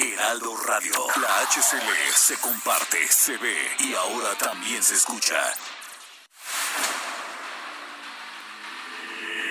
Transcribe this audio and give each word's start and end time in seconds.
Heraldo 0.00 0.56
Radio, 0.58 0.92
la 1.20 1.40
HCL 1.40 2.14
se 2.14 2.36
comparte, 2.36 3.04
se 3.08 3.36
ve 3.36 3.56
y 3.80 3.94
ahora 3.94 4.32
también 4.38 4.80
se 4.80 4.94
escucha. 4.94 5.36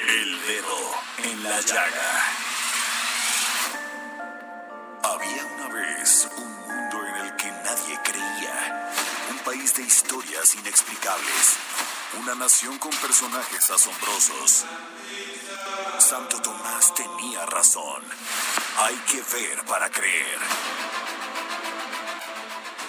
El 0.08 0.42
dedo 0.48 0.96
en 1.18 1.44
la 1.44 1.60
llaga. 1.60 2.34
Había 5.04 5.46
una 5.46 5.68
vez 5.68 6.30
un 6.38 6.54
mundo 6.68 7.06
en 7.08 7.16
el 7.26 7.36
que 7.36 7.52
nadie 7.52 8.00
creía. 8.06 8.92
Un 9.32 9.40
país 9.40 9.76
de 9.76 9.84
historias 9.84 10.56
inexplicables. 10.56 11.58
Una 12.22 12.36
nación 12.36 12.80
con 12.80 12.92
personajes 12.92 13.70
asombrosos. 13.70 14.66
Santo 16.00 16.42
Tomás 16.42 16.57
tenía 16.94 17.46
razón. 17.48 18.04
Hay 18.80 18.96
que 19.10 19.22
ver 19.36 19.66
para 19.66 19.90
creer. 19.90 20.40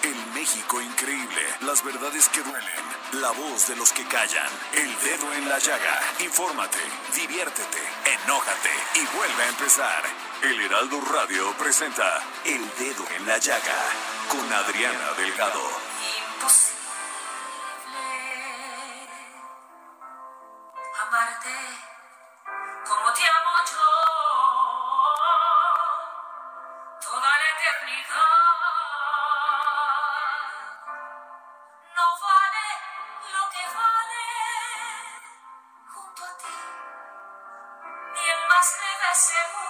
El 0.03 0.27
México 0.35 0.81
increíble. 0.81 1.43
Las 1.63 1.83
verdades 1.83 2.29
que 2.29 2.43
duelen. 2.43 2.85
La 3.13 3.31
voz 3.31 3.67
de 3.69 3.77
los 3.77 3.93
que 3.93 4.05
callan. 4.07 4.51
El 4.75 4.95
dedo 5.01 5.33
en 5.33 5.49
la 5.49 5.59
llaga. 5.59 6.01
Infórmate, 6.21 6.79
diviértete, 7.15 7.79
enójate 8.25 8.71
y 8.95 9.17
vuelve 9.17 9.43
a 9.43 9.49
empezar. 9.49 10.03
El 10.43 10.61
Heraldo 10.61 11.01
Radio 11.13 11.53
presenta 11.59 12.23
El 12.45 12.61
Dedo 12.79 13.05
en 13.17 13.27
la 13.27 13.39
Llaga 13.39 13.81
con 14.29 14.53
Adriana 14.53 15.13
Delgado. 15.17 15.63
Imposible 16.37 16.79
amarte 21.07 21.89
como 22.89 23.13
te 23.13 23.23
amo 23.23 23.48
ni 38.61 38.65
el 38.65 38.99
más 38.99 39.29
leve 39.31 39.68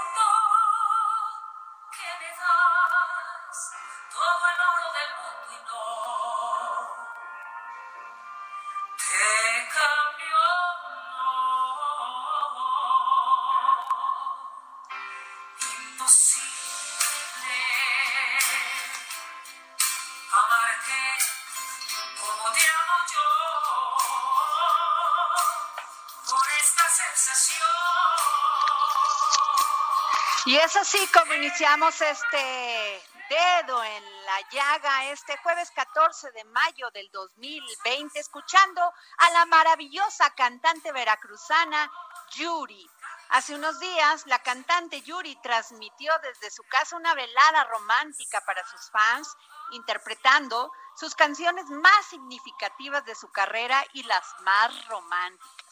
es 30.69 30.77
así 30.77 30.99
como 31.15 31.33
iniciamos 31.33 31.99
este 31.99 33.03
dedo 33.31 33.83
en 33.83 34.05
la 34.27 34.51
llaga 34.51 35.11
este 35.13 35.35
jueves 35.39 35.71
14 35.71 36.31
de 36.33 36.45
mayo 36.45 36.91
del 36.91 37.11
2020, 37.11 38.19
escuchando 38.19 38.83
a 38.83 39.31
la 39.31 39.47
maravillosa 39.47 40.29
cantante 40.35 40.93
veracruzana 40.93 41.91
Yuri. 42.33 42.87
Hace 43.31 43.55
unos 43.55 43.81
días, 43.81 44.27
la 44.27 44.41
cantante 44.41 45.01
Yuri 45.01 45.37
transmitió 45.37 46.13
desde 46.23 46.51
su 46.51 46.63
casa 46.65 46.97
una 46.97 47.15
velada 47.15 47.65
romántica 47.65 48.43
para 48.43 48.63
sus 48.67 48.91
fans, 48.91 49.35
interpretando 49.71 50.71
sus 50.97 51.15
canciones 51.15 51.65
más 51.71 52.07
significativas 52.11 53.07
de 53.07 53.15
su 53.15 53.31
carrera 53.31 53.83
y 53.95 54.03
las 54.03 54.27
más 54.43 54.87
románticas 54.89 55.68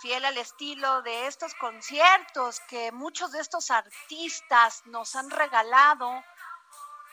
fiel 0.00 0.24
al 0.24 0.38
estilo 0.38 1.02
de 1.02 1.26
estos 1.26 1.54
conciertos 1.54 2.60
que 2.68 2.90
muchos 2.92 3.32
de 3.32 3.40
estos 3.40 3.70
artistas 3.70 4.82
nos 4.86 5.14
han 5.14 5.30
regalado, 5.30 6.24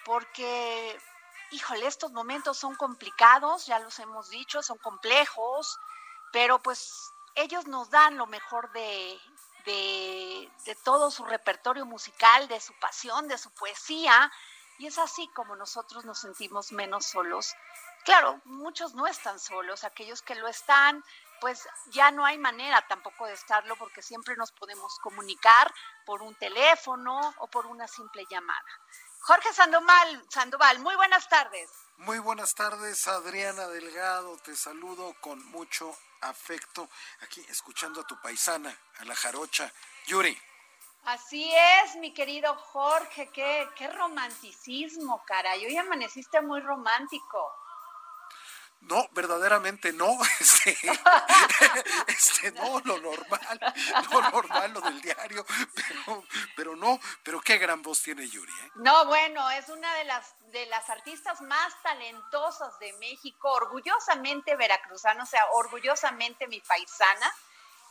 porque, 0.06 0.98
híjole, 1.52 1.86
estos 1.86 2.12
momentos 2.12 2.58
son 2.58 2.76
complicados, 2.76 3.66
ya 3.66 3.80
los 3.80 4.00
hemos 4.00 4.30
dicho, 4.30 4.64
son 4.64 4.78
complejos, 4.78 5.78
pero 6.32 6.60
pues 6.60 7.12
ellos 7.36 7.68
nos 7.68 7.90
dan 7.90 8.18
lo 8.18 8.26
mejor 8.26 8.72
de, 8.72 9.20
de, 9.66 10.52
de 10.66 10.76
todo 10.76 11.12
su 11.12 11.26
repertorio 11.26 11.86
musical, 11.86 12.48
de 12.48 12.60
su 12.62 12.74
pasión, 12.80 13.28
de 13.28 13.38
su 13.38 13.52
poesía, 13.52 14.32
y 14.80 14.88
es 14.88 14.98
así 14.98 15.28
como 15.30 15.56
nosotros 15.56 16.06
nos 16.06 16.20
sentimos 16.20 16.72
menos 16.72 17.06
solos. 17.06 17.54
Claro, 18.06 18.40
muchos 18.46 18.94
no 18.94 19.08
están 19.08 19.40
solos, 19.40 19.84
aquellos 19.84 20.22
que 20.22 20.36
lo 20.36 20.48
están, 20.48 21.04
pues 21.40 21.68
ya 21.88 22.12
no 22.12 22.26
hay 22.26 22.38
manera 22.38 22.86
tampoco 22.88 23.26
de 23.26 23.34
estarlo 23.34 23.76
porque 23.76 24.02
siempre 24.02 24.36
nos 24.36 24.52
podemos 24.52 24.98
comunicar 25.00 25.74
por 26.06 26.22
un 26.22 26.36
teléfono 26.36 27.20
o 27.40 27.48
por 27.48 27.66
una 27.68 27.88
simple 27.88 28.26
llamada. 28.30 28.68
Jorge 29.22 29.52
Sandoval, 29.54 30.26
Sandoval, 30.30 30.80
muy 30.80 30.96
buenas 30.96 31.28
tardes. 31.28 31.70
Muy 31.98 32.20
buenas 32.20 32.54
tardes, 32.54 33.08
Adriana 33.08 33.68
Delgado. 33.68 34.38
Te 34.38 34.56
saludo 34.56 35.16
con 35.20 35.44
mucho 35.48 35.98
afecto 36.22 36.90
aquí 37.22 37.46
escuchando 37.50 38.02
a 38.02 38.08
tu 38.08 38.20
paisana, 38.22 38.76
a 39.00 39.06
la 39.06 39.16
jarocha, 39.16 39.72
Yuri. 40.06 40.38
Así 41.04 41.52
es, 41.56 41.96
mi 41.98 42.14
querido 42.14 42.54
Jorge, 42.56 43.30
qué, 43.32 43.68
qué 43.76 43.88
romanticismo, 43.90 45.24
caray. 45.26 45.66
Hoy 45.66 45.78
amaneciste 45.78 46.42
muy 46.42 46.62
romántico. 46.62 47.54
No, 48.82 49.08
verdaderamente 49.12 49.92
no. 49.94 50.18
Este, 50.40 50.78
este, 52.08 52.52
no, 52.52 52.80
lo 52.82 53.00
normal, 53.00 53.76
lo 54.12 54.22
normal, 54.32 54.74
lo 54.74 54.82
del 54.82 55.02
diario, 55.02 55.46
pero, 55.76 56.24
pero 56.56 56.76
no, 56.76 57.00
pero 57.24 57.42
qué 57.42 57.58
gran 57.58 57.82
voz 57.82 58.02
tiene 58.02 58.28
Yuri. 58.28 58.52
¿eh? 58.52 58.72
No, 58.76 59.06
bueno, 59.06 59.50
es 59.52 59.70
una 59.70 59.94
de 59.96 60.04
las 60.06 60.34
de 60.52 60.66
las 60.68 60.90
artistas 60.90 61.42
más 61.42 61.74
talentosas 61.84 62.78
de 62.80 62.94
México, 62.94 63.52
orgullosamente 63.52 64.56
veracruzana, 64.56 65.24
o 65.24 65.28
sea, 65.28 65.46
orgullosamente 65.54 66.48
mi 66.48 66.62
paisana. 66.62 67.32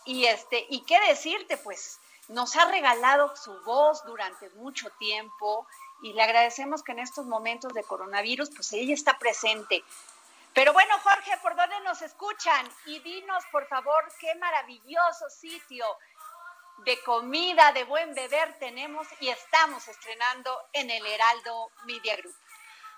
Y 0.05 0.27
este, 0.27 0.67
y 0.71 0.83
qué 0.85 0.99
decirte, 1.09 1.57
pues, 1.59 1.99
nos 2.29 2.57
ha 2.57 2.65
regalado 2.67 3.37
su 3.37 3.53
voz 3.63 4.05
durante 4.05 4.49
mucho 4.51 4.91
tiempo 4.99 5.67
y 6.03 6.13
le 6.13 6.23
agradecemos 6.23 6.83
que 6.83 6.93
en 6.93 7.01
estos 7.01 7.27
momentos 7.27 7.73
de 7.73 7.85
coronavirus, 7.85 8.51
pues 8.51 8.73
ella 8.73 8.95
está 8.95 9.19
presente. 9.19 9.85
Pero 10.57 10.73
bueno, 10.73 10.99
Jorge, 11.01 11.37
¿por 11.43 11.55
dónde 11.55 11.79
nos 11.81 12.01
escuchan? 12.01 12.67
Y 12.87 12.99
dinos, 13.01 13.45
por 13.53 13.69
favor, 13.69 14.11
qué 14.19 14.35
maravilloso 14.37 15.29
sitio 15.29 15.85
de 16.79 16.99
comida, 17.03 17.73
de 17.73 17.85
buen 17.85 18.15
beber 18.15 18.59
tenemos 18.59 19.07
y 19.21 19.29
estamos 19.29 19.87
estrenando 19.87 20.59
en 20.73 20.91
el 20.91 21.05
Heraldo 21.05 21.71
Media 21.85 22.17
Group. 22.17 22.35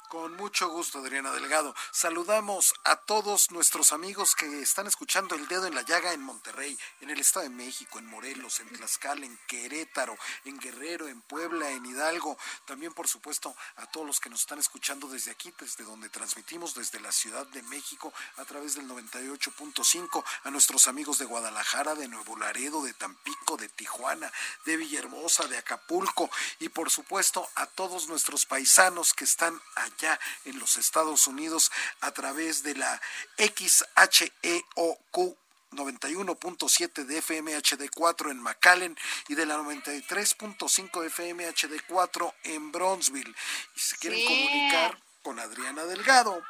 Con 0.09 0.37
mucho 0.37 0.71
gusto, 0.71 1.01
Adriana 1.01 1.33
Delgado. 1.33 1.75
Saludamos 1.93 2.73
a 2.85 2.97
todos 2.97 3.51
nuestros 3.51 3.93
amigos 3.93 4.35
que 4.35 4.63
están 4.63 4.87
escuchando 4.87 5.35
El 5.35 5.47
Dedo 5.49 5.67
en 5.67 5.75
la 5.75 5.83
Llaga 5.83 6.15
en 6.15 6.23
Monterrey, 6.23 6.79
en 7.03 7.11
el 7.11 7.21
Estado 7.21 7.43
de 7.43 7.51
México, 7.51 7.99
en 7.99 8.07
Morelos, 8.07 8.61
en 8.61 8.71
Tlaxcala, 8.71 9.27
en 9.27 9.39
Querétaro, 9.47 10.17
en 10.47 10.59
Guerrero, 10.59 11.09
en 11.09 11.21
Puebla, 11.21 11.69
en 11.73 11.85
Hidalgo. 11.85 12.39
También, 12.65 12.95
por 12.95 13.07
supuesto, 13.07 13.55
a 13.77 13.85
todos 13.85 14.07
los 14.07 14.19
que 14.19 14.31
nos 14.31 14.41
están 14.41 14.59
escuchando 14.59 15.09
desde 15.09 15.31
aquí, 15.31 15.53
desde 15.61 15.85
donde 15.85 16.09
transmitimos, 16.09 16.75
desde 16.75 17.01
la 17.01 17.13
Ciudad 17.13 17.47
de 17.49 17.63
México, 17.65 18.15
a 18.39 18.47
través 18.47 18.77
del 18.77 18.89
98.5, 18.89 20.25
a 20.45 20.51
nuestros 20.51 20.89
amigos 20.89 21.19
de 21.19 21.27
Guadalajara, 21.27 21.95
de 21.95 22.09
Nuevo 22.09 22.35
Laredo, 22.39 22.83
de 22.83 22.95
Tampico, 22.95 23.59
de 23.59 23.69
Tijuana, 23.69 24.33
de 24.65 24.79
Villahermosa, 24.79 25.47
de 25.49 25.59
Acapulco 25.59 26.31
y, 26.61 26.71
por 26.71 26.89
supuesto, 26.91 27.47
a 27.57 27.67
todos 27.67 28.09
nuestros 28.09 28.47
paisanos 28.47 29.13
que 29.13 29.25
están 29.25 29.61
allá 29.99 29.99
ya 29.99 30.21
en 30.45 30.59
los 30.59 30.77
Estados 30.77 31.27
Unidos 31.27 31.71
a 32.01 32.13
través 32.13 32.63
de 32.63 32.75
la 32.75 33.01
XHEOQ 33.37 35.37
91.7 35.73 37.05
de 37.05 37.19
FM 37.19 37.57
HD4 37.59 38.31
en 38.31 38.41
McAllen 38.41 38.97
y 39.29 39.35
de 39.35 39.45
la 39.45 39.59
93.5 39.59 41.05
FM 41.07 41.47
HD4 41.49 42.35
en 42.45 42.73
Bronzeville. 42.73 43.35
Y 43.77 43.79
si 43.79 43.97
quieren 43.97 44.21
Sí. 44.21 44.25
comunicar 44.27 44.99
con 45.23 45.39
Adriana 45.39 45.85
Delgado, 45.85 46.43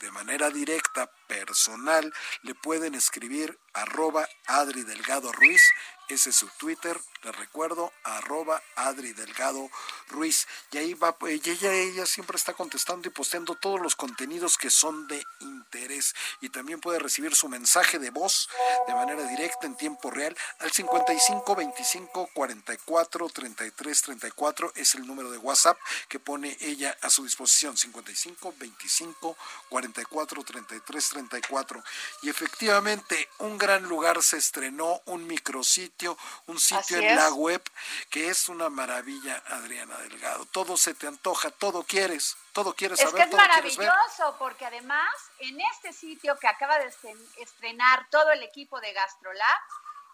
de 0.00 0.10
manera 0.12 0.50
directa, 0.50 1.10
personal, 1.26 2.12
le 2.42 2.54
pueden 2.54 2.94
escribir 2.94 3.58
arroba 3.74 4.26
Adri 4.46 4.82
Delgado 4.82 5.30
Ruiz, 5.32 5.60
ese 6.08 6.30
es 6.30 6.36
su 6.36 6.48
Twitter, 6.58 6.98
les 7.22 7.36
recuerdo, 7.36 7.92
arroba 8.04 8.62
Adri 8.76 9.12
Delgado 9.12 9.70
Ruiz. 10.08 10.46
Y 10.70 10.78
ahí 10.78 10.94
va, 10.94 11.16
pues, 11.18 11.46
ella, 11.46 11.72
ella 11.72 12.06
siempre 12.06 12.36
está 12.36 12.54
contestando 12.54 13.08
y 13.08 13.10
posteando 13.10 13.54
todos 13.56 13.80
los 13.80 13.96
contenidos 13.96 14.56
que 14.56 14.70
son 14.70 15.06
de 15.08 15.22
interés. 15.40 16.14
Y 16.40 16.48
también 16.50 16.80
puede 16.80 16.98
recibir 16.98 17.34
su 17.34 17.48
mensaje 17.48 17.98
de 17.98 18.10
voz 18.10 18.48
de 18.86 18.94
manera 18.94 19.22
directa 19.24 19.66
en 19.66 19.76
tiempo 19.76 20.10
real 20.10 20.36
al 20.60 20.70
55 20.70 21.56
25 21.56 22.30
44 22.32 23.28
33 23.28 24.02
34. 24.02 24.72
Es 24.76 24.94
el 24.94 25.06
número 25.06 25.30
de 25.30 25.38
WhatsApp 25.38 25.78
que 26.08 26.20
pone 26.20 26.56
ella 26.60 26.96
a 27.02 27.10
su 27.10 27.24
disposición. 27.24 27.76
55 27.76 28.54
25 28.58 29.36
44 29.68 30.44
33 30.44 31.08
34. 31.08 31.84
Y 32.22 32.30
efectivamente, 32.30 33.28
un 33.38 33.58
gran 33.58 33.82
lugar 33.82 34.22
se 34.22 34.38
estrenó, 34.38 35.02
un 35.06 35.26
micrositio, 35.26 35.97
un 36.46 36.58
sitio 36.58 36.98
en 36.98 37.16
la 37.16 37.30
web 37.32 37.62
que 38.10 38.28
es 38.28 38.48
una 38.48 38.68
maravilla, 38.68 39.42
Adriana 39.48 39.96
Delgado. 39.98 40.46
Todo 40.46 40.76
se 40.76 40.94
te 40.94 41.06
antoja, 41.06 41.50
todo 41.50 41.82
quieres, 41.82 42.36
todo 42.52 42.74
quieres 42.74 43.00
saber. 43.00 43.14
Es 43.14 43.26
que 43.26 43.30
es 43.30 43.36
maravilloso 43.36 44.36
porque 44.38 44.66
además 44.66 45.10
en 45.40 45.60
este 45.72 45.92
sitio 45.92 46.38
que 46.38 46.46
acaba 46.46 46.78
de 46.78 46.92
estrenar 47.38 48.06
todo 48.10 48.30
el 48.30 48.42
equipo 48.42 48.80
de 48.80 48.92
GastroLab, 48.92 49.60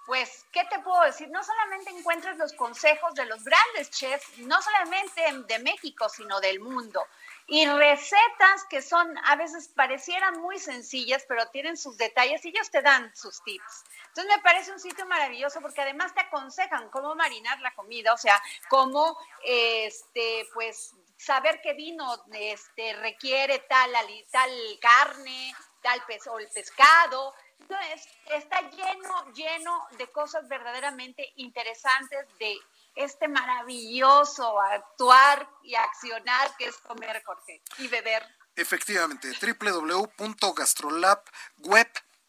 pues, 0.07 0.45
¿qué 0.53 0.63
te 0.65 0.79
puedo 0.81 1.01
decir? 1.03 1.31
No 1.31 1.43
solamente 1.43 1.91
encuentras 1.91 2.37
los 2.37 2.53
consejos 2.53 3.15
de 3.15 3.25
los 3.25 3.43
grandes 3.43 3.91
chefs, 3.91 4.39
no 4.39 4.61
solamente 4.61 5.23
de 5.47 5.59
México, 5.61 6.09
sino 6.11 6.41
del 6.41 6.61
mundo 6.61 7.07
y 7.47 7.67
recetas 7.67 8.65
que 8.71 8.81
son 8.81 9.19
a 9.25 9.37
veces 9.37 9.69
parecieran 9.69 10.41
muy 10.41 10.59
sencillas, 10.59 11.25
pero 11.29 11.47
tienen 11.49 11.77
sus 11.77 11.97
detalles 11.99 12.45
y 12.45 12.49
ellos 12.49 12.71
te 12.71 12.81
dan 12.81 13.15
sus 13.15 13.43
tips. 13.43 13.85
Entonces 14.15 14.37
me 14.37 14.43
parece 14.43 14.71
un 14.71 14.79
sitio 14.79 15.07
maravilloso 15.07 15.61
porque 15.61 15.81
además 15.81 16.15
te 16.15 16.21
aconsejan 16.21 16.89
cómo 16.91 17.17
marinar 17.17 17.59
la 17.61 17.75
comida, 17.75 18.13
o 18.13 18.17
sea, 18.17 18.41
cómo 18.69 19.19
este 19.43 20.47
pues 20.55 20.95
saber 21.17 21.61
qué 21.61 21.75
vino 21.75 22.25
este 22.33 22.93
requiere 22.93 23.59
tal 23.69 23.91
tal 24.31 24.51
carne, 24.81 25.53
tal 25.83 26.01
pez 26.07 26.25
o 26.29 26.39
el 26.39 26.49
pescado. 26.49 27.35
Entonces, 27.59 28.09
está 28.31 28.61
lleno 28.71 29.33
lleno 29.33 29.85
de 29.99 30.07
cosas 30.13 30.47
verdaderamente 30.47 31.33
interesantes 31.35 32.25
de 32.39 32.57
este 32.95 33.27
maravilloso 33.27 34.61
actuar 34.61 35.49
y 35.65 35.75
accionar 35.75 36.57
que 36.57 36.67
es 36.67 36.77
comer, 36.77 37.21
Jorge, 37.25 37.63
y 37.79 37.89
beber. 37.89 38.25
Efectivamente, 38.55 39.29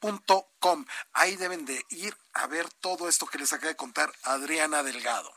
www.gastrolabweb.com. 0.05 0.85
Ahí 1.13 1.35
deben 1.35 1.65
de 1.65 1.83
ir 1.89 2.15
a 2.33 2.47
ver 2.47 2.69
todo 2.81 3.07
esto 3.07 3.25
que 3.25 3.37
les 3.37 3.51
acaba 3.53 3.69
de 3.69 3.75
contar 3.75 4.11
Adriana 4.23 4.83
Delgado. 4.83 5.31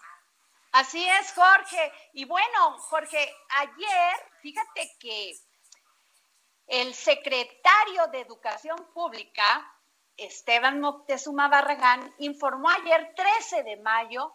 Así 0.73 1.07
es, 1.09 1.33
Jorge. 1.33 1.93
Y 2.13 2.25
bueno, 2.25 2.79
Jorge, 2.79 3.35
ayer, 3.51 4.17
fíjate 4.43 4.97
que 5.01 5.33
el 6.67 6.95
secretario 6.95 8.07
de 8.13 8.21
Educación 8.21 8.77
Pública, 8.93 9.67
Esteban 10.17 10.81
Moctezuma 10.81 11.49
Barragán, 11.49 12.15
informó 12.19 12.69
ayer 12.69 13.15
13 13.17 13.63
de 13.63 13.77
mayo 13.79 14.35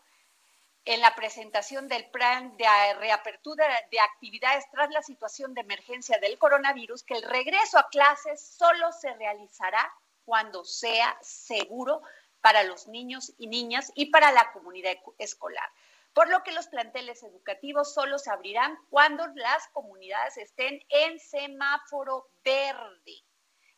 en 0.86 1.00
la 1.00 1.16
presentación 1.16 1.88
del 1.88 2.10
plan 2.10 2.58
de 2.58 2.66
reapertura 3.00 3.66
de 3.90 4.00
actividades 4.00 4.66
tras 4.72 4.90
la 4.90 5.02
situación 5.02 5.54
de 5.54 5.62
emergencia 5.62 6.18
del 6.20 6.38
coronavirus 6.38 7.04
que 7.04 7.14
el 7.14 7.24
regreso 7.24 7.78
a 7.78 7.88
clases 7.88 8.56
solo 8.58 8.92
se 8.92 9.14
realizará 9.14 9.94
cuando 10.26 10.64
sea 10.64 11.18
seguro 11.22 12.02
para 12.42 12.64
los 12.64 12.88
niños 12.88 13.34
y 13.38 13.48
niñas 13.48 13.92
y 13.96 14.08
para 14.08 14.32
la 14.32 14.52
comunidad 14.52 14.96
escolar. 15.18 15.70
Por 16.14 16.30
lo 16.30 16.44
que 16.44 16.52
los 16.52 16.68
planteles 16.68 17.24
educativos 17.24 17.94
solo 17.94 18.20
se 18.20 18.30
abrirán 18.30 18.78
cuando 18.90 19.26
las 19.36 19.68
comunidades 19.70 20.38
estén 20.38 20.80
en 20.90 21.20
semáforo 21.20 22.30
verde. 22.44 23.24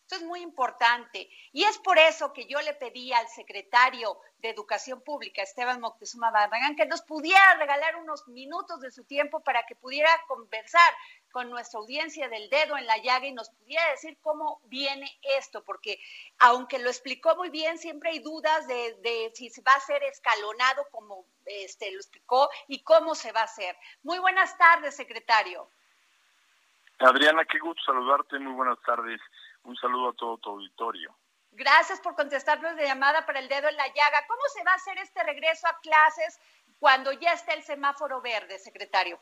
Esto 0.06 0.18
es 0.18 0.24
muy 0.24 0.42
importante. 0.42 1.28
Y 1.52 1.64
es 1.64 1.80
por 1.80 1.98
eso 1.98 2.32
que 2.32 2.46
yo 2.46 2.62
le 2.62 2.76
pedí 2.76 3.12
al 3.12 3.28
secretario 3.28 4.20
de 4.38 4.50
Educación 4.50 5.02
Pública, 5.02 5.42
Esteban 5.42 5.82
Moctezuma 5.82 6.30
Barragán, 6.30 6.76
que 6.76 6.86
nos 6.86 7.02
pudiera 7.02 7.56
regalar 7.56 7.96
unos 7.96 8.28
minutos 8.28 8.82
de 8.82 8.92
su 8.92 9.04
tiempo 9.06 9.40
para 9.40 9.66
que 9.66 9.74
pudiera 9.74 10.12
conversar 10.28 10.94
con 11.32 11.50
nuestra 11.50 11.80
audiencia 11.80 12.30
del 12.30 12.52
dedo 12.52 12.78
en 12.78 12.86
la 12.86 13.00
llaga 13.00 13.26
y 13.26 13.34
nos 13.34 13.50
pudiera 13.50 13.90
decir 13.90 14.16
cómo 14.22 14.62
viene 14.66 15.12
esto, 15.40 15.64
porque 15.64 16.00
aunque 16.38 16.78
lo 16.78 16.92
explicó 16.92 17.36
muy 17.36 17.50
bien, 17.50 17.80
siempre 17.80 18.12
hay 18.12 18.20
dudas 18.20 18.68
de, 18.68 18.94
de 19.02 19.32
si 19.34 19.50
va 19.62 19.74
a 19.74 19.80
ser 19.80 20.04
escalonado 20.04 20.86
como 20.92 21.26
este, 21.46 21.92
lo 21.92 21.98
explicó 21.98 22.48
y 22.68 22.84
cómo 22.84 23.16
se 23.16 23.32
va 23.32 23.42
a 23.42 23.46
hacer. 23.46 23.76
Muy 24.04 24.20
buenas 24.20 24.56
tardes, 24.56 24.96
secretario. 24.96 25.68
Adriana, 27.00 27.44
qué 27.46 27.58
gusto 27.58 27.82
saludarte, 27.84 28.38
muy 28.38 28.54
buenas 28.54 28.80
tardes. 28.86 29.20
Un 29.66 29.76
saludo 29.76 30.10
a 30.10 30.14
todo 30.14 30.38
tu 30.38 30.50
auditorio. 30.52 31.16
Gracias 31.52 32.02
por 32.02 32.16
contestarnos 32.16 32.76
de 32.76 32.86
llamada 32.86 33.26
para 33.26 33.40
el 33.40 33.48
dedo 33.48 33.68
en 33.70 33.78
la 33.78 33.88
llaga. 33.88 34.26
¿Cómo 34.28 34.42
se 34.54 34.64
va 34.64 34.72
a 34.72 34.76
hacer 34.76 34.98
este 34.98 35.24
regreso 35.24 35.68
a 35.68 35.80
clases 35.80 36.40
cuando 36.80 37.12
ya 37.14 37.32
esté 37.32 37.54
el 37.54 37.64
semáforo 37.64 38.22
verde, 38.22 38.60
secretario? 38.60 39.20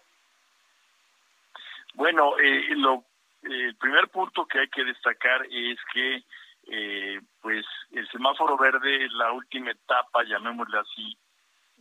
Bueno, 1.93 2.37
eh, 2.39 2.75
lo, 2.75 3.03
el 3.43 3.75
primer 3.75 4.09
punto 4.09 4.45
que 4.47 4.59
hay 4.59 4.69
que 4.69 4.83
destacar 4.83 5.45
es 5.45 5.77
que 5.93 6.23
eh, 6.67 7.21
pues 7.41 7.65
el 7.91 8.09
semáforo 8.09 8.57
verde 8.57 9.05
es 9.05 9.11
la 9.13 9.31
última 9.31 9.71
etapa, 9.71 10.23
llamémosle 10.23 10.79
así, 10.79 11.17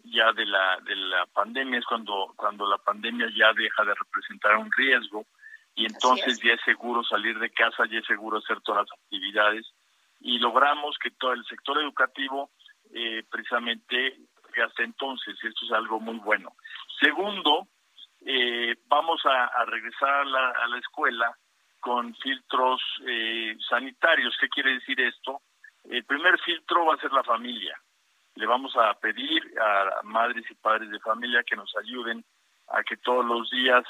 ya 0.04 0.32
de 0.32 0.44
la 0.44 0.80
de 0.80 0.96
la 0.96 1.26
pandemia 1.26 1.78
es 1.78 1.86
cuando 1.86 2.32
cuando 2.36 2.66
la 2.68 2.78
pandemia 2.78 3.28
ya 3.36 3.52
deja 3.52 3.84
de 3.84 3.94
representar 3.94 4.56
un 4.56 4.70
riesgo 4.72 5.24
y 5.74 5.86
entonces 5.86 6.40
ya 6.42 6.52
es 6.52 6.60
seguro 6.64 7.02
salir 7.04 7.38
de 7.38 7.50
casa, 7.50 7.84
ya 7.90 7.98
es 7.98 8.06
seguro 8.06 8.38
hacer 8.38 8.60
todas 8.60 8.86
las 8.86 8.98
actividades 8.98 9.66
y 10.20 10.38
logramos 10.38 10.96
que 10.98 11.10
todo 11.12 11.32
el 11.32 11.44
sector 11.46 11.80
educativo 11.80 12.50
eh, 12.94 13.22
precisamente 13.30 14.18
hasta 14.60 14.82
entonces, 14.82 15.36
esto 15.42 15.64
es 15.64 15.72
algo 15.72 15.98
muy 16.00 16.18
bueno. 16.18 16.54
Segundo, 17.00 17.68
eh, 18.20 18.76
vamos 18.86 19.22
a, 19.24 19.64
regresar 19.64 20.10
a 20.10 20.24
la, 20.24 20.50
a 20.50 20.66
la, 20.68 20.78
escuela 20.78 21.34
con 21.80 22.14
filtros 22.16 22.80
eh, 23.06 23.56
sanitarios. 23.68 24.36
¿Qué 24.38 24.48
quiere 24.48 24.74
decir 24.74 25.00
esto? 25.00 25.40
El 25.84 26.04
primer 26.04 26.38
filtro 26.40 26.84
va 26.84 26.94
a 26.94 27.00
ser 27.00 27.12
la 27.12 27.24
familia. 27.24 27.80
Le 28.34 28.46
vamos 28.46 28.76
a 28.76 28.94
pedir 28.94 29.42
a 29.58 30.02
madres 30.04 30.44
y 30.50 30.54
padres 30.54 30.90
de 30.90 31.00
familia 31.00 31.42
que 31.44 31.56
nos 31.56 31.74
ayuden 31.76 32.24
a 32.68 32.82
que 32.82 32.96
todos 32.98 33.24
los 33.24 33.50
días 33.50 33.84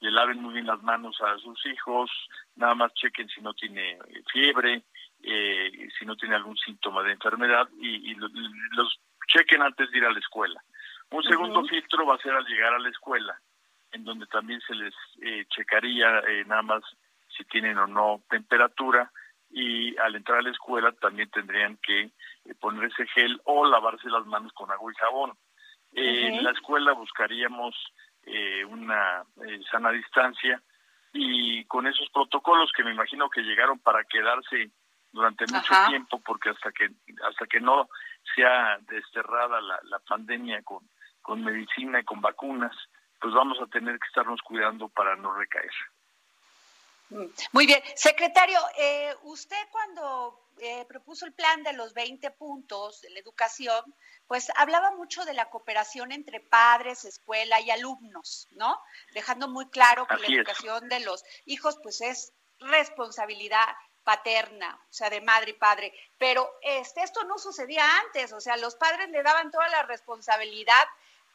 le 0.00 0.10
laven 0.10 0.42
muy 0.42 0.54
bien 0.54 0.66
las 0.66 0.82
manos 0.82 1.20
a 1.22 1.38
sus 1.38 1.64
hijos, 1.66 2.10
nada 2.56 2.74
más 2.74 2.92
chequen 2.94 3.28
si 3.28 3.40
no 3.40 3.54
tiene 3.54 3.92
eh, 3.92 4.22
fiebre, 4.30 4.84
eh, 5.22 5.88
si 5.98 6.04
no 6.04 6.16
tiene 6.16 6.34
algún 6.34 6.56
síntoma 6.56 7.02
de 7.02 7.12
enfermedad 7.12 7.68
y, 7.80 8.14
los 8.14 9.00
chequen 9.26 9.62
antes 9.62 9.90
de 9.90 9.98
ir 9.98 10.04
a 10.04 10.12
la 10.12 10.18
escuela. 10.18 10.62
Un 11.10 11.22
segundo 11.22 11.64
filtro 11.64 12.06
va 12.06 12.14
a 12.14 12.18
ser 12.18 12.32
al 12.32 12.46
llegar 12.46 12.74
a 12.74 12.78
la 12.78 12.90
escuela, 12.90 13.40
en 13.92 14.04
donde 14.04 14.26
también 14.26 14.60
se 14.60 14.74
les 14.74 14.94
eh, 15.22 15.44
checaría 15.48 16.20
eh, 16.20 16.44
nada 16.46 16.62
más 16.62 16.82
si 17.36 17.44
tienen 17.44 17.78
o 17.78 17.86
no 17.86 18.22
temperatura 18.28 19.10
y 19.50 19.96
al 19.98 20.14
entrar 20.16 20.38
a 20.38 20.42
la 20.42 20.50
escuela 20.50 20.92
también 20.92 21.30
tendrían 21.30 21.76
que 21.78 22.10
ponerse 22.60 23.06
gel 23.08 23.40
o 23.44 23.64
lavarse 23.66 24.08
las 24.08 24.26
manos 24.26 24.52
con 24.52 24.70
agua 24.70 24.92
y 24.92 24.96
jabón. 24.96 25.32
En 25.92 26.44
la 26.44 26.50
escuela 26.50 26.92
buscaríamos 26.92 27.74
eh, 28.26 28.64
una 28.64 29.22
eh, 29.46 29.60
sana 29.70 29.90
distancia 29.90 30.60
y 31.12 31.64
con 31.64 31.86
esos 31.86 32.08
protocolos 32.10 32.70
que 32.76 32.84
me 32.84 32.92
imagino 32.92 33.30
que 33.30 33.42
llegaron 33.42 33.78
para 33.78 34.04
quedarse 34.04 34.70
durante 35.12 35.46
mucho 35.46 35.74
tiempo 35.88 36.20
porque 36.20 36.50
hasta 36.50 36.70
que 36.72 36.90
hasta 37.26 37.46
que 37.46 37.60
no 37.60 37.88
sea 38.34 38.78
desterrada 38.82 39.60
la, 39.60 39.78
la 39.84 39.98
pandemia 40.00 40.62
con 40.62 40.88
con 41.22 41.42
medicina 41.42 42.00
y 42.00 42.04
con 42.04 42.20
vacunas 42.20 42.76
pues 43.20 43.32
vamos 43.32 43.58
a 43.60 43.66
tener 43.66 43.98
que 43.98 44.06
estarnos 44.06 44.40
cuidando 44.42 44.88
para 44.88 45.16
no 45.16 45.34
recaer. 45.34 45.70
Muy 47.52 47.66
bien. 47.66 47.82
Secretario, 47.94 48.58
eh, 48.76 49.14
usted 49.22 49.56
cuando 49.70 50.46
eh, 50.58 50.84
propuso 50.88 51.26
el 51.26 51.32
plan 51.32 51.62
de 51.62 51.72
los 51.72 51.94
20 51.94 52.30
puntos 52.32 53.00
de 53.02 53.10
la 53.10 53.20
educación, 53.20 53.94
pues 54.26 54.50
hablaba 54.56 54.90
mucho 54.92 55.24
de 55.24 55.34
la 55.34 55.50
cooperación 55.50 56.12
entre 56.12 56.40
padres, 56.40 57.04
escuela 57.04 57.60
y 57.60 57.70
alumnos, 57.70 58.48
¿no? 58.52 58.80
Dejando 59.12 59.48
muy 59.48 59.68
claro 59.68 60.06
que 60.06 60.16
la 60.16 60.26
educación 60.26 60.88
de 60.88 61.00
los 61.00 61.24
hijos, 61.44 61.78
pues 61.82 62.00
es 62.00 62.32
responsabilidad 62.58 63.66
paterna, 64.02 64.80
o 64.88 64.92
sea, 64.92 65.10
de 65.10 65.20
madre 65.20 65.50
y 65.50 65.54
padre. 65.54 65.92
Pero 66.16 66.50
este, 66.62 67.02
esto 67.02 67.24
no 67.24 67.38
sucedía 67.38 67.84
antes, 67.98 68.32
o 68.32 68.40
sea, 68.40 68.56
los 68.56 68.76
padres 68.76 69.10
le 69.10 69.22
daban 69.22 69.50
toda 69.50 69.68
la 69.68 69.82
responsabilidad 69.82 70.84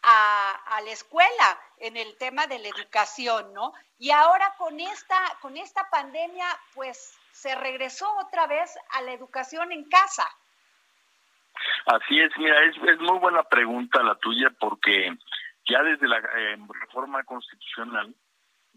a, 0.03 0.77
a, 0.77 0.81
la 0.81 0.91
escuela 0.91 1.59
en 1.77 1.97
el 1.97 2.17
tema 2.17 2.47
de 2.47 2.59
la 2.59 2.69
educación, 2.69 3.53
¿no? 3.53 3.73
Y 3.99 4.11
ahora 4.11 4.53
con 4.57 4.79
esta, 4.79 5.19
con 5.41 5.57
esta 5.57 5.89
pandemia, 5.89 6.47
pues 6.73 7.17
se 7.31 7.55
regresó 7.55 8.07
otra 8.17 8.47
vez 8.47 8.75
a 8.91 9.01
la 9.01 9.13
educación 9.13 9.71
en 9.71 9.87
casa. 9.89 10.25
Así 11.85 12.19
es, 12.19 12.31
mira, 12.37 12.63
es, 12.65 12.75
es 12.77 12.99
muy 12.99 13.19
buena 13.19 13.43
pregunta 13.43 14.01
la 14.01 14.15
tuya 14.15 14.49
porque 14.59 15.15
ya 15.67 15.83
desde 15.83 16.07
la 16.07 16.17
eh, 16.17 16.57
reforma 16.81 17.23
constitucional 17.23 18.13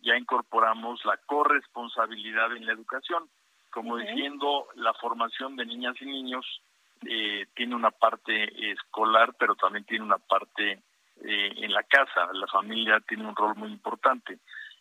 ya 0.02 0.16
incorporamos 0.16 1.04
la 1.04 1.16
corresponsabilidad 1.16 2.54
en 2.56 2.66
la 2.66 2.72
educación, 2.72 3.28
como 3.70 3.96
diciendo 3.96 4.68
la 4.74 4.92
formación 4.94 5.56
de 5.56 5.66
niñas 5.66 5.96
y 6.00 6.04
niños 6.04 6.62
eh, 7.06 7.46
tiene 7.54 7.74
una 7.74 7.90
parte 7.90 8.70
escolar, 8.70 9.34
pero 9.38 9.54
también 9.56 9.84
tiene 9.84 10.04
una 10.04 10.18
parte 10.18 10.82
eh, 11.22 11.52
en 11.56 11.72
la 11.72 11.82
casa. 11.84 12.28
La 12.32 12.46
familia 12.46 13.00
tiene 13.00 13.26
un 13.26 13.36
rol 13.36 13.54
muy 13.56 13.70
importante. 13.70 14.38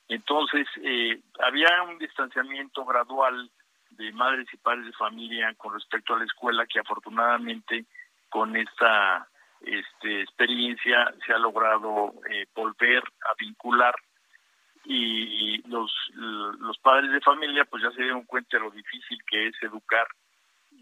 Entonces, 0.07 0.67
eh, 0.81 1.19
había 1.39 1.83
un 1.83 1.97
distanciamiento 1.97 2.85
gradual 2.85 3.49
de 3.91 4.11
madres 4.11 4.47
y 4.51 4.57
padres 4.57 4.85
de 4.85 4.93
familia 4.93 5.53
con 5.55 5.73
respecto 5.73 6.13
a 6.15 6.19
la 6.19 6.25
escuela 6.25 6.65
que 6.65 6.79
afortunadamente 6.79 7.85
con 8.29 8.55
esta 8.55 9.27
este, 9.61 10.21
experiencia 10.21 11.13
se 11.25 11.33
ha 11.33 11.37
logrado 11.37 12.13
volver 12.55 13.03
a 13.21 13.33
vincular 13.37 13.93
y 14.85 15.61
los, 15.69 15.93
los 16.15 16.77
padres 16.79 17.11
de 17.11 17.21
familia 17.21 17.63
pues 17.65 17.83
ya 17.83 17.91
se 17.91 18.01
dieron 18.01 18.25
cuenta 18.25 18.57
de 18.57 18.63
lo 18.63 18.71
difícil 18.71 19.19
que 19.25 19.47
es 19.47 19.55
educar 19.61 20.07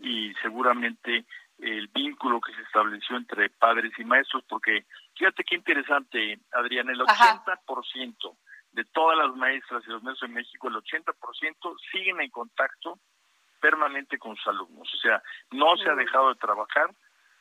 y 0.01 0.34
seguramente 0.41 1.25
el 1.60 1.88
vínculo 1.89 2.41
que 2.41 2.53
se 2.53 2.62
estableció 2.62 3.15
entre 3.15 3.50
padres 3.50 3.93
y 3.98 4.03
maestros, 4.03 4.43
porque 4.48 4.86
fíjate 5.15 5.44
qué 5.44 5.56
interesante, 5.56 6.39
Adrián, 6.51 6.89
el 6.89 7.00
80% 7.00 8.38
de 8.72 8.86
todas 8.86 9.18
las 9.18 9.36
maestras 9.36 9.84
y 9.86 9.89
los 9.89 10.03
maestros 10.03 10.30
en 10.30 10.36
México, 10.36 10.68
el 10.68 10.75
80% 10.75 11.75
siguen 11.91 12.22
en 12.22 12.30
contacto 12.30 13.00
permanente 13.60 14.18
con 14.18 14.36
sus 14.36 14.48
alumnos. 14.48 14.91
O 14.94 14.98
sea, 14.98 15.22
no 15.51 15.77
se 15.77 15.89
ha 15.89 15.96
dejado 15.96 16.30
de 16.30 16.39
trabajar 16.39 16.89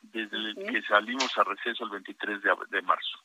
desde 0.01 0.55
que 0.55 0.81
salimos 0.83 1.35
a 1.37 1.43
receso 1.43 1.83
el 1.83 1.91
23 1.91 2.41
de, 2.69 2.81
marzo. 2.81 3.19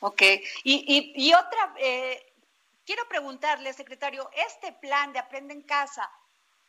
Ok, 0.00 0.22
y, 0.64 1.12
y, 1.16 1.34
otra, 1.34 1.74
eh, 1.78 2.32
quiero 2.86 3.06
preguntarle, 3.08 3.72
secretario, 3.72 4.30
este 4.32 4.72
plan 4.80 5.12
de 5.12 5.18
Aprende 5.18 5.54
en 5.54 5.62
Casa, 5.62 6.08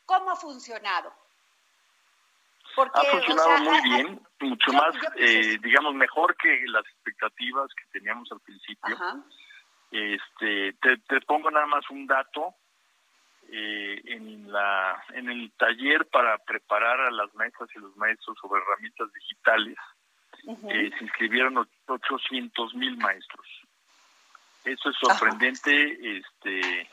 ¿cómo 0.05 0.31
ha 0.31 0.35
funcionado? 0.35 1.13
Ha 2.93 3.03
funcionado 3.03 3.57
muy 3.59 3.81
bien, 3.81 4.21
mucho 4.39 4.73
más, 4.73 4.95
eh, 5.15 5.57
digamos, 5.61 5.93
mejor 5.95 6.35
que 6.37 6.63
las 6.67 6.85
expectativas 6.85 7.69
que 7.73 7.99
teníamos 7.99 8.31
al 8.31 8.39
principio. 8.41 8.97
Este, 9.91 10.73
te, 10.73 11.21
pongo 11.21 11.49
nada 11.51 11.65
más 11.65 11.89
un 11.89 12.07
dato. 12.07 12.55
Eh, 13.51 14.01
en 14.05 14.51
la 14.51 15.03
en 15.15 15.27
el 15.27 15.51
taller 15.57 16.05
para 16.09 16.37
preparar 16.37 17.01
a 17.01 17.09
las 17.09 17.33
maestras 17.33 17.67
y 17.75 17.79
los 17.79 17.97
maestros 17.97 18.37
sobre 18.39 18.61
herramientas 18.61 19.11
digitales 19.11 19.75
eh, 20.69 20.91
se 20.95 21.03
inscribieron 21.03 21.67
800 21.87 22.75
mil 22.75 22.95
maestros. 22.97 23.47
Eso 24.63 24.91
es 24.91 24.95
sorprendente. 24.97 26.17
Este, 26.19 26.87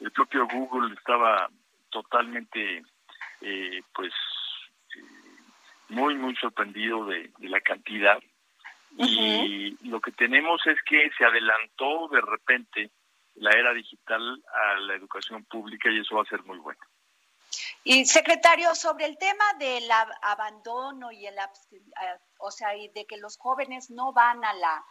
el 0.00 0.10
propio 0.12 0.48
Google 0.48 0.94
estaba 0.94 1.50
totalmente, 1.90 2.82
pues, 3.92 4.14
muy, 5.92 6.16
muy 6.16 6.34
sorprendido 6.36 7.04
de, 7.06 7.30
la 7.40 7.60
cantidad. 7.60 8.18
Y 8.96 9.76
lo 9.88 10.00
que 10.00 10.12
tenemos 10.12 10.60
es 10.66 10.76
que 10.82 11.10
se 11.16 11.24
adelantó 11.24 12.08
de 12.08 12.20
repente 12.20 12.90
la 13.36 13.50
era 13.50 13.72
digital 13.72 14.42
a 14.52 14.80
la 14.80 14.94
educación 14.94 15.44
pública 15.44 15.90
y 15.90 16.00
eso 16.00 16.16
va 16.16 16.22
a 16.22 16.26
ser 16.26 16.42
muy 16.42 16.58
bueno. 16.58 16.80
Y 17.84 18.04
secretario, 18.04 18.74
sobre 18.74 19.06
el 19.06 19.16
tema 19.18 19.44
del 19.58 19.88
abandono 20.22 21.10
y 21.10 21.26
el 21.26 21.34
o 22.38 22.50
sea, 22.50 22.76
y 22.76 22.88
de 22.88 23.06
que 23.06 23.16
los 23.16 23.38
jóvenes 23.38 23.90
no 23.90 24.12
van 24.12 24.44
a 24.44 24.52
la 24.54 24.84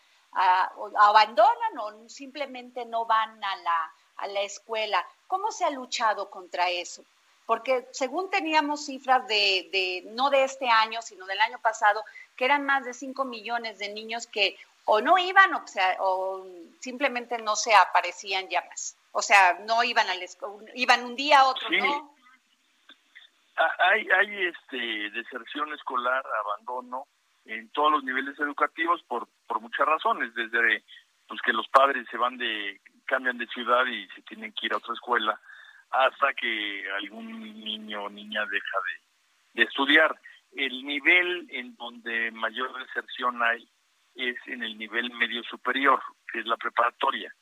abandonan 0.97 1.77
o 1.79 2.09
simplemente 2.09 2.85
no 2.85 3.05
van 3.05 3.43
a 3.43 3.55
la 3.57 3.93
a 4.17 4.27
la 4.27 4.41
escuela, 4.41 5.05
¿cómo 5.27 5.51
se 5.51 5.65
ha 5.65 5.71
luchado 5.71 6.29
contra 6.29 6.69
eso? 6.69 7.03
Porque 7.45 7.87
según 7.91 8.29
teníamos 8.29 8.85
cifras 8.85 9.27
de, 9.27 9.69
de, 9.71 10.03
no 10.11 10.29
de 10.29 10.43
este 10.43 10.69
año, 10.69 11.01
sino 11.01 11.25
del 11.25 11.39
año 11.39 11.59
pasado, 11.59 12.03
que 12.35 12.45
eran 12.45 12.65
más 12.65 12.85
de 12.85 12.93
5 12.93 13.25
millones 13.25 13.79
de 13.79 13.93
niños 13.93 14.27
que 14.27 14.57
o 14.85 14.99
no 15.01 15.17
iban 15.17 15.53
o, 15.53 15.67
sea, 15.67 15.95
o 15.99 16.45
simplemente 16.79 17.37
no 17.37 17.55
se 17.55 17.73
aparecían 17.73 18.49
ya 18.49 18.61
más. 18.69 18.97
O 19.11 19.21
sea, 19.21 19.59
no 19.67 19.83
iban 19.83 20.09
al 20.09 20.19
iban 20.75 21.05
un 21.05 21.15
día, 21.15 21.45
otro 21.45 21.69
no. 21.69 22.15
Ah, 23.57 23.71
hay, 23.91 24.07
hay 24.09 24.45
este 24.47 25.09
deserción 25.11 25.73
escolar, 25.73 26.23
abandono 26.45 27.07
en 27.45 27.69
todos 27.69 27.91
los 27.91 28.03
niveles 28.03 28.39
educativos 28.39 29.01
por, 29.03 29.27
por 29.47 29.59
muchas 29.59 29.85
razones, 29.85 30.33
desde 30.33 30.83
pues 31.27 31.41
que 31.41 31.53
los 31.53 31.67
padres 31.69 32.07
se 32.09 32.17
van 32.17 32.37
de 32.37 32.79
cambian 33.05 33.37
de 33.37 33.47
ciudad 33.47 33.85
y 33.85 34.07
se 34.09 34.21
tienen 34.21 34.53
que 34.53 34.67
ir 34.67 34.73
a 34.73 34.77
otra 34.77 34.93
escuela, 34.93 35.39
hasta 35.91 36.33
que 36.33 36.89
algún 36.97 37.41
niño 37.41 38.03
o 38.03 38.09
niña 38.09 38.45
deja 38.45 38.77
de, 39.53 39.63
estudiar. 39.63 40.15
El 40.53 40.85
nivel 40.85 41.47
en 41.51 41.75
donde 41.75 42.31
mayor 42.31 42.77
deserción 42.85 43.41
hay 43.41 43.67
es 44.15 44.35
en 44.47 44.63
el 44.63 44.77
nivel 44.77 45.11
medio 45.11 45.43
superior, 45.43 46.01
que 46.31 46.39
es 46.39 46.45
la 46.45 46.57
preparatoria. 46.57 47.33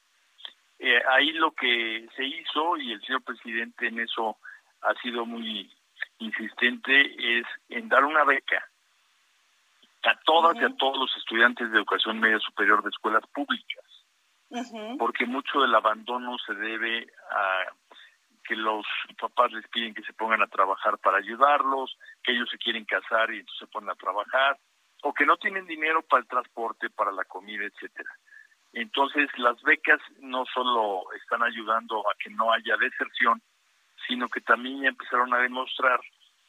Eh, 0.77 1.01
ahí 1.11 1.31
lo 1.33 1.51
que 1.51 2.07
se 2.15 2.23
hizo, 2.23 2.77
y 2.77 2.91
el 2.91 3.01
señor 3.01 3.23
presidente 3.23 3.87
en 3.87 3.99
eso 3.99 4.37
ha 4.81 4.93
sido 5.01 5.25
muy 5.25 5.71
insistente, 6.19 7.39
es 7.39 7.45
en 7.69 7.89
dar 7.89 8.05
una 8.05 8.23
beca 8.23 8.63
a 10.03 10.15
todas 10.21 10.55
y 10.55 10.63
a 10.63 10.75
todos 10.77 10.97
los 10.97 11.17
estudiantes 11.17 11.69
de 11.71 11.77
educación 11.77 12.19
media 12.19 12.39
superior 12.39 12.81
de 12.83 12.89
escuelas 12.89 13.25
públicas, 13.33 13.85
porque 14.97 15.25
mucho 15.25 15.61
del 15.61 15.75
abandono 15.75 16.37
se 16.39 16.53
debe 16.53 17.07
a 17.31 17.65
que 18.49 18.55
los 18.55 18.83
papás 19.21 19.51
les 19.51 19.67
piden 19.67 19.93
que 19.93 20.01
se 20.01 20.13
pongan 20.13 20.41
a 20.41 20.47
trabajar 20.47 20.97
para 20.97 21.19
ayudarlos, 21.19 21.95
que 22.23 22.31
ellos 22.31 22.49
se 22.49 22.57
quieren 22.57 22.83
casar 22.83 23.31
y 23.31 23.41
entonces 23.41 23.59
se 23.59 23.67
ponen 23.67 23.91
a 23.91 23.95
trabajar, 23.95 24.57
o 25.03 25.13
que 25.13 25.23
no 25.23 25.37
tienen 25.37 25.67
dinero 25.67 26.01
para 26.01 26.21
el 26.23 26.27
transporte, 26.27 26.89
para 26.89 27.11
la 27.11 27.25
comida, 27.25 27.63
etcétera. 27.63 28.09
Entonces, 28.73 29.29
las 29.37 29.61
becas 29.61 30.01
no 30.21 30.45
solo 30.51 31.03
están 31.13 31.43
ayudando 31.43 31.99
a 31.99 32.15
que 32.17 32.31
no 32.31 32.51
haya 32.51 32.75
deserción, 32.77 33.39
sino 34.07 34.27
que 34.29 34.41
también 34.41 34.81
ya 34.81 34.89
empezaron 34.89 35.31
a 35.31 35.37
demostrar 35.37 35.99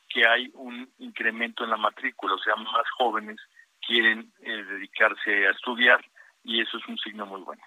que 0.08 0.26
hay 0.26 0.50
un 0.54 0.90
incremento 1.00 1.64
en 1.64 1.70
la 1.70 1.76
matrícula, 1.76 2.34
o 2.34 2.38
sea, 2.38 2.56
más 2.56 2.88
jóvenes 2.96 3.36
quieren 3.86 4.32
eh, 4.40 4.64
dedicarse 4.64 5.46
a 5.46 5.50
estudiar 5.50 6.02
y 6.44 6.62
eso 6.62 6.78
es 6.78 6.88
un 6.88 6.96
signo 6.96 7.26
muy 7.26 7.42
bueno. 7.42 7.62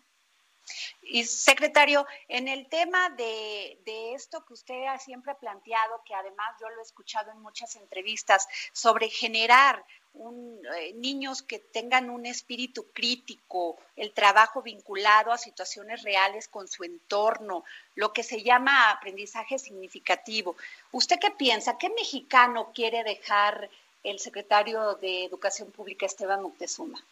Y 1.02 1.26
secretario, 1.26 2.08
en 2.28 2.48
el 2.48 2.68
tema 2.68 3.10
de, 3.12 3.78
esto 4.16 4.44
que 4.46 4.54
usted 4.54 4.86
ha 4.86 4.98
siempre 4.98 5.36
planteado, 5.36 6.02
que 6.06 6.16
además 6.16 6.56
yo 6.60 6.70
lo 6.70 6.80
he 6.80 6.84
escuchado 6.84 7.32
en 7.32 7.42
muchas 7.42 7.76
entrevistas, 7.76 8.48
sobre 8.72 9.10
generar 9.10 9.84
un, 10.14 10.60
eh, 10.78 10.94
niños 10.94 11.42
que 11.42 11.60
tengan 11.60 12.10
un 12.10 12.26
espíritu 12.26 12.86
crítico, 12.94 13.78
el 13.96 14.14
trabajo 14.14 14.62
vinculado 14.62 15.32
a 15.32 15.38
situaciones 15.38 16.04
reales 16.04 16.48
con 16.48 16.68
su 16.68 16.84
entorno, 16.84 17.64
lo 17.96 18.14
que 18.14 18.24
se 18.24 18.42
llama 18.42 18.92
aprendizaje 18.92 19.60
significativo. 19.60 20.56
¿Usted 20.92 21.20
qué 21.20 21.32
piensa? 21.32 21.78
¿Qué 21.78 21.90
mexicano 21.90 22.72
quiere 22.74 23.04
dejar 23.04 23.70
el 24.04 24.20
secretario 24.20 24.96
de 24.96 25.26
Educación 25.26 25.72
Pública, 25.72 26.06
Esteban 26.06 26.44
Moctezuma? 26.44 27.04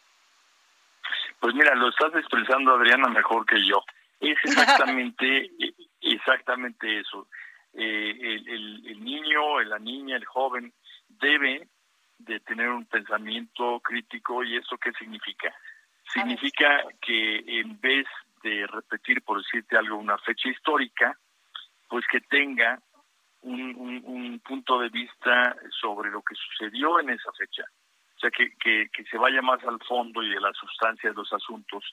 Pues 1.42 1.56
mira, 1.56 1.74
lo 1.74 1.90
estás 1.90 2.14
expresando, 2.14 2.76
Adriana, 2.76 3.08
mejor 3.08 3.48
que 3.48 3.58
yo. 3.66 3.84
Es 4.20 4.38
exactamente, 4.44 5.50
exactamente 6.00 7.00
eso. 7.00 7.28
Eh, 7.74 8.16
el, 8.22 8.88
el, 8.88 9.04
niño, 9.04 9.60
la 9.62 9.80
niña, 9.80 10.18
el 10.18 10.26
joven 10.26 10.72
debe 11.10 11.68
de 12.20 12.40
tener 12.42 12.70
un 12.70 12.86
pensamiento 12.86 13.80
crítico 13.80 14.44
y 14.44 14.58
eso 14.58 14.78
qué 14.78 14.92
significa? 14.92 15.52
Significa 16.14 16.84
que 17.02 17.38
en 17.60 17.82
vez 17.82 18.06
de 18.44 18.68
repetir, 18.68 19.24
por 19.24 19.40
decirte 19.40 19.76
algo, 19.78 19.98
una 19.98 20.20
fecha 20.20 20.48
histórica, 20.48 21.18
pues 21.90 22.06
que 22.12 22.22
tenga 22.22 22.80
un, 23.42 24.04
un 24.06 24.40
punto 24.42 24.80
de 24.80 24.90
vista 24.90 25.56
sobre 25.82 26.12
lo 26.12 26.22
que 26.22 26.36
sucedió 26.36 27.00
en 27.00 27.10
esa 27.10 27.32
fecha 27.32 27.66
o 28.22 28.30
sea, 28.30 28.30
que, 28.32 28.52
que, 28.60 29.04
se 29.06 29.18
vaya 29.18 29.42
más 29.42 29.64
al 29.64 29.80
fondo 29.88 30.22
y 30.22 30.30
de 30.30 30.40
la 30.40 30.54
sustancia 30.54 31.10
de 31.10 31.16
los 31.16 31.34
asuntos 31.34 31.84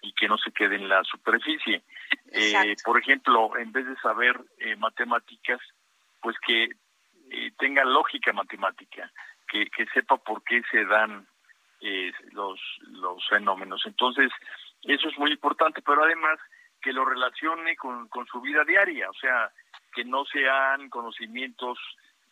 y 0.00 0.14
que 0.14 0.28
no 0.28 0.38
se 0.38 0.50
quede 0.50 0.76
en 0.76 0.88
la 0.88 1.04
superficie. 1.04 1.82
Eh, 2.32 2.74
por 2.82 2.98
ejemplo, 2.98 3.56
en 3.58 3.70
vez 3.70 3.86
de 3.86 3.96
saber 3.96 4.40
eh, 4.58 4.76
matemáticas, 4.76 5.60
pues 6.22 6.36
que 6.46 6.70
eh, 7.30 7.52
tenga 7.58 7.84
lógica 7.84 8.32
matemática, 8.32 9.12
que, 9.46 9.66
que 9.66 9.84
sepa 9.92 10.16
por 10.16 10.42
qué 10.42 10.62
se 10.70 10.86
dan 10.86 11.26
eh, 11.82 12.12
los, 12.32 12.58
los 12.86 13.28
fenómenos. 13.28 13.82
Entonces, 13.84 14.32
eso 14.84 15.08
es 15.08 15.18
muy 15.18 15.32
importante, 15.32 15.82
pero 15.82 16.02
además 16.02 16.38
que 16.80 16.94
lo 16.94 17.04
relacione 17.04 17.76
con, 17.76 18.08
con 18.08 18.26
su 18.26 18.40
vida 18.40 18.64
diaria, 18.64 19.10
o 19.10 19.14
sea, 19.14 19.50
que 19.94 20.04
no 20.04 20.24
sean 20.24 20.88
conocimientos 20.88 21.78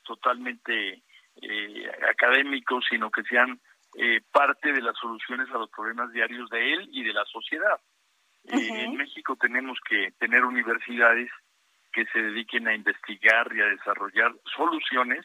totalmente 0.04 1.02
eh, 1.40 1.90
académicos, 2.10 2.84
sino 2.88 3.10
que 3.10 3.22
sean 3.22 3.60
eh, 3.96 4.20
parte 4.30 4.72
de 4.72 4.82
las 4.82 4.96
soluciones 4.96 5.48
a 5.50 5.58
los 5.58 5.70
problemas 5.70 6.12
diarios 6.12 6.48
de 6.50 6.72
él 6.72 6.88
y 6.92 7.02
de 7.02 7.12
la 7.12 7.24
sociedad. 7.24 7.80
Eh, 8.44 8.84
en 8.84 8.96
México 8.96 9.36
tenemos 9.36 9.78
que 9.88 10.12
tener 10.18 10.44
universidades 10.44 11.30
que 11.92 12.04
se 12.06 12.20
dediquen 12.20 12.68
a 12.68 12.74
investigar 12.74 13.54
y 13.54 13.60
a 13.60 13.66
desarrollar 13.66 14.32
soluciones 14.56 15.24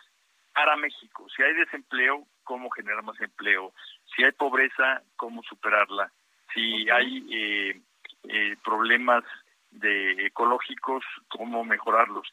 para 0.54 0.76
México. 0.76 1.28
Si 1.36 1.44
hay 1.44 1.54
desempleo, 1.54 2.26
cómo 2.44 2.70
generar 2.70 3.04
más 3.04 3.20
empleo. 3.22 3.74
Si 4.16 4.24
hay 4.24 4.32
pobreza, 4.32 5.02
cómo 5.16 5.44
superarla. 5.44 6.12
Si 6.54 6.90
hay 6.90 7.84
problemas 8.64 9.24
de 9.72 10.26
ecológicos, 10.26 11.04
cómo 11.30 11.64
mejorarlos 11.64 12.28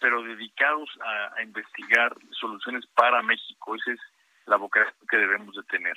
pero, 0.00 0.22
dedicados 0.22 0.88
a, 1.00 1.42
investigar 1.42 2.14
soluciones 2.30 2.86
para 2.94 3.22
México. 3.22 3.74
Esa 3.74 3.92
es 3.92 4.00
la 4.46 4.56
vocación 4.56 4.94
que 5.08 5.16
debemos 5.16 5.54
de 5.54 5.62
tener. 5.64 5.96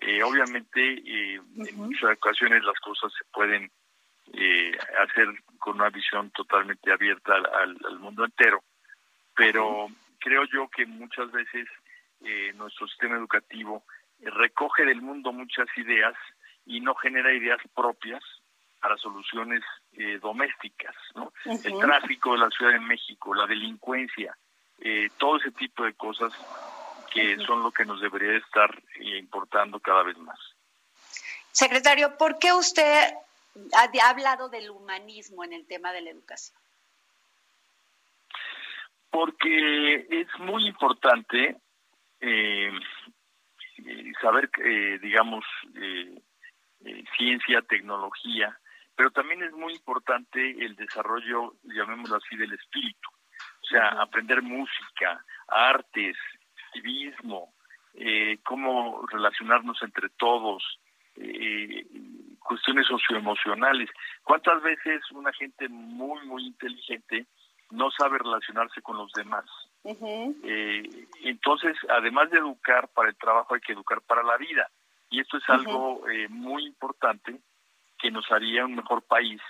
Eh, 0.00 0.22
obviamente, 0.22 0.80
eh, 0.80 1.40
en 1.56 1.76
muchas 1.76 2.16
ocasiones 2.16 2.64
las 2.64 2.78
cosas 2.80 3.12
se 3.16 3.24
pueden 3.32 3.70
eh, 4.32 4.72
hacer 5.00 5.28
con 5.58 5.76
una 5.76 5.90
visión 5.90 6.30
totalmente 6.30 6.92
abierta 6.92 7.34
al, 7.34 7.98
mundo 8.00 8.24
entero, 8.24 8.62
pero 9.34 9.88
creo 10.18 10.44
yo 10.44 10.68
que 10.68 10.86
muchas 10.86 11.30
veces 11.30 11.68
nuestro 12.54 12.86
sistema 12.86 13.16
educativo 13.16 13.84
recoge 14.20 14.84
del 14.84 15.02
mundo 15.02 15.32
muchas 15.32 15.66
ideas 15.76 16.14
y 16.66 16.80
no 16.80 16.94
genera 16.94 17.32
ideas 17.34 17.60
propias 17.74 18.22
para 18.82 18.96
soluciones 18.96 19.62
eh, 19.92 20.18
domésticas, 20.20 20.94
¿no? 21.14 21.21
El 21.64 21.78
tráfico 21.78 22.32
de 22.32 22.38
la 22.38 22.50
Ciudad 22.50 22.72
de 22.72 22.80
México, 22.80 23.34
la 23.34 23.46
delincuencia, 23.46 24.36
eh, 24.80 25.08
todo 25.18 25.36
ese 25.36 25.50
tipo 25.52 25.84
de 25.84 25.94
cosas 25.94 26.32
que 27.12 27.36
son 27.46 27.62
lo 27.62 27.70
que 27.70 27.84
nos 27.84 28.00
debería 28.00 28.38
estar 28.38 28.70
eh, 28.96 29.18
importando 29.18 29.78
cada 29.80 30.02
vez 30.02 30.16
más. 30.18 30.38
Secretario, 31.50 32.16
¿por 32.16 32.38
qué 32.38 32.52
usted 32.52 33.12
ha, 33.74 34.08
hablado 34.08 34.48
del 34.48 34.70
humanismo 34.70 35.44
en 35.44 35.52
el 35.52 35.66
tema 35.66 35.92
de 35.92 36.00
la 36.00 36.10
educación? 36.10 36.58
Porque 39.10 40.06
es 40.08 40.26
muy 40.38 40.66
importante 40.66 41.58
saber, 44.22 44.50
digamos, 45.02 45.44
ciencia, 47.18 47.60
tecnología, 47.68 48.58
pero 49.02 49.10
también 49.10 49.42
es 49.42 49.50
muy 49.50 49.72
importante 49.72 50.38
el 50.64 50.76
desarrollo, 50.76 51.54
llamémoslo 51.64 52.18
así, 52.18 52.36
del 52.36 52.52
espíritu, 52.52 53.08
o 53.10 53.66
sea, 53.66 54.00
aprender 54.00 54.40
música, 54.42 55.24
artes, 55.48 56.16
civismo, 56.72 57.52
eh, 57.94 58.38
cómo 58.44 59.04
relacionarnos 59.10 59.82
entre 59.82 60.08
todos, 60.10 60.62
eh, 61.16 61.84
cuestiones 62.38 62.86
socioemocionales. 62.86 63.90
¿Cuántas 64.22 64.62
veces 64.62 65.02
una 65.10 65.32
gente 65.32 65.68
muy, 65.68 66.24
muy 66.24 66.46
inteligente 66.46 67.26
no 67.70 67.90
sabe 67.90 68.18
relacionarse 68.18 68.82
con 68.82 68.98
los 68.98 69.10
demás? 69.14 69.46
Eh, 70.44 71.08
entonces, 71.24 71.76
además 71.88 72.30
de 72.30 72.38
educar 72.38 72.86
para 72.94 73.08
el 73.08 73.16
trabajo, 73.16 73.56
hay 73.56 73.62
que 73.62 73.72
educar 73.72 74.00
para 74.02 74.22
la 74.22 74.36
vida. 74.36 74.70
Y 75.10 75.18
esto 75.18 75.38
es 75.38 75.48
algo 75.48 76.04
muy 76.28 76.66
importante 76.66 77.40
que 78.02 78.10
nos 78.10 78.30
haría 78.32 78.66
un 78.66 78.74
mejor 78.74 79.02
país, 79.02 79.40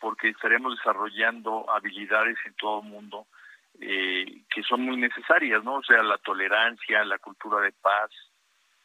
porque 0.00 0.30
estaremos 0.30 0.76
desarrollando 0.76 1.70
habilidades 1.70 2.36
en 2.44 2.54
todo 2.54 2.82
el 2.82 2.88
mundo 2.88 3.26
eh, 3.80 4.42
que 4.52 4.62
son 4.64 4.82
muy 4.82 4.96
necesarias, 4.96 5.62
¿no? 5.62 5.76
O 5.76 5.82
sea, 5.82 6.02
la 6.02 6.18
tolerancia, 6.18 7.04
la 7.04 7.18
cultura 7.18 7.60
de 7.60 7.72
paz, 7.72 8.10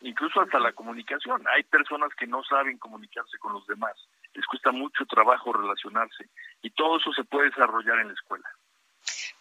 incluso 0.01 0.41
hasta 0.41 0.59
la 0.59 0.73
comunicación. 0.73 1.43
Hay 1.53 1.63
personas 1.63 2.13
que 2.13 2.27
no 2.27 2.43
saben 2.43 2.77
comunicarse 2.77 3.39
con 3.39 3.53
los 3.53 3.65
demás, 3.65 3.95
les 4.33 4.45
cuesta 4.45 4.71
mucho 4.71 5.05
trabajo 5.05 5.51
relacionarse 5.51 6.29
y 6.61 6.69
todo 6.69 6.97
eso 6.97 7.11
se 7.13 7.23
puede 7.23 7.49
desarrollar 7.49 7.99
en 7.99 8.09
la 8.09 8.13
escuela. 8.13 8.47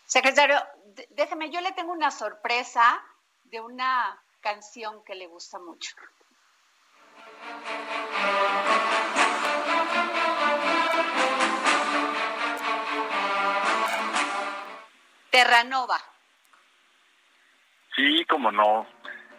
Secretario, 0.04 0.56
déjeme, 1.10 1.50
yo 1.50 1.60
le 1.60 1.72
tengo 1.72 1.92
una 1.92 2.10
sorpresa 2.10 3.02
de 3.44 3.60
una 3.60 4.18
canción 4.40 5.04
que 5.04 5.14
le 5.14 5.26
gusta 5.26 5.58
mucho. 5.58 5.94
Terranova. 15.36 15.98
Sí, 17.94 18.24
como 18.24 18.50
no, 18.50 18.86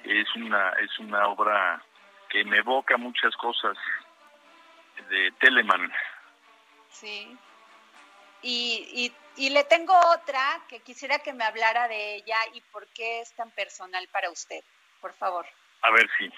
es 0.03 0.27
una 0.35 0.69
es 0.73 0.99
una 0.99 1.27
obra 1.27 1.83
que 2.29 2.43
me 2.43 2.57
evoca 2.57 2.97
muchas 2.97 3.35
cosas 3.37 3.75
de 5.09 5.31
Telemann. 5.39 5.91
Sí. 6.91 7.35
Y, 8.43 8.87
y, 8.93 9.43
y 9.43 9.49
le 9.49 9.63
tengo 9.63 9.95
otra 10.11 10.61
que 10.67 10.81
quisiera 10.81 11.17
que 11.17 11.33
me 11.33 11.45
hablara 11.45 11.87
de 11.87 12.17
ella 12.17 12.37
y 12.53 12.61
por 12.61 12.85
qué 12.89 13.21
es 13.21 13.33
tan 13.33 13.49
personal 13.49 14.07
para 14.09 14.29
usted, 14.29 14.63
por 15.01 15.13
favor. 15.13 15.47
A 15.81 15.89
ver, 15.89 16.07
sí. 16.19 16.31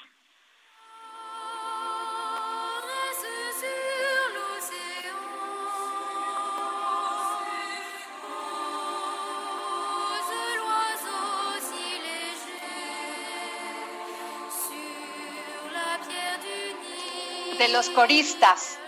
De 17.59 17.69
los 17.69 17.89
coristas. 17.89 18.79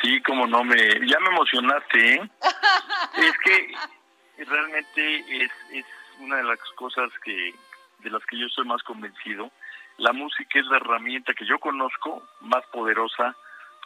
Sí, 0.00 0.22
como 0.22 0.46
no 0.46 0.62
me, 0.62 0.76
ya 0.76 1.18
me 1.20 1.30
emocionaste, 1.30 2.14
¿eh? 2.14 2.30
es 3.16 3.38
que 3.38 4.44
realmente 4.44 5.44
es, 5.44 5.50
es 5.72 5.84
una 6.20 6.36
de 6.36 6.44
las 6.44 6.58
cosas 6.76 7.10
que 7.24 7.54
de 7.98 8.10
las 8.10 8.24
que 8.26 8.38
yo 8.38 8.46
estoy 8.46 8.64
más 8.66 8.82
convencido. 8.82 9.50
La 9.98 10.12
música 10.12 10.58
es 10.58 10.66
la 10.66 10.78
herramienta 10.78 11.34
que 11.34 11.44
yo 11.44 11.58
conozco 11.58 12.22
más 12.40 12.64
poderosa 12.66 13.34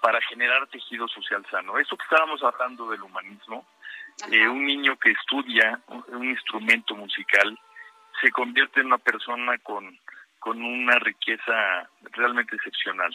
para 0.01 0.21
generar 0.23 0.67
tejido 0.69 1.09
social 1.09 1.45
sano. 1.51 1.79
Eso 1.79 1.97
que 1.97 2.05
estábamos 2.05 2.43
hablando 2.43 2.90
del 2.90 3.03
humanismo, 3.03 3.67
eh, 4.31 4.47
un 4.49 4.64
niño 4.64 4.97
que 4.99 5.11
estudia 5.11 5.81
un, 5.88 6.25
instrumento 6.25 6.95
musical 6.95 7.59
se 8.21 8.31
convierte 8.31 8.81
en 8.81 8.87
una 8.87 8.99
persona 8.99 9.59
con, 9.59 9.99
con 10.38 10.62
una 10.62 10.97
riqueza 11.01 11.88
realmente 12.12 12.55
excepcional. 12.55 13.12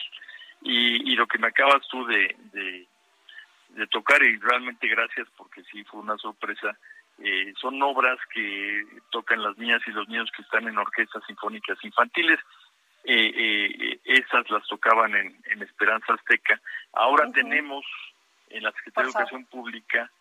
Y, 0.61 1.11
y 1.11 1.15
lo 1.15 1.27
que 1.27 1.37
me 1.37 1.47
acabas 1.47 1.87
tú 1.87 2.05
de, 2.05 2.35
de, 2.53 3.87
tocar, 3.87 4.21
y 4.21 4.37
realmente 4.37 4.87
gracias 4.87 5.27
porque 5.37 5.63
sí 5.63 5.83
fue 5.85 6.01
una 6.01 6.17
sorpresa, 6.17 6.77
eh, 7.19 7.53
son 7.59 7.81
obras 7.81 8.17
que 8.33 8.85
tocan 9.09 9.41
las 9.41 9.57
niñas 9.57 9.81
y 9.87 9.91
los 9.91 10.07
niños 10.07 10.29
que 10.35 10.41
están 10.41 10.67
en 10.67 10.77
orquestas 10.77 11.23
sinfónicas 11.25 11.77
infantiles. 11.83 12.39
Eh, 13.05 13.31
eh, 13.35 13.99
esas 14.03 14.49
las 14.51 14.67
tocaban 14.67 15.15
en, 15.15 15.37
en 15.45 15.61
Esperanza 15.63 16.13
Azteca. 16.13 16.61
Ahora 16.93 17.25
tenemos 17.31 17.85
en 18.49 18.63
la 18.63 18.71
Secretaría 18.73 19.07
de 19.07 19.11
Educación 19.11 19.45
Pública 19.45 20.11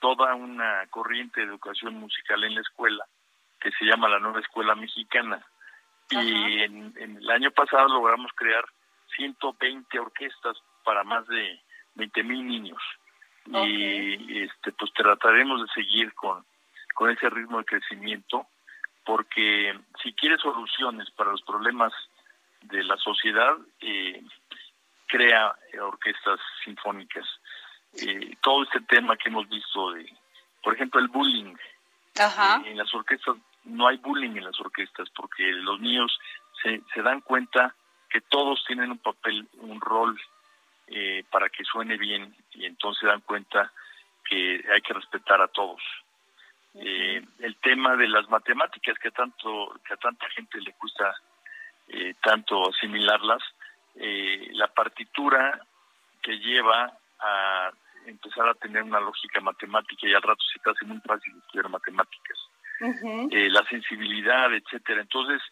toda 0.00 0.34
una 0.34 0.86
corriente 0.90 1.40
de 1.40 1.46
educación 1.46 1.94
musical 1.94 2.42
en 2.44 2.56
la 2.56 2.60
escuela 2.60 3.06
que 3.64 3.70
se 3.72 3.86
llama 3.86 4.08
la 4.08 4.18
Nueva 4.18 4.40
Escuela 4.40 4.74
Mexicana. 4.74 5.44
Y 6.10 6.60
en, 6.60 6.92
el 6.98 7.30
año 7.30 7.50
pasado 7.50 7.88
logramos 7.88 8.30
crear 8.34 8.64
120 9.16 9.98
orquestas 9.98 10.56
para 10.84 11.04
más 11.04 11.26
de 11.26 11.60
20 11.94 12.22
mil 12.24 12.46
niños. 12.46 12.82
Y 13.46 14.42
este, 14.42 14.72
pues 14.72 14.92
trataremos 14.94 15.60
de 15.60 15.68
seguir 15.74 16.14
con, 16.14 16.44
con 16.94 17.10
ese 17.10 17.28
ritmo 17.28 17.58
de 17.58 17.64
crecimiento, 17.64 18.46
porque 19.04 19.78
si 20.02 20.14
quieres 20.14 20.40
soluciones 20.40 21.10
para 21.10 21.32
los 21.32 21.42
problemas 21.42 21.92
de 22.62 22.82
la 22.84 22.96
sociedad, 22.96 23.54
eh, 23.80 24.22
crea 25.06 25.54
orquestas 25.82 26.40
sinfónicas. 26.64 27.26
Eh, 28.00 28.36
todo 28.40 28.64
este 28.64 28.80
tema 28.80 29.16
que 29.16 29.28
hemos 29.28 29.48
visto 29.48 29.92
de, 29.92 30.10
por 30.62 30.74
ejemplo, 30.74 31.00
el 31.00 31.08
bullying. 31.08 31.54
Eh, 32.64 32.70
en 32.70 32.78
las 32.78 32.92
orquestas 32.94 33.36
no 33.64 33.86
hay 33.88 33.98
bullying 33.98 34.36
en 34.36 34.44
las 34.44 34.58
orquestas 34.58 35.10
porque 35.10 35.44
los 35.52 35.80
niños 35.80 36.18
se, 36.62 36.82
se 36.94 37.02
dan 37.02 37.20
cuenta 37.20 37.74
que 38.14 38.20
todos 38.20 38.62
tienen 38.64 38.92
un 38.92 38.98
papel, 38.98 39.48
un 39.54 39.80
rol 39.80 40.16
eh, 40.86 41.24
para 41.32 41.48
que 41.48 41.64
suene 41.64 41.96
bien 41.96 42.32
y 42.52 42.64
entonces 42.64 43.08
dan 43.08 43.22
cuenta 43.22 43.72
que 44.24 44.64
hay 44.72 44.80
que 44.82 44.94
respetar 44.94 45.42
a 45.42 45.48
todos. 45.48 45.82
Eh, 46.74 47.20
el 47.40 47.56
tema 47.56 47.96
de 47.96 48.06
las 48.06 48.30
matemáticas 48.30 48.96
que 49.00 49.10
tanto 49.10 49.74
que 49.84 49.94
a 49.94 49.96
tanta 49.96 50.28
gente 50.30 50.60
le 50.60 50.74
cuesta 50.74 51.12
eh, 51.88 52.14
tanto 52.22 52.68
asimilarlas, 52.68 53.42
eh, 53.96 54.48
la 54.52 54.68
partitura 54.68 55.60
que 56.22 56.38
lleva 56.38 56.96
a 57.18 57.72
empezar 58.06 58.48
a 58.48 58.54
tener 58.54 58.84
una 58.84 59.00
lógica 59.00 59.40
matemática 59.40 60.06
y 60.06 60.14
al 60.14 60.22
rato 60.22 60.44
se 60.52 60.60
te 60.60 60.70
hace 60.70 60.84
muy 60.84 61.00
fácil 61.00 61.34
estudiar 61.36 61.68
matemáticas. 61.68 62.38
Eh, 62.80 63.48
la 63.50 63.64
sensibilidad, 63.64 64.52
etcétera. 64.54 65.00
Entonces, 65.00 65.42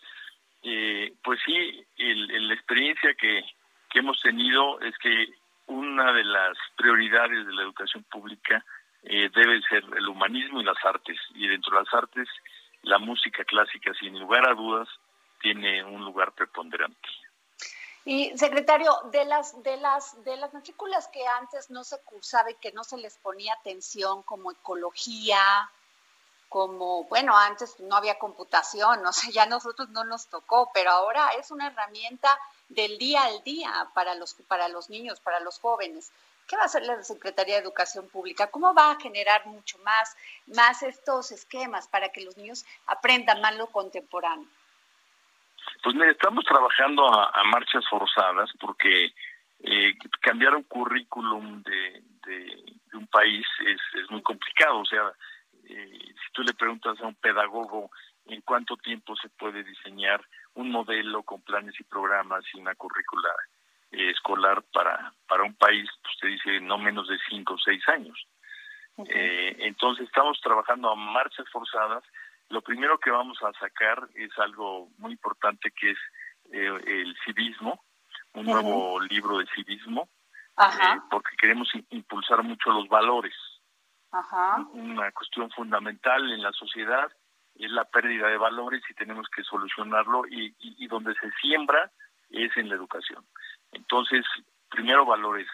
eh, 0.62 1.12
pues 1.22 1.40
sí, 1.44 1.84
el, 1.98 2.48
la 2.48 2.54
experiencia 2.54 3.14
que, 3.14 3.42
que 3.90 3.98
hemos 3.98 4.20
tenido 4.20 4.80
es 4.80 4.96
que 4.98 5.28
una 5.66 6.12
de 6.12 6.24
las 6.24 6.56
prioridades 6.76 7.46
de 7.46 7.52
la 7.52 7.62
educación 7.62 8.04
pública 8.04 8.64
eh, 9.02 9.30
debe 9.34 9.60
ser 9.62 9.84
el 9.96 10.08
humanismo 10.08 10.60
y 10.60 10.64
las 10.64 10.82
artes. 10.84 11.18
Y 11.34 11.48
dentro 11.48 11.76
de 11.76 11.84
las 11.84 11.94
artes, 11.94 12.28
la 12.82 12.98
música 12.98 13.44
clásica, 13.44 13.92
sin 13.94 14.18
lugar 14.18 14.48
a 14.48 14.54
dudas, 14.54 14.88
tiene 15.40 15.84
un 15.84 16.04
lugar 16.04 16.32
preponderante. 16.32 17.08
Y 18.04 18.36
secretario, 18.36 18.92
de 19.12 19.24
las 19.24 19.62
de 19.62 19.76
las 19.76 20.24
de 20.24 20.36
las 20.36 20.52
matrículas 20.52 21.08
que 21.08 21.24
antes 21.40 21.70
no 21.70 21.84
se 21.84 22.02
cursaba 22.04 22.50
y 22.50 22.56
que 22.56 22.72
no 22.72 22.82
se 22.82 22.96
les 22.98 23.16
ponía 23.18 23.54
atención 23.54 24.24
como 24.24 24.50
ecología, 24.50 25.38
como 26.52 27.04
bueno, 27.04 27.36
antes 27.36 27.80
no 27.80 27.96
había 27.96 28.18
computación, 28.18 29.02
no 29.02 29.12
sé, 29.12 29.32
ya 29.32 29.46
nosotros 29.46 29.88
no 29.88 30.04
nos 30.04 30.28
tocó, 30.28 30.70
pero 30.74 30.90
ahora 30.90 31.30
es 31.40 31.50
una 31.50 31.68
herramienta 31.68 32.28
del 32.68 32.98
día 32.98 33.24
al 33.24 33.42
día 33.42 33.72
para 33.94 34.14
los 34.14 34.34
para 34.46 34.68
los 34.68 34.90
niños, 34.90 35.18
para 35.20 35.40
los 35.40 35.58
jóvenes. 35.58 36.12
¿Qué 36.46 36.56
va 36.56 36.62
a 36.62 36.66
hacer 36.66 36.82
la 36.82 37.02
Secretaría 37.02 37.54
de 37.54 37.62
Educación 37.62 38.08
Pública? 38.08 38.50
¿Cómo 38.50 38.74
va 38.74 38.90
a 38.90 39.00
generar 39.00 39.46
mucho 39.46 39.78
más 39.78 40.14
más 40.46 40.82
estos 40.82 41.32
esquemas 41.32 41.88
para 41.88 42.10
que 42.10 42.20
los 42.20 42.36
niños 42.36 42.66
aprendan 42.86 43.40
más 43.40 43.56
lo 43.56 43.68
contemporáneo? 43.68 44.46
Pues 45.82 45.94
mire, 45.94 46.10
estamos 46.10 46.44
trabajando 46.44 47.06
a, 47.06 47.44
marchas 47.44 47.84
forzadas 47.88 48.50
porque 48.60 49.14
eh, 49.60 49.94
cambiar 50.20 50.54
un 50.56 50.64
currículum 50.64 51.62
de, 51.62 52.02
de, 52.26 52.64
un 52.94 53.06
país 53.06 53.46
es, 53.66 53.80
es, 54.00 54.10
muy 54.10 54.22
complicado. 54.22 54.80
O 54.80 54.84
sea, 54.84 55.12
eh, 55.74 56.14
si 56.14 56.32
tú 56.32 56.42
le 56.42 56.54
preguntas 56.54 57.00
a 57.00 57.06
un 57.06 57.14
pedagogo 57.14 57.90
en 58.26 58.40
cuánto 58.42 58.76
tiempo 58.76 59.16
se 59.16 59.28
puede 59.30 59.64
diseñar 59.64 60.24
un 60.54 60.70
modelo 60.70 61.22
con 61.22 61.42
planes 61.42 61.78
y 61.80 61.84
programas 61.84 62.44
y 62.54 62.60
una 62.60 62.74
currícula 62.74 63.30
eh, 63.90 64.10
escolar 64.10 64.62
para, 64.72 65.12
para 65.26 65.42
un 65.44 65.54
país, 65.54 65.88
pues 66.02 66.16
te 66.20 66.26
dice 66.28 66.60
no 66.60 66.78
menos 66.78 67.08
de 67.08 67.18
cinco 67.28 67.54
o 67.54 67.58
seis 67.58 67.82
años. 67.88 68.26
Eh, 69.08 69.56
entonces 69.60 70.06
estamos 70.06 70.38
trabajando 70.40 70.90
a 70.90 70.94
marchas 70.94 71.46
forzadas 71.50 72.04
lo 72.52 72.60
primero 72.60 72.98
que 72.98 73.10
vamos 73.10 73.38
a 73.42 73.58
sacar 73.58 74.08
es 74.14 74.30
algo 74.38 74.90
muy 74.98 75.12
importante 75.12 75.70
que 75.70 75.92
es 75.92 75.98
el 76.52 77.16
civismo, 77.24 77.82
un 78.34 78.44
nuevo 78.44 79.00
libro 79.00 79.38
de 79.38 79.46
civismo, 79.54 80.10
porque 81.10 81.34
queremos 81.40 81.70
impulsar 81.88 82.42
mucho 82.42 82.70
los 82.70 82.86
valores. 82.88 83.34
Una 84.72 85.10
cuestión 85.12 85.50
fundamental 85.50 86.30
en 86.32 86.42
la 86.42 86.52
sociedad 86.52 87.10
es 87.54 87.70
la 87.70 87.84
pérdida 87.84 88.28
de 88.28 88.36
valores 88.36 88.82
y 88.88 88.94
tenemos 88.94 89.28
que 89.28 89.42
solucionarlo 89.42 90.26
y, 90.26 90.54
y, 90.58 90.86
donde 90.86 91.14
se 91.14 91.30
siembra 91.40 91.90
es 92.30 92.56
en 92.56 92.68
la 92.68 92.74
educación. 92.74 93.24
Entonces, 93.72 94.24
primero 94.70 95.04
valores. 95.04 95.48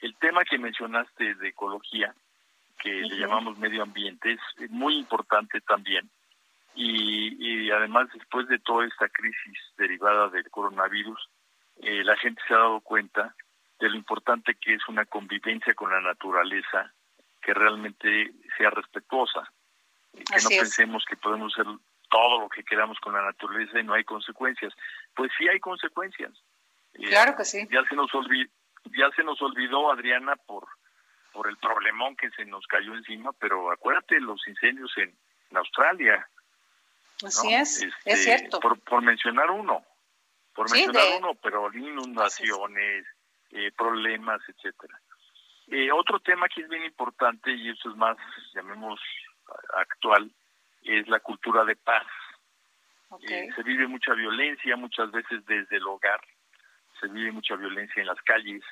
El 0.00 0.16
tema 0.16 0.44
que 0.44 0.58
mencionaste 0.58 1.34
de 1.34 1.48
ecología, 1.48 2.14
que 2.78 2.90
le 2.90 3.16
llamamos 3.16 3.58
medio 3.58 3.82
ambiente, 3.82 4.32
es 4.56 4.70
muy 4.70 4.96
importante 4.96 5.60
también 5.60 6.10
y, 6.74 7.70
además 7.70 8.08
después 8.14 8.48
de 8.48 8.58
toda 8.58 8.86
esta 8.86 9.08
crisis 9.08 9.58
derivada 9.76 10.28
del 10.28 10.48
coronavirus, 10.50 11.28
eh, 11.82 12.02
la 12.04 12.16
gente 12.16 12.40
se 12.46 12.54
ha 12.54 12.58
dado 12.58 12.80
cuenta 12.80 13.34
de 13.78 13.90
lo 13.90 13.96
importante 13.96 14.54
que 14.54 14.74
es 14.74 14.88
una 14.88 15.04
convivencia 15.04 15.74
con 15.74 15.90
la 15.90 16.00
naturaleza 16.00 16.92
que 17.42 17.52
realmente 17.52 18.32
sea 18.56 18.70
respetuosa, 18.70 19.52
que 20.12 20.42
no 20.42 20.48
pensemos 20.48 21.04
que 21.08 21.16
podemos 21.16 21.52
hacer 21.52 21.66
todo 22.10 22.40
lo 22.40 22.48
que 22.48 22.62
queramos 22.62 22.98
con 23.00 23.14
la 23.14 23.22
naturaleza 23.22 23.80
y 23.80 23.84
no 23.84 23.94
hay 23.94 24.04
consecuencias. 24.04 24.72
Pues 25.14 25.30
sí 25.36 25.48
hay 25.48 25.60
consecuencias. 25.60 26.32
Eh, 26.94 27.08
claro 27.08 27.36
que 27.36 27.44
sí. 27.44 27.66
Ya 27.70 27.82
se 27.88 27.96
nos 27.96 28.14
olvidó, 28.14 28.50
ya 28.96 29.10
se 29.16 29.24
nos 29.24 29.40
olvidó 29.42 29.90
Adriana 29.90 30.36
por 30.36 30.66
por 31.32 31.48
el 31.48 31.56
problemón 31.56 32.14
que 32.14 32.28
se 32.32 32.44
nos 32.44 32.66
cayó 32.66 32.94
encima, 32.94 33.32
pero 33.32 33.72
acuérdate 33.72 34.20
los 34.20 34.46
incendios 34.46 34.92
en 34.98 35.16
Australia, 35.56 36.28
Así 37.24 37.54
es, 37.54 37.82
es 37.82 37.94
este, 38.04 38.16
cierto. 38.16 38.60
Por, 38.60 39.02
mencionar 39.02 39.50
uno, 39.50 39.84
por 40.54 40.70
mencionar 40.70 41.18
uno, 41.18 41.34
pero 41.36 41.72
inundaciones, 41.72 43.06
eh, 43.50 43.70
problemas, 43.76 44.40
etcétera. 44.48 45.00
Eh, 45.72 45.90
otro 45.90 46.20
tema 46.20 46.48
que 46.48 46.62
es 46.62 46.68
bien 46.68 46.84
importante, 46.84 47.52
y 47.52 47.70
eso 47.70 47.90
es 47.90 47.96
más, 47.96 48.16
llamemos, 48.54 49.00
actual, 49.76 50.30
es 50.82 51.08
la 51.08 51.20
cultura 51.20 51.64
de 51.64 51.76
paz. 51.76 52.06
Eh, 53.28 53.48
se 53.54 53.62
vive 53.62 53.86
mucha 53.86 54.14
violencia, 54.14 54.76
muchas 54.76 55.10
veces 55.10 55.44
desde 55.46 55.76
el 55.76 55.86
hogar, 55.86 56.20
se 57.00 57.08
vive 57.08 57.32
mucha 57.32 57.56
violencia 57.56 58.00
en 58.00 58.06
las 58.06 58.20
calles, 58.22 58.62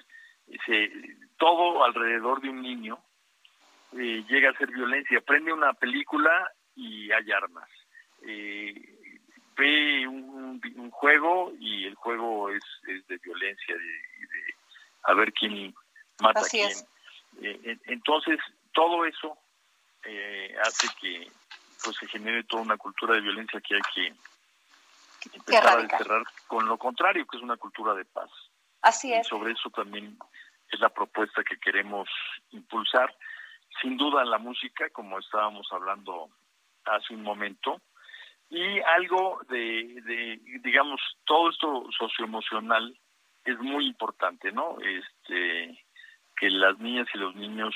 se, 0.67 0.91
todo 1.37 1.85
alrededor 1.85 2.41
de 2.41 2.49
un 2.49 2.63
niño 2.63 2.99
llega 3.93 4.51
a 4.51 4.59
ser 4.59 4.71
violencia. 4.71 5.21
Prende 5.21 5.53
una 5.53 5.73
película 5.75 6.51
y 6.75 7.11
hay 7.13 7.31
armas 7.33 7.69
eh, 8.23 8.75
ve 9.57 10.07
un, 10.07 10.61
un, 10.77 10.91
juego 10.91 11.53
y 11.59 11.87
el 11.87 11.95
juego 11.95 12.51
es, 12.51 12.63
es 12.89 13.07
de 13.07 13.19
violencia, 13.19 13.75
de, 13.75 13.81
de, 13.83 14.55
a 15.05 15.15
ver 15.15 15.33
quién 15.33 15.75
mata 16.21 16.41
a 16.41 16.45
quién. 16.45 16.71
Eh, 17.43 17.79
entonces, 17.87 18.39
todo 18.73 19.05
eso 19.05 19.39
eh, 20.05 20.55
hace 20.63 20.89
que 21.01 21.31
pues 21.83 21.97
se 21.97 22.07
genere 22.09 22.45
toda 22.45 22.63
una 22.63 22.77
cultura 22.77 23.15
de 23.15 23.23
violencia 23.23 23.61
que 23.61 23.75
hay 23.75 23.81
que 23.95 24.15
empezar 25.35 25.79
a 25.79 25.83
desterrar 25.83 26.23
con 26.47 26.67
lo 26.67 26.77
contrario, 26.79 27.27
que 27.27 27.37
es 27.37 27.43
una 27.43 27.57
cultura 27.57 27.95
de 27.95 28.05
paz. 28.05 28.31
Así 28.83 29.13
es. 29.13 29.27
Y 29.27 29.31
sobre 29.31 29.53
eso 29.53 29.71
también 29.71 30.19
es 30.71 30.81
la 30.81 30.89
propuesta 30.91 31.43
que 31.43 31.59
queremos 31.59 32.09
impulsar. 32.51 33.15
Sin 33.81 33.97
duda 33.97 34.25
la 34.25 34.39
música, 34.39 34.91
como 34.91 35.19
estábamos 35.19 35.67
hablando 35.73 36.29
hace 36.85 37.15
un 37.15 37.23
momento, 37.23 37.81
y 38.49 38.81
algo 38.81 39.41
de, 39.49 40.03
de, 40.03 40.41
digamos, 40.61 41.01
todo 41.25 41.51
esto 41.51 41.87
socioemocional 41.97 42.99
es 43.45 43.59
muy 43.59 43.87
importante, 43.87 44.51
¿no? 44.53 44.77
Este, 44.81 45.79
que 46.41 46.49
las 46.49 46.79
niñas 46.79 47.07
y 47.13 47.19
los 47.19 47.35
niños 47.37 47.75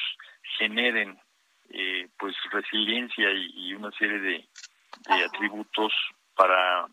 generen, 0.58 1.20
eh, 1.68 2.08
pues, 2.18 2.34
resiliencia 2.50 3.30
y, 3.30 3.74
una 3.74 3.90
serie 3.92 4.18
de, 4.18 4.48
de 5.08 5.24
atributos 5.24 5.92
para 6.34 6.86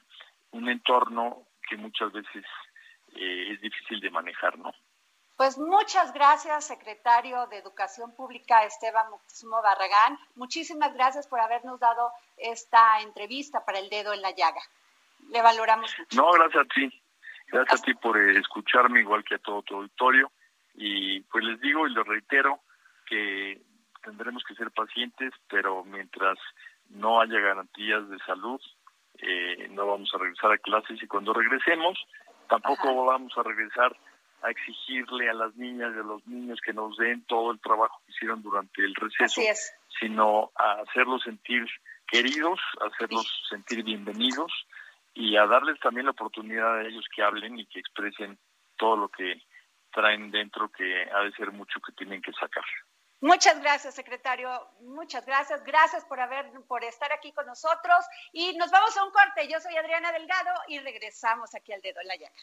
un 0.51 0.69
entorno 0.69 1.47
que 1.69 1.77
muchas 1.77 2.11
veces 2.11 2.43
eh, 3.15 3.53
es 3.53 3.61
difícil 3.61 4.01
de 4.01 4.09
manejar, 4.09 4.57
¿no? 4.57 4.73
Pues 5.37 5.57
muchas 5.57 6.13
gracias, 6.13 6.67
secretario 6.67 7.47
de 7.47 7.57
Educación 7.57 8.13
Pública 8.13 8.63
Esteban 8.63 9.09
Moctezuma 9.09 9.61
Barragán. 9.61 10.19
Muchísimas 10.35 10.93
gracias 10.93 11.25
por 11.27 11.39
habernos 11.39 11.79
dado 11.79 12.11
esta 12.37 13.01
entrevista 13.01 13.65
para 13.65 13.79
el 13.79 13.89
dedo 13.89 14.13
en 14.13 14.21
la 14.21 14.31
llaga. 14.31 14.61
Le 15.29 15.41
valoramos 15.41 15.97
mucho. 15.97 16.21
No, 16.21 16.31
gracias 16.33 16.63
a 16.63 16.67
ti. 16.67 17.01
Gracias 17.47 17.81
a 17.81 17.83
ti 17.83 17.93
por 17.95 18.17
eh, 18.17 18.37
escucharme, 18.37 18.99
igual 18.99 19.23
que 19.23 19.35
a 19.35 19.39
todo 19.39 19.63
tu 19.63 19.75
auditorio. 19.77 20.31
Y 20.75 21.21
pues 21.21 21.43
les 21.43 21.59
digo 21.59 21.87
y 21.87 21.93
les 21.93 22.05
reitero 22.05 22.61
que 23.05 23.61
tendremos 24.03 24.43
que 24.43 24.55
ser 24.55 24.71
pacientes, 24.71 25.33
pero 25.49 25.83
mientras 25.83 26.37
no 26.89 27.21
haya 27.21 27.39
garantías 27.39 28.09
de 28.09 28.17
salud, 28.19 28.59
eh, 29.19 29.67
no 29.71 29.87
vamos 29.87 30.09
a 30.13 30.17
regresar 30.17 30.51
a 30.51 30.57
clases 30.57 31.01
y 31.01 31.07
cuando 31.07 31.33
regresemos, 31.33 31.99
tampoco 32.49 33.05
vamos 33.05 33.33
a 33.37 33.43
regresar 33.43 33.95
a 34.41 34.49
exigirle 34.49 35.29
a 35.29 35.33
las 35.33 35.55
niñas 35.55 35.93
y 35.95 35.99
a 35.99 36.03
los 36.03 36.25
niños 36.25 36.59
que 36.65 36.73
nos 36.73 36.97
den 36.97 37.23
todo 37.25 37.51
el 37.51 37.59
trabajo 37.59 38.01
que 38.05 38.11
hicieron 38.11 38.41
durante 38.41 38.83
el 38.83 38.95
receso, 38.95 39.41
sino 39.99 40.51
a 40.55 40.81
hacerlos 40.81 41.21
sentir 41.23 41.65
queridos, 42.07 42.59
a 42.81 42.87
hacerlos 42.87 43.27
sentir 43.49 43.83
bienvenidos 43.83 44.51
y 45.13 45.37
a 45.37 45.45
darles 45.45 45.79
también 45.79 46.05
la 46.05 46.11
oportunidad 46.11 46.79
a 46.79 46.87
ellos 46.87 47.05
que 47.15 47.21
hablen 47.21 47.59
y 47.59 47.65
que 47.67 47.79
expresen 47.79 48.39
todo 48.77 48.97
lo 48.97 49.09
que 49.09 49.41
traen 49.91 50.31
dentro 50.31 50.71
que 50.71 51.09
ha 51.13 51.23
de 51.23 51.31
ser 51.33 51.51
mucho 51.51 51.79
que 51.81 51.91
tienen 51.93 52.21
que 52.21 52.31
sacar. 52.33 52.63
Muchas 53.21 53.61
gracias, 53.61 53.93
secretario. 53.93 54.49
Muchas 54.81 55.23
gracias. 55.27 55.63
Gracias 55.63 56.03
por 56.05 56.19
haber 56.19 56.51
por 56.67 56.83
estar 56.83 57.11
aquí 57.13 57.31
con 57.31 57.45
nosotros 57.45 58.03
y 58.33 58.57
nos 58.57 58.71
vamos 58.71 58.97
a 58.97 59.03
un 59.03 59.11
corte. 59.11 59.47
Yo 59.47 59.59
soy 59.59 59.77
Adriana 59.77 60.11
Delgado 60.11 60.51
y 60.67 60.79
regresamos 60.79 61.53
aquí 61.53 61.71
al 61.71 61.81
dedo 61.81 62.01
en 62.01 62.07
la 62.07 62.15
llaga. 62.15 62.35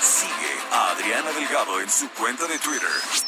Sigue 0.00 0.56
a 0.72 0.90
Adriana 0.92 1.30
Delgado 1.32 1.80
en 1.82 1.90
su 1.90 2.08
cuenta 2.14 2.46
de 2.46 2.58
Twitter 2.58 3.27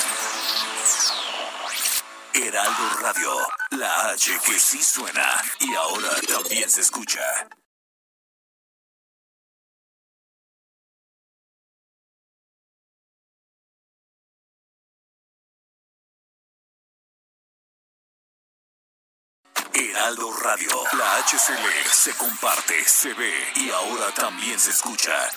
Heraldo 2.33 2.89
Radio, 3.01 3.31
la 3.71 4.09
H 4.11 4.39
que 4.45 4.57
sí 4.57 4.81
suena 4.81 5.41
y 5.59 5.75
ahora 5.75 6.09
también 6.27 6.69
se 6.69 6.81
escucha. 6.81 7.21
Heraldo 19.73 20.33
Radio, 20.37 20.69
la 20.97 21.17
HCL 21.17 21.89
se 21.91 22.13
comparte, 22.15 22.83
se 22.85 23.13
ve 23.13 23.33
y 23.55 23.69
ahora 23.71 24.11
también 24.13 24.59
se 24.59 24.71
escucha. 24.71 25.29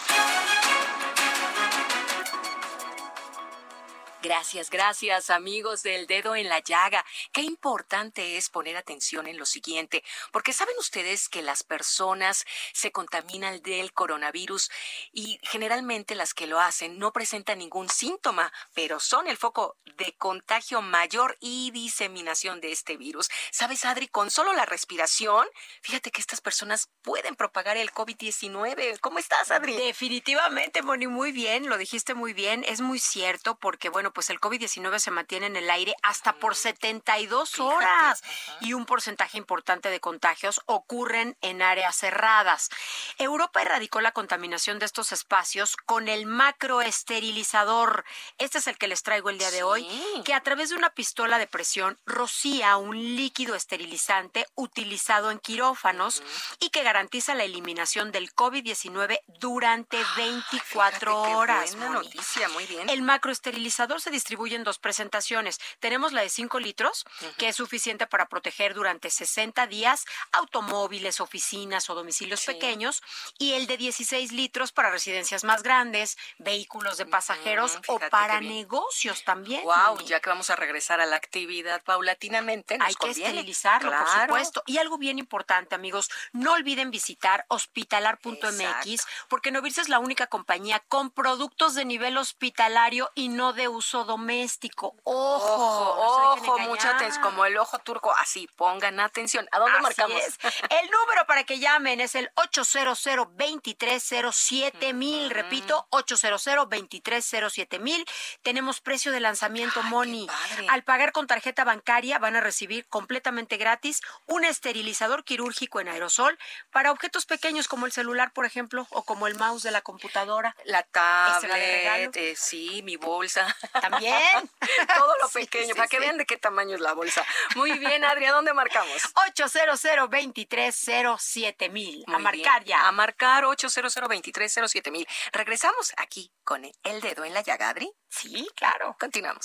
Gracias, 4.24 4.70
gracias 4.70 5.28
amigos 5.28 5.82
del 5.82 6.06
dedo 6.06 6.34
en 6.34 6.48
la 6.48 6.60
llaga. 6.60 7.04
Qué 7.30 7.42
importante 7.42 8.38
es 8.38 8.48
poner 8.48 8.74
atención 8.74 9.26
en 9.26 9.36
lo 9.36 9.44
siguiente, 9.44 10.02
porque 10.32 10.54
saben 10.54 10.74
ustedes 10.78 11.28
que 11.28 11.42
las 11.42 11.62
personas 11.62 12.46
se 12.72 12.90
contaminan 12.90 13.60
del 13.60 13.92
coronavirus 13.92 14.70
y 15.12 15.38
generalmente 15.42 16.14
las 16.14 16.32
que 16.32 16.46
lo 16.46 16.58
hacen 16.58 16.98
no 16.98 17.12
presentan 17.12 17.58
ningún 17.58 17.90
síntoma, 17.90 18.50
pero 18.72 18.98
son 18.98 19.28
el 19.28 19.36
foco 19.36 19.76
de 19.98 20.14
contagio 20.16 20.80
mayor 20.80 21.36
y 21.38 21.70
diseminación 21.72 22.62
de 22.62 22.72
este 22.72 22.96
virus. 22.96 23.28
¿Sabes, 23.50 23.84
Adri? 23.84 24.08
Con 24.08 24.30
solo 24.30 24.54
la 24.54 24.64
respiración, 24.64 25.46
fíjate 25.82 26.10
que 26.10 26.22
estas 26.22 26.40
personas 26.40 26.88
pueden 27.02 27.36
propagar 27.36 27.76
el 27.76 27.92
COVID-19. 27.92 29.00
¿Cómo 29.00 29.18
estás, 29.18 29.50
Adri? 29.50 29.76
Definitivamente, 29.76 30.80
Moni, 30.80 31.08
muy 31.08 31.30
bien, 31.30 31.68
lo 31.68 31.76
dijiste 31.76 32.14
muy 32.14 32.32
bien, 32.32 32.64
es 32.66 32.80
muy 32.80 32.98
cierto 32.98 33.58
porque, 33.58 33.90
bueno, 33.90 34.13
pues 34.14 34.30
el 34.30 34.40
COVID-19 34.40 34.98
se 34.98 35.10
mantiene 35.10 35.46
en 35.46 35.56
el 35.56 35.68
aire 35.68 35.94
hasta 36.02 36.34
por 36.34 36.54
72 36.54 37.58
horas 37.58 38.22
y 38.60 38.72
un 38.72 38.86
porcentaje 38.86 39.36
importante 39.36 39.90
de 39.90 40.00
contagios 40.00 40.62
ocurren 40.66 41.36
en 41.42 41.60
áreas 41.60 41.96
cerradas. 41.96 42.70
Europa 43.18 43.60
erradicó 43.60 44.00
la 44.00 44.12
contaminación 44.12 44.78
de 44.78 44.86
estos 44.86 45.12
espacios 45.12 45.76
con 45.76 46.08
el 46.08 46.26
macroesterilizador. 46.26 48.04
Este 48.38 48.58
es 48.58 48.66
el 48.66 48.78
que 48.78 48.88
les 48.88 49.02
traigo 49.02 49.30
el 49.30 49.38
día 49.38 49.50
de 49.50 49.62
hoy, 49.62 49.86
que 50.24 50.34
a 50.34 50.42
través 50.42 50.70
de 50.70 50.76
una 50.76 50.90
pistola 50.90 51.38
de 51.38 51.46
presión 51.46 51.98
rocía 52.06 52.76
un 52.76 53.16
líquido 53.16 53.54
esterilizante 53.54 54.46
utilizado 54.54 55.30
en 55.30 55.38
quirófanos 55.40 56.22
y 56.60 56.70
que 56.70 56.82
garantiza 56.82 57.34
la 57.34 57.44
eliminación 57.44 58.12
del 58.12 58.32
COVID-19 58.34 59.20
durante 59.40 59.98
24 60.16 61.20
horas. 61.22 61.76
Buena 61.76 61.94
noticia, 61.94 62.48
muy 62.50 62.66
bien. 62.66 62.88
El 62.88 63.02
macroesterilizador 63.02 64.00
se 64.04 64.10
distribuye 64.10 64.54
en 64.54 64.64
dos 64.64 64.78
presentaciones. 64.78 65.58
Tenemos 65.80 66.12
la 66.12 66.20
de 66.22 66.28
5 66.28 66.60
litros, 66.60 67.04
que 67.38 67.48
es 67.48 67.56
suficiente 67.56 68.06
para 68.06 68.26
proteger 68.28 68.74
durante 68.74 69.10
60 69.10 69.66
días 69.66 70.04
automóviles, 70.32 71.20
oficinas 71.20 71.88
o 71.90 71.94
domicilios 71.94 72.44
pequeños, 72.44 73.02
y 73.38 73.54
el 73.54 73.66
de 73.66 73.76
16 73.78 74.32
litros 74.32 74.72
para 74.72 74.90
residencias 74.90 75.42
más 75.44 75.62
grandes, 75.62 76.16
vehículos 76.38 76.98
de 76.98 77.06
pasajeros 77.06 77.78
o 77.88 77.98
para 77.98 78.40
negocios 78.40 79.24
también. 79.24 79.62
Wow, 79.64 80.00
ya 80.04 80.20
que 80.20 80.28
vamos 80.28 80.50
a 80.50 80.56
regresar 80.56 81.00
a 81.00 81.06
la 81.06 81.16
actividad 81.16 81.82
paulatinamente, 81.82 82.76
nos 82.78 82.86
hay 82.88 82.94
que 82.94 82.98
conviene. 82.98 83.30
esterilizarlo, 83.30 83.90
por 83.90 84.04
Claro. 84.04 84.20
supuesto. 84.26 84.62
Y 84.66 84.78
algo 84.78 84.98
bien 84.98 85.18
importante, 85.18 85.74
amigos, 85.74 86.10
no 86.32 86.52
olviden 86.52 86.90
visitar 86.90 87.46
hospitalar.mx, 87.48 89.06
porque 89.28 89.50
Novirse 89.50 89.80
es 89.80 89.88
la 89.88 89.98
única 89.98 90.26
compañía 90.26 90.80
con 90.88 91.10
productos 91.10 91.74
de 91.74 91.84
nivel 91.86 92.18
hospitalario 92.18 93.10
y 93.14 93.28
no 93.28 93.52
de 93.54 93.68
uso 93.68 93.83
doméstico. 93.92 94.94
Ojo, 95.04 95.44
Ojo, 95.44 95.94
no 95.96 96.32
ojo, 96.32 96.58
mucha 96.60 96.88
engañar. 96.88 96.96
atención, 96.96 97.22
como 97.22 97.44
el 97.44 97.56
ojo 97.58 97.78
turco, 97.80 98.12
así, 98.16 98.48
pongan 98.56 98.98
atención. 99.00 99.48
¿A 99.52 99.58
dónde 99.58 99.74
Así 99.78 99.82
marcamos? 99.82 100.22
es. 100.22 100.38
El 100.70 100.90
número 100.90 101.26
para 101.26 101.44
que 101.44 101.58
llamen 101.58 102.00
es 102.00 102.14
el 102.14 102.30
800 102.36 103.04
2307 103.36 104.92
mil. 104.94 105.30
Repito, 105.30 105.86
800 105.90 106.44
2307 106.68 107.78
mil. 107.78 108.04
Tenemos 108.42 108.80
precio 108.80 109.12
de 109.12 109.20
lanzamiento, 109.20 109.82
Moni. 109.84 110.26
padre. 110.26 110.66
Al 110.70 110.82
pagar 110.84 111.12
con 111.12 111.26
tarjeta 111.26 111.64
bancaria 111.64 112.18
van 112.18 112.36
a 112.36 112.40
recibir 112.40 112.86
completamente 112.88 113.56
gratis 113.56 114.00
un 114.26 114.44
esterilizador 114.44 115.24
quirúrgico 115.24 115.80
en 115.80 115.88
aerosol 115.88 116.38
para 116.70 116.90
objetos 116.90 117.26
pequeños 117.26 117.68
como 117.68 117.86
el 117.86 117.92
celular, 117.92 118.32
por 118.32 118.46
ejemplo, 118.46 118.86
o 118.90 119.02
como 119.04 119.26
el 119.26 119.34
mouse 119.36 119.62
de 119.62 119.70
la 119.70 119.82
computadora. 119.82 120.56
La 120.64 120.82
tablet, 120.82 122.16
eh, 122.16 122.34
sí, 122.36 122.82
mi 122.82 122.96
bolsa. 122.96 123.44
También. 123.80 124.50
Todo 124.96 125.14
lo 125.20 125.28
Sí, 125.28 125.40
pequeño, 125.40 125.66
sí, 125.68 125.74
para 125.74 125.88
que 125.88 125.96
sí. 125.96 126.00
vean 126.02 126.16
de 126.18 126.26
qué 126.26 126.36
tamaño 126.36 126.74
es 126.76 126.80
la 126.80 126.92
bolsa. 126.92 127.24
Muy 127.56 127.72
bien, 127.78 128.04
Adri, 128.04 128.26
¿a 128.26 128.32
dónde 128.32 128.52
marcamos? 128.54 129.02
800 129.28 129.80
2307 130.10 131.68
mil. 131.70 132.04
A 132.06 132.12
Muy 132.12 132.22
marcar 132.22 132.64
bien. 132.64 132.78
ya. 132.78 132.88
A 132.88 132.92
marcar 132.92 133.44
800 133.44 133.94
2307 133.94 134.90
mil. 134.90 135.06
Regresamos 135.32 135.92
aquí 135.96 136.32
con 136.44 136.64
el 136.64 137.00
dedo 137.00 137.24
en 137.24 137.34
la 137.34 137.40
llaga, 137.42 137.70
Adri. 137.70 137.90
Sí, 138.08 138.48
claro. 138.54 138.96
Continuamos. 138.98 139.44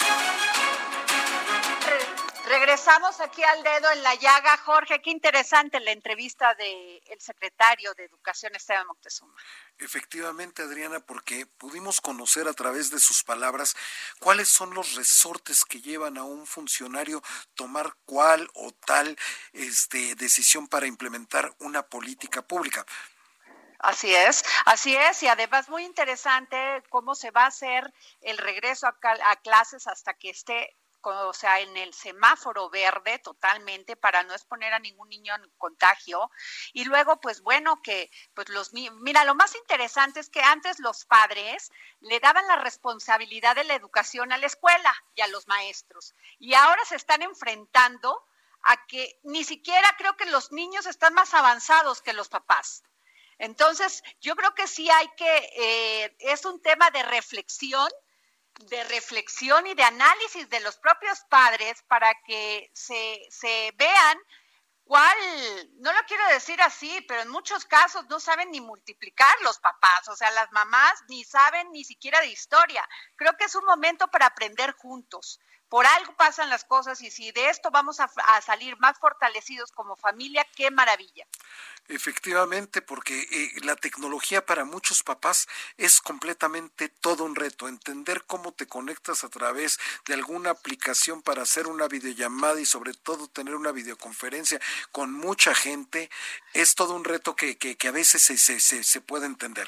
Re- 2.50 2.60
regresamos 2.60 3.20
aquí 3.20 3.44
al 3.44 3.64
dedo 3.64 3.92
en 3.92 4.04
la 4.04 4.16
llaga, 4.16 4.58
Jorge. 4.58 5.02
Qué 5.02 5.10
interesante 5.12 5.80
la 5.80 5.92
entrevista 5.92 6.54
del 6.56 7.02
secretario 7.20 7.94
de 7.94 8.06
Educación, 8.06 8.56
Esteban 8.56 8.88
Moctezuma. 8.88 9.34
Efectivamente, 9.78 10.62
Adriana, 10.62 11.00
porque 11.00 11.46
pudimos 11.46 12.02
conocer 12.02 12.48
a 12.48 12.54
través 12.54 12.90
de 12.92 13.00
sus 13.00 13.24
palabras 13.24 13.76
cuáles 14.20 14.50
son 14.50 14.74
los 14.74 14.96
resortes 14.96 15.64
que 15.66 15.82
llevan 15.82 16.18
a 16.18 16.24
un 16.24 16.46
funcionario 16.46 17.22
tomar 17.56 17.94
cual 18.06 18.50
o 18.56 18.72
tal 18.86 19.16
este, 19.54 20.16
decisión 20.16 20.68
para 20.68 20.88
implementar 20.88 21.54
una 21.60 21.84
política 21.84 22.42
pública. 22.42 22.86
Así 23.82 24.14
es, 24.14 24.44
así 24.66 24.94
es, 24.94 25.24
y 25.24 25.28
además 25.30 25.70
muy 25.70 25.86
interesante 25.86 26.84
cómo 26.90 27.16
se 27.16 27.32
va 27.32 27.44
a 27.46 27.48
hacer 27.48 27.94
el 28.20 28.38
regreso 28.38 28.88
a, 28.88 29.00
cal- 29.00 29.22
a 29.24 29.38
clases 29.38 29.88
hasta 29.88 30.14
que 30.16 30.32
esté, 30.32 30.76
o 31.02 31.34
sea, 31.34 31.60
en 31.60 31.76
el 31.78 31.94
semáforo 31.94 32.70
verde 32.70 33.20
totalmente 33.20 33.96
para 33.96 34.24
no 34.24 34.34
exponer 34.34 34.74
a 34.74 34.80
ningún 34.80 35.10
niño 35.10 35.36
en 35.36 35.50
contagio. 35.58 36.30
Y 36.74 36.86
luego, 36.86 37.20
pues 37.20 37.42
bueno, 37.42 37.82
que 37.82 38.12
pues 38.34 38.50
los 38.50 38.74
mira, 38.74 39.24
lo 39.26 39.36
más 39.36 39.56
interesante 39.56 40.20
es 40.20 40.30
que 40.30 40.42
antes 40.42 40.80
los 40.80 41.06
padres 41.06 41.72
le 42.02 42.20
daban 42.20 42.48
la 42.48 42.58
responsabilidad 42.58 43.56
de 43.56 43.64
la 43.64 43.76
educación 43.76 44.32
a 44.32 44.38
la 44.38 44.48
escuela 44.48 44.94
y 45.16 45.22
a 45.22 45.28
los 45.28 45.48
maestros, 45.48 46.16
y 46.38 46.54
ahora 46.54 46.84
se 46.86 46.96
están 46.96 47.22
enfrentando 47.22 48.26
a 48.64 48.86
que 48.88 49.20
ni 49.24 49.44
siquiera 49.44 49.88
creo 49.98 50.16
que 50.18 50.26
los 50.26 50.52
niños 50.52 50.86
están 50.86 51.14
más 51.14 51.34
avanzados 51.34 52.02
que 52.02 52.14
los 52.14 52.30
papás. 52.30 52.84
Entonces, 53.38 54.04
yo 54.20 54.36
creo 54.36 54.54
que 54.54 54.68
sí 54.68 54.90
hay 54.90 55.08
que, 55.16 55.50
eh, 55.56 56.16
es 56.20 56.44
un 56.44 56.62
tema 56.62 56.92
de 56.92 57.04
reflexión, 57.04 57.90
de 58.67 58.84
reflexión 58.86 59.65
y 59.67 59.74
de 59.74 59.84
análisis 59.84 60.50
de 60.50 60.60
los 60.60 60.78
propios 60.78 61.19
padres 61.30 61.84
para 61.88 62.13
que 62.26 62.69
se, 62.74 63.19
se 63.30 63.74
vean 63.78 64.17
cuál, 64.84 65.17
no 65.78 65.93
lo 65.93 66.00
quiero 66.08 66.28
decir 66.30 66.62
así, 66.62 67.06
pero 67.08 67.22
en 67.22 67.30
muchos 67.30 67.65
casos 67.65 68.06
no 68.10 68.19
saben 68.19 68.52
ni 68.52 68.60
multiplicar 68.60 69.34
los 69.43 69.60
papás, 69.60 70.08
o 70.10 70.15
sea, 70.15 70.32
las 70.32 70.52
mamás 70.52 70.93
ni 71.08 71.24
saben 71.24 71.72
ni 71.72 71.84
siquiera 71.84 72.19
de 72.22 72.28
historia. 72.28 72.88
Creo 73.15 73.34
que 73.38 73.45
es 73.45 73.56
un 73.56 73.65
momento 73.65 74.08
para 74.08 74.26
aprender 74.26 74.74
juntos. 74.74 75.39
Por 75.70 75.86
algo 75.86 76.14
pasan 76.16 76.50
las 76.50 76.64
cosas 76.64 77.02
y 77.02 77.12
si 77.12 77.32
de 77.32 77.50
esto 77.50 77.70
vamos 77.70 78.00
a, 78.00 78.10
salir 78.42 78.78
más 78.80 78.98
fortalecidos 78.98 79.72
como 79.72 79.96
familia, 79.96 80.46
qué 80.56 80.72
maravilla. 80.72 81.28
Efectivamente, 81.88 82.82
porque 82.82 83.20
eh, 83.20 83.52
la 83.64 83.76
tecnología 83.76 84.46
para 84.46 84.66
muchos 84.66 85.04
papás 85.04 85.48
es 85.78 86.02
completamente 86.02 86.90
todo 86.90 87.24
un 87.24 87.36
reto. 87.36 87.68
Entender 87.68 88.24
cómo 88.26 88.52
te 88.52 88.68
conectas 88.68 89.24
a 89.24 89.30
través 89.30 89.80
de 90.06 90.16
alguna 90.16 90.52
aplicación 90.52 91.22
para 91.22 91.44
hacer 91.44 91.68
una 91.68 91.88
videollamada 91.88 92.60
y 92.60 92.66
sobre 92.66 92.94
todo 92.94 93.28
tener 93.28 93.56
una 93.56 93.72
videoconferencia 93.72 94.60
con 94.92 95.14
mucha 95.14 95.54
gente 95.54 96.10
es 96.54 96.76
todo 96.76 96.96
un 96.96 97.04
reto 97.04 97.36
que, 97.36 97.58
que, 97.58 97.78
que 97.78 97.88
a 97.88 97.92
veces 97.92 98.22
se, 98.22 98.38
se, 98.38 98.60
se, 98.60 98.84
se 98.84 99.02
puede 99.02 99.28
entender. 99.28 99.68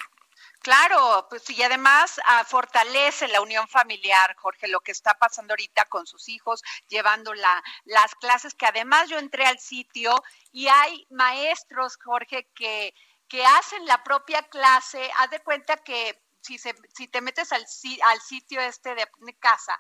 Claro, 0.62 1.26
pues 1.28 1.50
y 1.50 1.64
además 1.64 2.22
ah, 2.26 2.46
fortalece 2.46 3.28
la 3.28 3.42
unión 3.42 3.68
familiar, 3.68 4.36
Jorge, 4.38 4.68
lo 4.68 4.80
que 4.82 4.92
está 4.92 5.16
pasando 5.16 5.54
ahorita 5.54 5.86
con 5.86 6.06
sus 6.06 6.30
hijos, 6.30 6.62
llevando 6.88 7.34
la, 7.34 7.64
las 7.86 8.14
clases, 8.16 8.54
que 8.54 8.68
además 8.68 9.10
yo 9.10 9.18
entré 9.18 9.46
al 9.48 9.58
sitio 9.60 10.24
y 10.52 10.68
hay 10.68 11.08
maestros, 11.10 11.98
Jorge, 12.04 12.48
que, 12.54 12.94
que 13.28 13.44
hacen 13.44 13.88
la 13.88 14.04
propia 14.04 14.44
clase, 14.50 15.10
haz 15.18 15.32
de 15.32 15.40
cuenta 15.40 15.78
que 15.78 16.22
si, 16.42 16.60
se, 16.60 16.76
si 16.94 17.08
te 17.08 17.22
metes 17.22 17.52
al, 17.54 17.66
al 18.06 18.22
sitio 18.22 18.62
este 18.62 18.94
de 18.94 19.08
casa, 19.40 19.80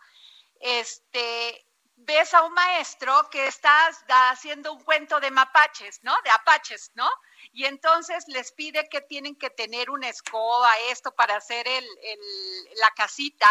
este, 0.61 1.63
ves 2.05 2.33
a 2.33 2.43
un 2.43 2.53
maestro 2.53 3.29
que 3.29 3.47
está 3.47 3.89
haciendo 4.29 4.73
un 4.73 4.83
cuento 4.83 5.19
de 5.19 5.31
mapaches, 5.31 6.03
¿no? 6.03 6.15
De 6.23 6.29
apaches, 6.29 6.91
¿no? 6.95 7.09
Y 7.53 7.65
entonces 7.65 8.27
les 8.27 8.51
pide 8.51 8.87
que 8.89 9.01
tienen 9.01 9.35
que 9.35 9.49
tener 9.49 9.89
una 9.89 10.09
escoba, 10.09 10.71
esto 10.89 11.13
para 11.13 11.35
hacer 11.35 11.67
el, 11.67 11.85
la 12.75 12.91
casita, 12.91 13.49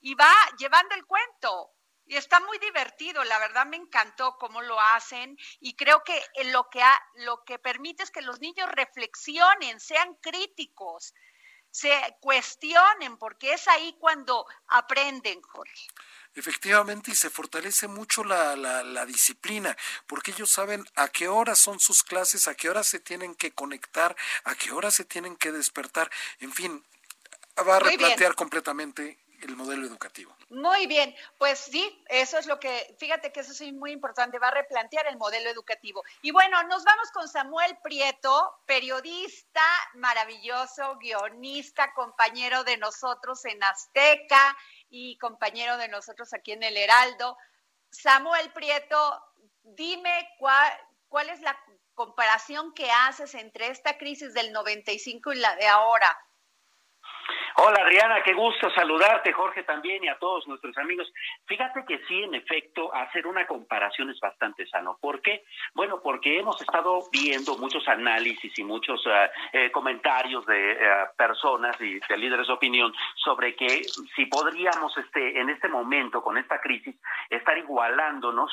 y 0.00 0.14
va 0.14 0.32
llevando 0.58 0.94
el 0.94 1.06
cuento. 1.06 1.72
Y 2.08 2.16
está 2.16 2.38
muy 2.40 2.58
divertido, 2.58 3.24
la 3.24 3.38
verdad 3.40 3.66
me 3.66 3.76
encantó 3.76 4.36
cómo 4.38 4.62
lo 4.62 4.80
hacen 4.80 5.36
y 5.58 5.74
creo 5.74 6.04
que 6.04 6.22
lo 6.52 6.70
que, 6.70 6.80
ha, 6.80 7.02
lo 7.16 7.42
que 7.42 7.58
permite 7.58 8.04
es 8.04 8.12
que 8.12 8.22
los 8.22 8.38
niños 8.38 8.70
reflexionen, 8.70 9.80
sean 9.80 10.14
críticos, 10.22 11.14
se 11.76 12.16
cuestionen, 12.20 13.18
porque 13.18 13.52
es 13.52 13.68
ahí 13.68 13.94
cuando 14.00 14.46
aprenden, 14.68 15.42
Jorge. 15.42 15.88
Efectivamente, 16.34 17.10
y 17.10 17.14
se 17.14 17.28
fortalece 17.28 17.86
mucho 17.86 18.24
la, 18.24 18.56
la, 18.56 19.06
disciplina, 19.06 19.76
porque 20.06 20.30
ellos 20.30 20.50
saben 20.50 20.86
a 20.94 21.08
qué 21.08 21.28
horas 21.28 21.58
son 21.58 21.78
sus 21.78 22.02
clases, 22.02 22.48
a 22.48 22.54
qué 22.54 22.70
horas 22.70 22.86
se 22.86 22.98
tienen 22.98 23.34
que 23.34 23.52
conectar, 23.52 24.16
a 24.44 24.54
qué 24.54 24.72
horas 24.72 24.94
se 24.94 25.04
tienen 25.04 25.36
que 25.36 25.52
despertar, 25.52 26.10
en 26.40 26.52
fin, 26.52 26.82
va 27.66 27.76
a 27.76 27.80
replantear 27.80 28.34
completamente 28.34 29.18
el 29.42 29.56
modelo 29.56 29.86
educativo. 29.86 30.36
Muy 30.50 30.86
bien, 30.86 31.14
pues 31.38 31.58
sí, 31.58 32.04
eso 32.08 32.38
es 32.38 32.46
lo 32.46 32.58
que, 32.58 32.94
fíjate 32.98 33.32
que 33.32 33.40
eso 33.40 33.52
es 33.52 33.72
muy 33.72 33.92
importante, 33.92 34.38
va 34.38 34.48
a 34.48 34.52
replantear 34.52 35.06
el 35.06 35.16
modelo 35.16 35.50
educativo. 35.50 36.02
Y 36.22 36.30
bueno, 36.30 36.62
nos 36.64 36.84
vamos 36.84 37.10
con 37.12 37.28
Samuel 37.28 37.76
Prieto, 37.82 38.62
periodista 38.66 39.62
maravilloso, 39.94 40.96
guionista, 40.98 41.92
compañero 41.94 42.64
de 42.64 42.76
nosotros 42.76 43.44
en 43.44 43.62
Azteca, 43.62 44.56
y 44.88 45.18
compañero 45.18 45.76
de 45.76 45.88
nosotros 45.88 46.32
aquí 46.32 46.52
en 46.52 46.62
el 46.62 46.76
Heraldo. 46.76 47.36
Samuel 47.90 48.52
Prieto, 48.52 49.22
dime 49.62 50.28
cuál, 50.38 50.72
cuál 51.08 51.28
es 51.30 51.40
la 51.40 51.58
comparación 51.94 52.74
que 52.74 52.90
haces 52.90 53.34
entre 53.34 53.68
esta 53.68 53.96
crisis 53.98 54.34
del 54.34 54.52
95 54.52 55.32
y 55.32 55.36
la 55.36 55.54
de 55.56 55.66
ahora. 55.66 56.18
Hola 57.58 57.80
Adriana, 57.84 58.22
qué 58.22 58.34
gusto 58.34 58.68
saludarte, 58.72 59.32
Jorge 59.32 59.62
también 59.62 60.04
y 60.04 60.08
a 60.08 60.18
todos 60.18 60.46
nuestros 60.46 60.76
amigos. 60.76 61.10
Fíjate 61.46 61.86
que 61.88 62.00
sí, 62.06 62.22
en 62.22 62.34
efecto, 62.34 62.94
hacer 62.94 63.26
una 63.26 63.46
comparación 63.46 64.10
es 64.10 64.20
bastante 64.20 64.66
sano. 64.66 64.98
¿Por 65.00 65.22
qué? 65.22 65.42
Bueno, 65.72 66.00
porque 66.02 66.38
hemos 66.38 66.60
estado 66.60 67.00
viendo 67.10 67.56
muchos 67.56 67.88
análisis 67.88 68.52
y 68.58 68.62
muchos 68.62 69.02
eh, 69.06 69.30
eh, 69.54 69.70
comentarios 69.72 70.44
de 70.44 70.72
eh, 70.72 70.76
personas 71.16 71.80
y 71.80 71.98
de 71.98 72.18
líderes 72.18 72.46
de 72.46 72.52
opinión 72.52 72.92
sobre 73.14 73.56
que 73.56 73.84
si 74.14 74.26
podríamos 74.26 74.94
este, 74.98 75.40
en 75.40 75.48
este 75.48 75.68
momento, 75.68 76.22
con 76.22 76.36
esta 76.36 76.60
crisis, 76.60 76.94
estar 77.30 77.56
igualándonos 77.56 78.52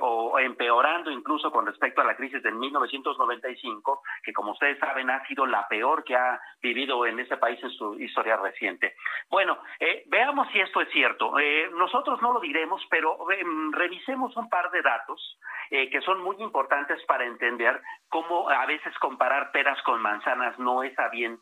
o 0.00 0.38
empeorando 0.38 1.10
incluso 1.10 1.50
con 1.50 1.66
respecto 1.66 2.00
a 2.00 2.04
la 2.04 2.14
crisis 2.14 2.42
de 2.42 2.52
1995, 2.52 4.02
que 4.22 4.32
como 4.32 4.52
ustedes 4.52 4.78
saben 4.78 5.10
ha 5.10 5.26
sido 5.26 5.46
la 5.46 5.66
peor 5.66 6.04
que 6.04 6.14
ha 6.14 6.40
vivido 6.62 7.06
en 7.06 7.18
este 7.18 7.38
país 7.38 7.58
en 7.62 7.70
su 7.70 7.98
historia 7.98 8.33
reciente. 8.36 8.94
Bueno, 9.30 9.58
eh, 9.80 10.04
veamos 10.06 10.48
si 10.52 10.60
esto 10.60 10.80
es 10.80 10.88
cierto. 10.90 11.38
Eh, 11.38 11.70
nosotros 11.72 12.20
no 12.22 12.32
lo 12.32 12.40
diremos, 12.40 12.82
pero 12.90 13.30
em, 13.30 13.72
revisemos 13.72 14.36
un 14.36 14.48
par 14.48 14.70
de 14.70 14.82
datos 14.82 15.38
eh, 15.70 15.90
que 15.90 16.00
son 16.00 16.22
muy 16.22 16.36
importantes 16.40 17.02
para 17.06 17.24
entender 17.24 17.80
cómo 18.08 18.48
a 18.48 18.66
veces 18.66 18.96
comparar 18.98 19.50
peras 19.52 19.80
con 19.82 20.00
manzanas 20.00 20.58
no 20.58 20.82
es 20.82 20.98
a 20.98 21.08
bien 21.08 21.38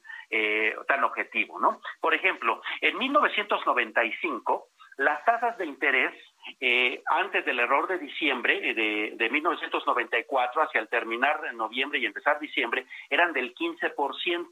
tan 0.89 1.05
objetivo, 1.05 1.61
¿no? 1.61 1.83
Por 2.01 2.15
ejemplo, 2.15 2.63
en 2.81 2.97
1995 2.97 4.69
las 4.97 5.23
tasas 5.27 5.59
de 5.59 5.67
interés 5.67 6.15
eh, 6.61 7.03
antes 7.07 7.45
del 7.45 7.61
error 7.61 7.87
de 7.89 7.99
diciembre 7.99 8.71
eh, 8.71 8.75
de, 8.75 9.13
de 9.17 9.31
1994 9.31 10.63
hacia 10.63 10.81
el 10.81 10.89
terminar 10.89 11.41
en 11.49 11.57
noviembre 11.57 11.99
y 11.99 12.07
empezar 12.07 12.39
diciembre 12.41 12.87
eran 13.11 13.33
del 13.33 13.55
15%. 13.55 14.49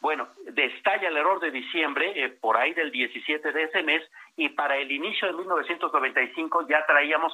Bueno, 0.00 0.28
destalla 0.52 1.08
el 1.08 1.16
error 1.16 1.40
de 1.40 1.50
diciembre 1.50 2.12
eh, 2.14 2.28
por 2.28 2.56
ahí 2.56 2.74
del 2.74 2.90
17 2.90 3.52
de 3.52 3.62
ese 3.64 3.82
mes 3.82 4.02
y 4.36 4.50
para 4.50 4.76
el 4.76 4.90
inicio 4.92 5.28
de 5.28 5.34
1995 5.34 6.66
ya 6.68 6.84
traíamos 6.86 7.32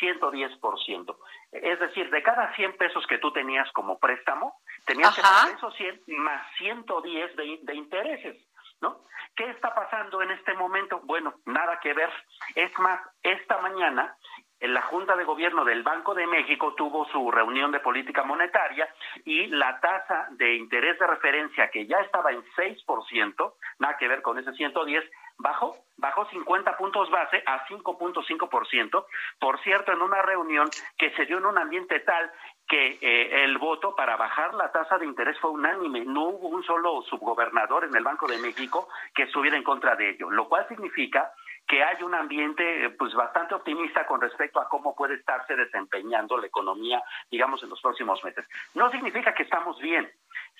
110%. 0.00 1.16
Es 1.52 1.80
decir, 1.80 2.10
de 2.10 2.22
cada 2.22 2.54
100 2.54 2.76
pesos 2.76 3.06
que 3.06 3.18
tú 3.18 3.32
tenías 3.32 3.70
como 3.72 3.98
préstamo, 3.98 4.54
tenías 4.86 5.14
que 5.14 5.22
pagar 5.22 5.56
esos 5.56 5.74
100 5.76 6.02
más 6.18 6.46
110 6.58 7.36
de, 7.36 7.58
de 7.62 7.74
intereses. 7.74 8.36
¿No? 8.80 9.04
¿Qué 9.36 9.48
está 9.50 9.74
pasando 9.74 10.22
en 10.22 10.30
este 10.32 10.54
momento? 10.54 11.00
Bueno, 11.04 11.34
nada 11.46 11.78
que 11.80 11.92
ver. 11.94 12.10
Es 12.54 12.76
más, 12.78 13.00
esta 13.22 13.58
mañana 13.58 14.16
en 14.60 14.74
la 14.74 14.82
Junta 14.82 15.16
de 15.16 15.24
Gobierno 15.24 15.64
del 15.64 15.82
Banco 15.82 16.14
de 16.14 16.26
México 16.26 16.74
tuvo 16.74 17.06
su 17.06 17.30
reunión 17.30 17.72
de 17.72 17.80
política 17.80 18.22
monetaria 18.22 18.88
y 19.24 19.46
la 19.46 19.80
tasa 19.80 20.28
de 20.32 20.54
interés 20.54 20.98
de 20.98 21.06
referencia 21.06 21.70
que 21.70 21.86
ya 21.86 21.98
estaba 22.00 22.30
en 22.30 22.44
6%, 22.44 23.54
nada 23.78 23.96
que 23.96 24.08
ver 24.08 24.20
con 24.20 24.38
ese 24.38 24.52
110, 24.52 25.02
bajó, 25.38 25.76
bajó 25.96 26.26
50 26.26 26.76
puntos 26.76 27.10
base 27.10 27.42
a 27.46 27.66
5.5%, 27.66 29.06
por 29.38 29.60
cierto, 29.60 29.92
en 29.92 30.02
una 30.02 30.20
reunión 30.22 30.68
que 30.98 31.10
se 31.12 31.24
dio 31.24 31.38
en 31.38 31.46
un 31.46 31.56
ambiente 31.56 32.00
tal 32.00 32.30
que 32.70 32.98
eh, 33.00 33.42
el 33.42 33.58
voto 33.58 33.96
para 33.96 34.16
bajar 34.16 34.54
la 34.54 34.70
tasa 34.70 34.96
de 34.96 35.04
interés 35.04 35.36
fue 35.40 35.50
unánime. 35.50 36.04
No 36.04 36.28
hubo 36.28 36.48
un 36.48 36.62
solo 36.62 37.02
subgobernador 37.02 37.84
en 37.84 37.96
el 37.96 38.04
Banco 38.04 38.28
de 38.28 38.38
México 38.38 38.88
que 39.12 39.24
estuviera 39.24 39.56
en 39.56 39.64
contra 39.64 39.96
de 39.96 40.10
ello, 40.10 40.30
lo 40.30 40.48
cual 40.48 40.68
significa 40.68 41.32
que 41.66 41.82
hay 41.82 42.00
un 42.04 42.14
ambiente 42.14 42.84
eh, 42.84 42.90
pues 42.90 43.12
bastante 43.14 43.56
optimista 43.56 44.06
con 44.06 44.20
respecto 44.20 44.60
a 44.60 44.68
cómo 44.68 44.94
puede 44.94 45.14
estarse 45.14 45.56
desempeñando 45.56 46.38
la 46.38 46.46
economía, 46.46 47.02
digamos, 47.28 47.60
en 47.64 47.70
los 47.70 47.80
próximos 47.80 48.22
meses. 48.22 48.46
No 48.74 48.88
significa 48.92 49.34
que 49.34 49.42
estamos 49.42 49.76
bien, 49.80 50.08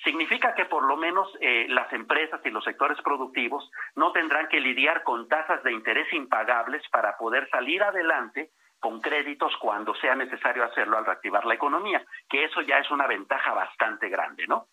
significa 0.03 0.53
que 0.53 0.65
por 0.65 0.83
lo 0.83 0.97
menos 0.97 1.29
eh, 1.39 1.65
las 1.69 1.91
empresas 1.93 2.41
y 2.43 2.49
los 2.49 2.65
sectores 2.65 3.01
productivos 3.01 3.71
no 3.95 4.11
tendrán 4.11 4.49
que 4.49 4.59
lidiar 4.59 5.03
con 5.03 5.29
tasas 5.29 5.63
de 5.63 5.71
interés 5.71 6.11
impagables 6.11 6.83
para 6.89 7.17
poder 7.17 7.49
salir 7.49 7.81
adelante 7.81 8.51
con 8.81 8.99
créditos 8.99 9.55
cuando 9.57 9.93
sea 9.95 10.15
necesario 10.15 10.65
hacerlo 10.65 10.97
al 10.97 11.05
reactivar 11.05 11.45
la 11.45 11.53
economía, 11.53 12.03
que 12.27 12.43
eso 12.43 12.61
ya 12.61 12.79
es 12.79 12.89
una 12.89 13.05
ventaja 13.05 13.53
bastante 13.53 14.09
grande, 14.09 14.47
¿no? 14.47 14.67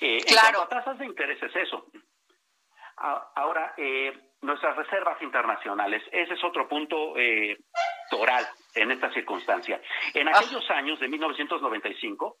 Eh, 0.00 0.24
claro. 0.26 0.62
En 0.62 0.68
tasas 0.68 0.98
de 0.98 1.04
interés 1.04 1.40
es 1.42 1.54
eso. 1.54 1.86
Ahora, 2.96 3.74
eh, 3.76 4.32
nuestras 4.40 4.74
reservas 4.74 5.20
internacionales, 5.20 6.02
ese 6.10 6.32
es 6.32 6.42
otro 6.42 6.66
punto 6.66 7.14
eh, 7.18 7.58
toral 8.10 8.46
en 8.74 8.90
esta 8.90 9.12
circunstancia. 9.12 9.78
En 10.14 10.28
ah. 10.28 10.32
aquellos 10.34 10.68
años 10.70 10.98
de 10.98 11.08
1995, 11.08 12.38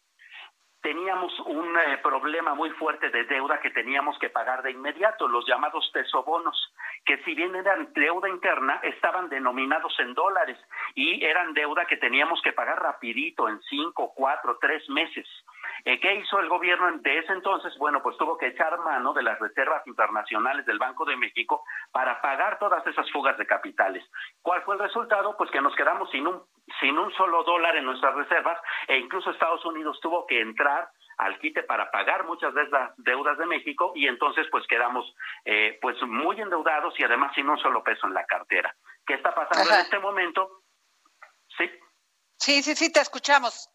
teníamos 0.86 1.36
un 1.40 1.76
eh, 1.76 1.98
problema 2.02 2.54
muy 2.54 2.70
fuerte 2.70 3.10
de 3.10 3.24
deuda 3.24 3.60
que 3.60 3.70
teníamos 3.70 4.16
que 4.20 4.30
pagar 4.30 4.62
de 4.62 4.70
inmediato, 4.70 5.26
los 5.26 5.44
llamados 5.44 5.90
tesobonos, 5.92 6.72
que 7.06 7.18
si 7.18 7.34
bien 7.34 7.54
eran 7.54 7.92
deuda 7.94 8.28
interna, 8.28 8.80
estaban 8.82 9.28
denominados 9.28 9.94
en 10.00 10.12
dólares 10.12 10.58
y 10.94 11.24
eran 11.24 11.54
deuda 11.54 11.86
que 11.86 11.96
teníamos 11.96 12.42
que 12.42 12.52
pagar 12.52 12.82
rapidito, 12.82 13.48
en 13.48 13.60
cinco, 13.62 14.12
cuatro, 14.14 14.58
tres 14.60 14.88
meses. 14.90 15.26
Eh, 15.84 16.00
¿Qué 16.00 16.16
hizo 16.16 16.40
el 16.40 16.48
gobierno 16.48 16.90
de 16.98 17.18
ese 17.18 17.32
entonces? 17.32 17.76
Bueno, 17.78 18.02
pues 18.02 18.16
tuvo 18.16 18.36
que 18.36 18.48
echar 18.48 18.76
mano 18.80 19.12
de 19.12 19.22
las 19.22 19.38
reservas 19.38 19.86
internacionales 19.86 20.66
del 20.66 20.80
Banco 20.80 21.04
de 21.04 21.16
México 21.16 21.62
para 21.92 22.20
pagar 22.20 22.58
todas 22.58 22.84
esas 22.86 23.10
fugas 23.12 23.38
de 23.38 23.46
capitales. 23.46 24.04
¿Cuál 24.42 24.62
fue 24.62 24.74
el 24.74 24.80
resultado? 24.80 25.36
Pues 25.36 25.50
que 25.50 25.60
nos 25.60 25.76
quedamos 25.76 26.10
sin 26.10 26.26
un 26.26 26.42
sin 26.80 26.98
un 26.98 27.12
solo 27.12 27.44
dólar 27.44 27.76
en 27.76 27.84
nuestras 27.84 28.16
reservas 28.16 28.58
e 28.88 28.98
incluso 28.98 29.30
Estados 29.30 29.64
Unidos 29.64 30.00
tuvo 30.00 30.26
que 30.26 30.40
entrar 30.40 30.88
al 31.18 31.38
quite 31.38 31.62
para 31.62 31.90
pagar 31.90 32.24
muchas 32.24 32.52
de 32.54 32.62
esas 32.62 32.92
deudas 32.98 33.38
de 33.38 33.46
México 33.46 33.92
y 33.94 34.06
entonces 34.06 34.46
pues 34.50 34.66
quedamos 34.66 35.14
eh, 35.44 35.78
pues 35.80 36.00
muy 36.02 36.40
endeudados 36.40 36.98
y 36.98 37.04
además 37.04 37.32
sin 37.34 37.48
un 37.48 37.58
solo 37.58 37.82
peso 37.82 38.06
en 38.06 38.14
la 38.14 38.24
cartera. 38.24 38.74
¿Qué 39.06 39.14
está 39.14 39.34
pasando 39.34 39.72
en 39.72 39.80
este 39.80 39.98
momento? 39.98 40.62
Sí. 41.56 41.70
Sí, 42.36 42.62
sí, 42.62 42.74
sí, 42.74 42.92
te 42.92 43.00
escuchamos. 43.00 43.70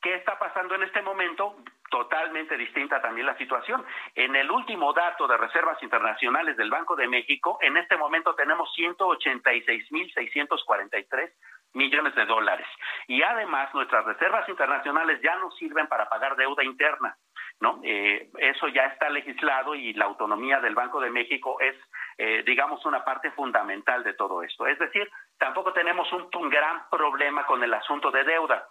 ¿Qué 0.00 0.14
está 0.16 0.38
pasando 0.38 0.74
en 0.74 0.82
este 0.82 1.02
momento? 1.02 1.56
Totalmente 1.90 2.56
distinta 2.56 3.00
también 3.00 3.26
la 3.26 3.36
situación. 3.36 3.84
En 4.14 4.34
el 4.34 4.50
último 4.50 4.92
dato 4.92 5.28
de 5.28 5.36
reservas 5.36 5.80
internacionales 5.82 6.56
del 6.56 6.70
Banco 6.70 6.96
de 6.96 7.06
México, 7.06 7.58
en 7.60 7.76
este 7.76 7.96
momento 7.96 8.34
tenemos 8.34 8.68
186.643 8.76 11.32
millones 11.74 12.14
de 12.14 12.26
dólares. 12.26 12.66
Y 13.06 13.22
además 13.22 13.72
nuestras 13.74 14.04
reservas 14.04 14.48
internacionales 14.48 15.20
ya 15.22 15.36
no 15.36 15.50
sirven 15.52 15.86
para 15.86 16.08
pagar 16.08 16.36
deuda 16.36 16.64
interna. 16.64 17.16
¿no? 17.60 17.80
Eh, 17.84 18.28
eso 18.38 18.66
ya 18.68 18.86
está 18.86 19.08
legislado 19.08 19.74
y 19.74 19.92
la 19.94 20.06
autonomía 20.06 20.60
del 20.60 20.74
Banco 20.74 21.00
de 21.00 21.10
México 21.10 21.60
es, 21.60 21.76
eh, 22.18 22.42
digamos, 22.44 22.84
una 22.84 23.04
parte 23.04 23.30
fundamental 23.30 24.02
de 24.02 24.14
todo 24.14 24.42
esto. 24.42 24.66
Es 24.66 24.78
decir, 24.78 25.08
tampoco 25.38 25.72
tenemos 25.72 26.12
un, 26.12 26.28
un 26.34 26.50
gran 26.50 26.82
problema 26.90 27.46
con 27.46 27.62
el 27.62 27.72
asunto 27.72 28.10
de 28.10 28.24
deuda. 28.24 28.66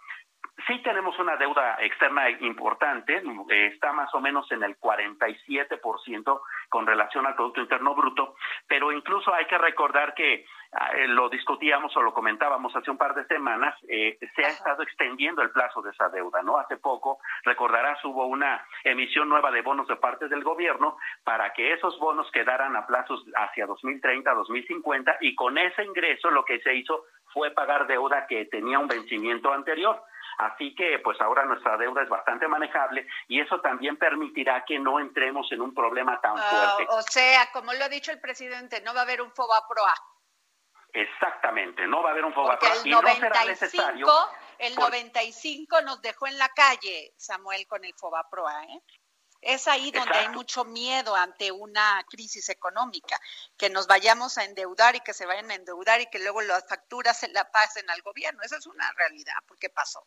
Sí 0.66 0.78
tenemos 0.82 1.18
una 1.18 1.36
deuda 1.36 1.78
externa 1.80 2.28
importante, 2.28 3.22
eh, 3.50 3.66
está 3.72 3.92
más 3.92 4.12
o 4.14 4.20
menos 4.20 4.50
en 4.52 4.62
el 4.62 4.78
47% 4.78 6.40
con 6.68 6.86
relación 6.86 7.26
al 7.26 7.34
Producto 7.34 7.62
Interno 7.62 7.94
Bruto, 7.94 8.36
pero 8.68 8.92
incluso 8.92 9.32
hay 9.34 9.46
que 9.46 9.56
recordar 9.56 10.14
que 10.14 10.44
ah, 10.72 10.90
eh, 10.94 11.08
lo 11.08 11.30
discutíamos 11.30 11.96
o 11.96 12.02
lo 12.02 12.12
comentábamos 12.12 12.76
hace 12.76 12.90
un 12.90 12.98
par 12.98 13.14
de 13.14 13.24
semanas, 13.26 13.74
eh, 13.88 14.18
se 14.36 14.44
ha 14.44 14.48
estado 14.48 14.82
extendiendo 14.82 15.40
el 15.40 15.50
plazo 15.50 15.80
de 15.80 15.90
esa 15.90 16.10
deuda, 16.10 16.42
¿no? 16.42 16.58
Hace 16.58 16.76
poco, 16.76 17.18
recordarás, 17.44 18.04
hubo 18.04 18.26
una 18.26 18.64
emisión 18.84 19.30
nueva 19.30 19.50
de 19.50 19.62
bonos 19.62 19.88
de 19.88 19.96
parte 19.96 20.28
del 20.28 20.44
gobierno 20.44 20.98
para 21.24 21.52
que 21.54 21.72
esos 21.72 21.98
bonos 21.98 22.30
quedaran 22.30 22.76
a 22.76 22.86
plazos 22.86 23.24
hacia 23.36 23.66
2030, 23.66 24.32
2050 24.34 25.16
y 25.22 25.34
con 25.34 25.56
ese 25.56 25.82
ingreso 25.82 26.30
lo 26.30 26.44
que 26.44 26.60
se 26.60 26.74
hizo 26.74 27.06
fue 27.32 27.50
pagar 27.50 27.86
deuda 27.86 28.26
que 28.26 28.44
tenía 28.44 28.78
un 28.78 28.88
vencimiento 28.88 29.52
anterior. 29.52 30.02
Así 30.38 30.74
que 30.74 30.98
pues 31.00 31.20
ahora 31.20 31.44
nuestra 31.44 31.76
deuda 31.76 32.02
es 32.02 32.08
bastante 32.08 32.48
manejable 32.48 33.06
y 33.28 33.40
eso 33.40 33.60
también 33.60 33.96
permitirá 33.96 34.64
que 34.64 34.78
no 34.78 34.98
entremos 34.98 35.50
en 35.52 35.60
un 35.60 35.74
problema 35.74 36.20
tan 36.20 36.34
ah, 36.36 36.42
fuerte. 36.42 36.92
o 36.92 37.02
sea, 37.02 37.50
como 37.52 37.72
lo 37.72 37.84
ha 37.84 37.88
dicho 37.88 38.12
el 38.12 38.20
presidente, 38.20 38.80
no 38.82 38.94
va 38.94 39.00
a 39.00 39.04
haber 39.04 39.22
un 39.22 39.30
FOBAPROA. 39.32 39.94
Exactamente, 40.94 41.86
no 41.86 42.02
va 42.02 42.10
a 42.10 42.12
haber 42.12 42.24
un 42.24 42.34
FOBAPROA 42.34 42.70
y 42.84 42.90
no 42.90 43.02
será 43.02 43.44
necesario. 43.44 44.06
El 44.58 44.74
95 44.76 45.80
nos 45.82 46.00
dejó 46.02 46.26
en 46.26 46.38
la 46.38 46.48
calle, 46.50 47.12
Samuel, 47.16 47.66
con 47.66 47.84
el 47.84 47.94
FOBAPROA, 47.94 48.64
¿eh? 48.64 48.82
Es 49.42 49.66
ahí 49.66 49.90
donde 49.90 50.16
hay 50.16 50.28
mucho 50.28 50.64
miedo 50.64 51.16
ante 51.16 51.50
una 51.50 52.02
crisis 52.08 52.48
económica, 52.48 53.18
que 53.58 53.70
nos 53.70 53.88
vayamos 53.88 54.38
a 54.38 54.44
endeudar 54.44 54.94
y 54.94 55.00
que 55.00 55.12
se 55.12 55.26
vayan 55.26 55.50
a 55.50 55.54
endeudar 55.54 56.00
y 56.00 56.06
que 56.06 56.20
luego 56.20 56.40
las 56.42 56.66
facturas 56.68 57.18
se 57.18 57.28
la 57.28 57.50
pasen 57.50 57.90
al 57.90 58.00
gobierno. 58.02 58.40
Esa 58.42 58.56
es 58.56 58.66
una 58.66 58.90
realidad, 58.92 59.34
porque 59.48 59.68
pasó. 59.68 60.06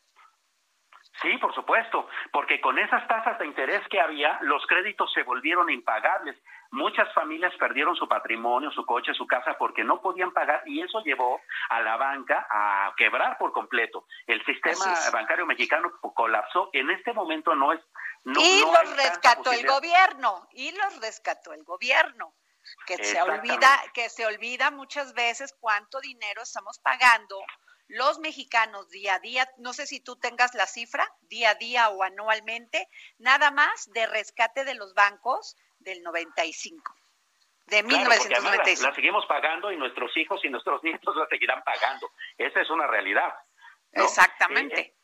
Sí, 1.22 1.38
por 1.38 1.54
supuesto, 1.54 2.08
porque 2.32 2.60
con 2.60 2.78
esas 2.78 3.08
tasas 3.08 3.40
de 3.40 3.46
interés 3.46 3.82
que 3.90 4.02
había, 4.02 4.38
los 4.42 4.66
créditos 4.68 5.12
se 5.14 5.24
volvieron 5.24 5.70
impagables. 5.70 6.36
Muchas 6.72 7.14
familias 7.14 7.54
perdieron 7.58 7.96
su 7.96 8.08
patrimonio, 8.08 8.70
su 8.72 8.86
coche, 8.86 9.14
su 9.14 9.26
casa 9.26 9.58
porque 9.58 9.84
no 9.84 10.02
podían 10.02 10.32
pagar 10.32 10.64
y 10.66 10.82
eso 10.82 11.02
llevó 11.04 11.40
a 11.70 11.80
la 11.82 11.96
banca 11.96 12.46
a 12.50 12.94
quebrar 12.98 13.38
por 13.38 13.54
completo. 13.54 14.06
El 14.28 14.44
sistema 14.44 14.94
bancario 15.14 15.46
mexicano 15.46 15.92
colapsó. 16.14 16.70
En 16.74 16.90
este 16.90 17.14
momento 17.14 17.56
no 17.56 17.72
es 17.72 17.80
y 18.26 18.62
los 18.62 18.96
rescató 18.98 19.52
el 19.52 19.66
gobierno, 19.66 20.48
y 20.52 20.72
los 20.72 21.00
rescató 21.00 21.54
el 21.54 21.64
gobierno, 21.64 22.34
que 22.88 23.04
se 23.04 23.22
olvida, 23.22 23.84
que 23.94 24.10
se 24.10 24.26
olvida 24.26 24.72
muchas 24.72 25.14
veces 25.14 25.54
cuánto 25.60 26.00
dinero 26.00 26.42
estamos 26.42 26.80
pagando 26.80 27.40
los 27.88 28.20
mexicanos 28.20 28.90
día 28.90 29.16
a 29.16 29.20
día, 29.20 29.48
no 29.58 29.74
sé 29.74 29.86
si 29.86 30.00
tú 30.00 30.16
tengas 30.16 30.56
la 30.56 30.66
cifra, 30.66 31.08
día 31.22 31.52
a 31.52 31.56
día 31.56 31.90
o 31.90 32.02
anualmente, 32.04 32.88
nada 33.20 33.52
más 33.52 33.92
de 33.92 34.08
rescate 34.08 34.64
de 34.64 34.74
los 34.74 34.94
bancos 34.94 35.56
del 35.80 36.02
95. 36.02 36.96
De 37.68 37.84
1995. 37.84 38.90
La, 38.90 38.96
seguimos 38.96 39.26
pagando 39.28 39.72
y 39.72 39.78
nuestros 39.78 40.16
hijos 40.18 40.44
y 40.44 40.50
nuestros 40.50 40.84
nietos 40.84 41.16
la 41.16 41.28
seguirán 41.28 41.64
pagando. 41.64 42.12
Esa 42.38 42.62
es 42.62 42.70
una 42.70 42.88
realidad. 42.88 43.34
Exactamente. 43.92 44.82
Eh, 44.82 44.96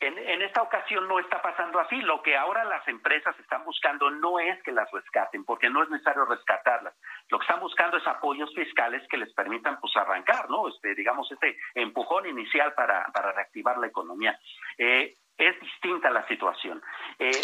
en, 0.00 0.42
esta 0.42 0.62
ocasión 0.62 1.08
no 1.08 1.18
está 1.18 1.42
pasando 1.42 1.80
así. 1.80 1.96
Lo 1.96 2.22
que 2.22 2.36
ahora 2.36 2.64
las 2.64 2.86
empresas 2.86 3.38
están 3.40 3.64
buscando 3.64 4.10
no 4.10 4.38
es 4.38 4.62
que 4.62 4.72
las 4.72 4.90
rescaten, 4.90 5.44
porque 5.44 5.68
no 5.68 5.82
es 5.82 5.90
necesario 5.90 6.24
rescatarlas. 6.24 6.94
Lo 7.28 7.38
que 7.38 7.44
están 7.44 7.60
buscando 7.60 7.96
es 7.96 8.06
apoyos 8.06 8.54
fiscales 8.54 9.06
que 9.08 9.16
les 9.16 9.32
permitan 9.34 9.80
pues 9.80 9.96
arrancar, 9.96 10.48
¿no? 10.48 10.68
Este, 10.68 10.94
digamos, 10.94 11.30
este 11.32 11.58
empujón 11.74 12.26
inicial 12.26 12.74
para, 12.74 13.06
para 13.12 13.32
reactivar 13.32 13.78
la 13.78 13.88
economía. 13.88 14.38
Eh, 14.76 15.16
es 15.36 15.60
distinta 15.60 16.10
la 16.10 16.26
situación. 16.28 16.82
Eh, 17.18 17.40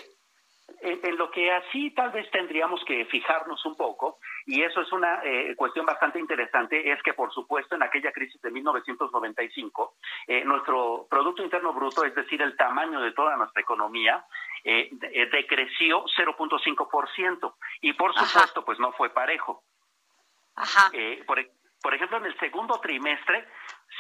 en, 0.81 1.17
lo 1.17 1.31
que 1.31 1.51
así 1.53 1.91
tal 1.91 2.11
vez 2.11 2.31
tendríamos 2.31 2.85
que 2.85 3.05
fijarnos 3.07 3.65
un 3.65 3.77
poco, 3.77 4.19
y 4.47 4.63
eso 4.63 4.81
es 4.81 4.93
una 4.93 5.21
eh, 5.25 5.55
cuestión 5.57 5.87
bastante 5.87 6.19
interesante, 6.19 6.91
es 6.93 7.03
que 7.03 7.15
por 7.15 7.33
supuesto 7.33 7.75
en 7.75 7.83
aquella 7.83 8.13
crisis 8.13 8.41
de 8.43 8.51
1995, 8.51 9.95
eh, 10.27 10.45
nuestro 10.45 11.07
Producto 11.09 11.43
Interno 11.43 11.73
Bruto, 11.73 12.05
es 12.05 12.15
decir, 12.15 12.43
el 12.43 12.57
tamaño 12.57 13.01
de 13.01 13.13
toda 13.13 13.37
nuestra 13.37 13.63
economía, 13.63 14.25
eh, 14.65 14.91
decreció 15.33 16.05
0.5%, 16.17 17.55
y 17.81 17.93
por 17.95 18.15
supuesto 18.15 18.65
pues 18.65 18.79
no 18.79 18.93
fue 18.93 19.11
parejo. 19.11 19.63
Ajá. 20.57 20.91
por, 21.27 21.39
por 21.85 21.95
ejemplo, 21.95 22.17
en 22.17 22.25
el 22.25 22.39
segundo 22.39 22.81
trimestre 22.81 23.47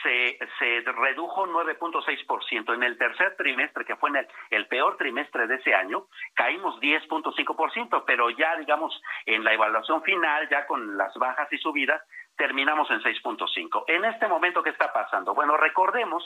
se, 0.03 0.39
se 0.59 0.91
redujo 0.91 1.47
9.6%. 1.47 2.73
En 2.73 2.83
el 2.83 2.97
tercer 2.97 3.37
trimestre, 3.37 3.85
que 3.85 3.97
fue 3.97 4.09
en 4.09 4.27
el, 4.53 4.67
peor 4.69 4.97
trimestre 4.97 5.47
de 5.47 5.57
ese 5.57 5.75
año, 5.75 6.07
caímos 6.33 6.81
10.5%, 6.81 8.05
pero 8.07 8.31
ya, 8.31 8.57
digamos, 8.57 8.99
en 9.27 9.45
la 9.45 9.53
evaluación 9.53 10.03
final, 10.03 10.49
ya 10.49 10.67
con 10.67 10.97
las 10.97 11.13
bajas 11.17 11.53
y 11.53 11.59
subidas, 11.59 12.01
terminamos 12.39 12.91
en 12.91 13.03
6.5. 13.03 13.85
En 13.89 14.07
este 14.07 14.29
momento, 14.29 14.63
¿qué 14.63 14.71
está 14.71 14.91
pasando? 14.91 15.35
Bueno, 15.35 15.59
recordemos 15.59 16.25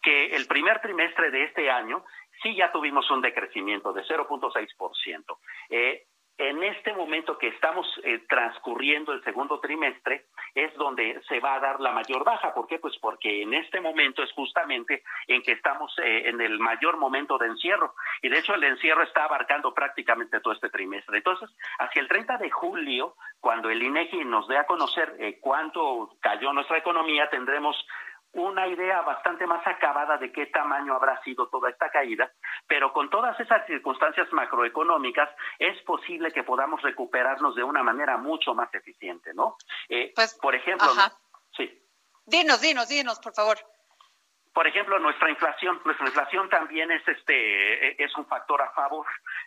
que 0.00 0.34
el 0.34 0.46
primer 0.46 0.80
trimestre 0.80 1.30
de 1.30 1.44
este 1.44 1.70
año 1.70 2.02
sí 2.42 2.56
ya 2.56 2.72
tuvimos 2.72 3.10
un 3.10 3.20
decrecimiento 3.20 3.92
de 3.92 4.04
0.6%. 4.04 5.38
Eh, 5.68 6.06
en 6.36 6.62
este 6.64 6.92
momento 6.92 7.38
que 7.38 7.48
estamos 7.48 7.86
eh, 8.02 8.24
transcurriendo 8.28 9.12
el 9.12 9.22
segundo 9.22 9.60
trimestre 9.60 10.26
es 10.54 10.74
donde 10.74 11.20
se 11.28 11.38
va 11.40 11.54
a 11.54 11.60
dar 11.60 11.80
la 11.80 11.92
mayor 11.92 12.24
baja. 12.24 12.52
¿Por 12.52 12.66
qué? 12.66 12.78
Pues 12.78 12.96
porque 13.00 13.42
en 13.42 13.54
este 13.54 13.80
momento 13.80 14.22
es 14.22 14.32
justamente 14.32 15.02
en 15.28 15.42
que 15.42 15.52
estamos 15.52 15.92
eh, 15.98 16.28
en 16.28 16.40
el 16.40 16.58
mayor 16.58 16.96
momento 16.96 17.38
de 17.38 17.46
encierro. 17.46 17.94
Y 18.22 18.28
de 18.28 18.38
hecho 18.38 18.54
el 18.54 18.64
encierro 18.64 19.02
está 19.02 19.24
abarcando 19.24 19.72
prácticamente 19.72 20.40
todo 20.40 20.54
este 20.54 20.70
trimestre. 20.70 21.18
Entonces, 21.18 21.50
hacia 21.78 22.02
el 22.02 22.08
30 22.08 22.38
de 22.38 22.50
julio, 22.50 23.14
cuando 23.40 23.70
el 23.70 23.82
INEGI 23.82 24.24
nos 24.24 24.48
dé 24.48 24.58
a 24.58 24.66
conocer 24.66 25.14
eh, 25.18 25.38
cuánto 25.40 26.16
cayó 26.20 26.52
nuestra 26.52 26.78
economía, 26.78 27.30
tendremos 27.30 27.76
una 28.34 28.66
idea 28.66 29.00
bastante 29.02 29.46
más 29.46 29.66
acabada 29.66 30.16
de 30.18 30.32
qué 30.32 30.46
tamaño 30.46 30.94
habrá 30.94 31.22
sido 31.22 31.48
toda 31.48 31.70
esta 31.70 31.90
caída, 31.90 32.30
pero 32.66 32.92
con 32.92 33.10
todas 33.10 33.38
esas 33.40 33.66
circunstancias 33.66 34.28
macroeconómicas 34.32 35.30
es 35.58 35.80
posible 35.82 36.32
que 36.32 36.42
podamos 36.42 36.82
recuperarnos 36.82 37.54
de 37.54 37.62
una 37.62 37.82
manera 37.82 38.16
mucho 38.16 38.54
más 38.54 38.72
eficiente, 38.74 39.32
¿no? 39.34 39.56
Eh, 39.88 40.12
pues, 40.14 40.34
por 40.34 40.54
ejemplo, 40.54 40.86
sí. 41.56 41.80
Dinos, 42.26 42.60
dinos, 42.60 42.88
dinos, 42.88 43.18
por 43.20 43.34
favor. 43.34 43.58
Por 44.54 44.66
ejemplo, 44.68 45.00
nuestra 45.00 45.28
inflación, 45.30 45.80
nuestra 45.84 46.06
inflación 46.06 46.48
también 46.48 46.92
es 46.92 47.02
este 47.08 47.88
e, 47.88 47.96
es 47.98 48.16
un 48.16 48.24
factor 48.26 48.62
a 48.62 48.70
favor, 48.70 49.04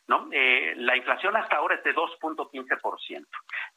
¿no? 0.07 0.27
Eh, 0.33 0.73
la 0.75 0.97
inflación 0.97 1.37
hasta 1.37 1.55
ahora 1.55 1.75
es 1.75 1.83
de 1.83 1.95
2.15%. 1.95 3.25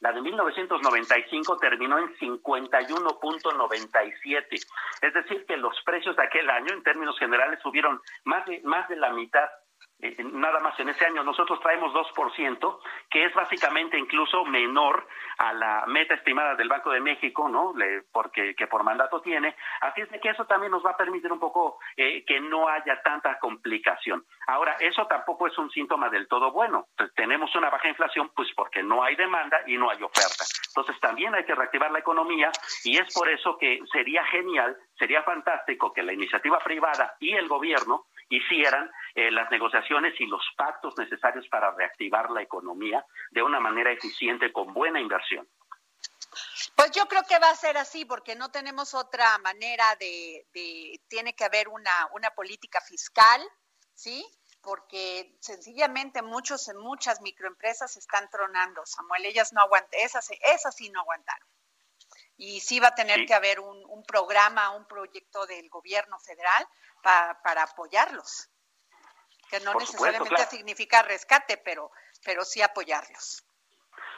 La 0.01 0.11
de 0.11 0.21
1995 0.21 1.57
terminó 1.57 1.99
en 1.99 2.13
51.97. 2.17 4.67
Es 5.01 5.13
decir, 5.13 5.45
que 5.45 5.55
los 5.55 5.81
precios 5.85 6.17
de 6.17 6.23
aquel 6.23 6.49
año 6.49 6.73
en 6.73 6.83
términos 6.83 7.17
generales 7.17 7.61
subieron 7.63 8.01
más 8.25 8.45
de 8.45 8.59
más 8.65 8.89
de 8.89 8.97
la 8.97 9.11
mitad 9.11 9.49
eh, 10.01 10.15
nada 10.23 10.59
más 10.59 10.79
en 10.79 10.89
ese 10.89 11.05
año 11.05 11.23
nosotros 11.23 11.59
traemos 11.61 11.93
2%, 11.93 12.79
que 13.09 13.25
es 13.25 13.33
básicamente 13.33 13.97
incluso 13.97 14.43
menor 14.45 15.07
a 15.37 15.53
la 15.53 15.85
meta 15.87 16.15
estimada 16.15 16.55
del 16.55 16.69
Banco 16.69 16.91
de 16.91 16.99
México, 16.99 17.47
¿no? 17.47 17.73
porque 18.11 18.55
que 18.55 18.67
por 18.67 18.83
mandato 18.83 19.21
tiene. 19.21 19.55
Así 19.81 20.01
es 20.01 20.09
de 20.09 20.19
que 20.19 20.29
eso 20.29 20.45
también 20.45 20.71
nos 20.71 20.85
va 20.85 20.91
a 20.91 20.97
permitir 20.97 21.31
un 21.31 21.39
poco 21.39 21.79
eh, 21.95 22.23
que 22.25 22.39
no 22.39 22.67
haya 22.67 23.01
tanta 23.03 23.37
complicación. 23.39 24.25
Ahora, 24.47 24.75
eso 24.79 25.05
tampoco 25.07 25.47
es 25.47 25.57
un 25.57 25.69
síntoma 25.69 26.09
del 26.09 26.27
todo 26.27 26.51
bueno. 26.51 26.87
tenemos 27.15 27.55
una 27.55 27.69
baja 27.69 27.89
inflación, 27.89 28.31
pues 28.35 28.49
porque 28.55 28.81
no 28.83 29.03
hay 29.03 29.15
demanda 29.15 29.61
y 29.67 29.77
no 29.77 29.89
hay 29.89 30.01
oferta. 30.01 30.43
Entonces 30.69 30.99
también 30.99 31.35
hay 31.35 31.43
que 31.45 31.55
reactivar 31.55 31.91
la 31.91 31.99
economía 31.99 32.51
y 32.83 32.97
es 32.97 33.13
por 33.13 33.29
eso 33.29 33.57
que 33.57 33.79
sería 33.91 34.23
genial, 34.25 34.75
sería 34.97 35.21
fantástico 35.23 35.93
que 35.93 36.03
la 36.03 36.13
iniciativa 36.13 36.59
privada 36.59 37.15
y 37.19 37.33
el 37.33 37.47
gobierno 37.47 38.05
hicieran 38.29 38.89
eh, 39.15 39.31
las 39.31 39.49
negociaciones 39.51 40.13
y 40.19 40.25
los 40.25 40.41
pactos 40.55 40.97
necesarios 40.97 41.47
para 41.49 41.71
reactivar 41.71 42.29
la 42.31 42.41
economía 42.41 43.05
de 43.31 43.43
una 43.43 43.59
manera 43.59 43.91
eficiente 43.91 44.51
con 44.51 44.73
buena 44.73 44.99
inversión. 44.99 45.47
Pues 46.75 46.91
yo 46.91 47.05
creo 47.07 47.23
que 47.23 47.39
va 47.39 47.49
a 47.49 47.55
ser 47.55 47.77
así 47.77 48.05
porque 48.05 48.35
no 48.35 48.49
tenemos 48.51 48.93
otra 48.93 49.37
manera 49.39 49.95
de, 49.99 50.47
tiene 51.07 51.35
que 51.35 51.43
haber 51.43 51.67
una, 51.67 52.09
una 52.13 52.31
política 52.31 52.79
fiscal, 52.81 53.41
¿sí? 53.93 54.25
Porque 54.61 55.35
sencillamente 55.41 56.21
muchos 56.21 56.67
en 56.69 56.77
muchas 56.77 57.19
microempresas 57.21 57.97
están 57.97 58.29
tronando, 58.29 58.81
Samuel, 58.85 59.25
ellas 59.25 59.51
no 59.51 59.61
aguantan, 59.61 59.99
esas, 59.99 60.29
esas 60.41 60.75
sí 60.75 60.89
no 60.89 61.01
aguantaron. 61.01 61.47
Y 62.37 62.61
sí 62.61 62.79
va 62.79 62.89
a 62.89 62.95
tener 62.95 63.25
que 63.25 63.33
haber 63.33 63.59
un, 63.59 63.83
un, 63.89 64.03
programa, 64.03 64.71
un 64.71 64.87
proyecto 64.87 65.45
del 65.45 65.69
gobierno 65.69 66.17
federal 66.19 66.67
para 67.03 67.63
apoyarlos. 67.63 68.49
Que 69.51 69.59
no 69.59 69.73
necesariamente 69.75 70.45
significa 70.45 71.03
rescate, 71.03 71.57
pero, 71.57 71.91
pero 72.23 72.43
sí 72.43 72.61
apoyarlos. 72.61 73.45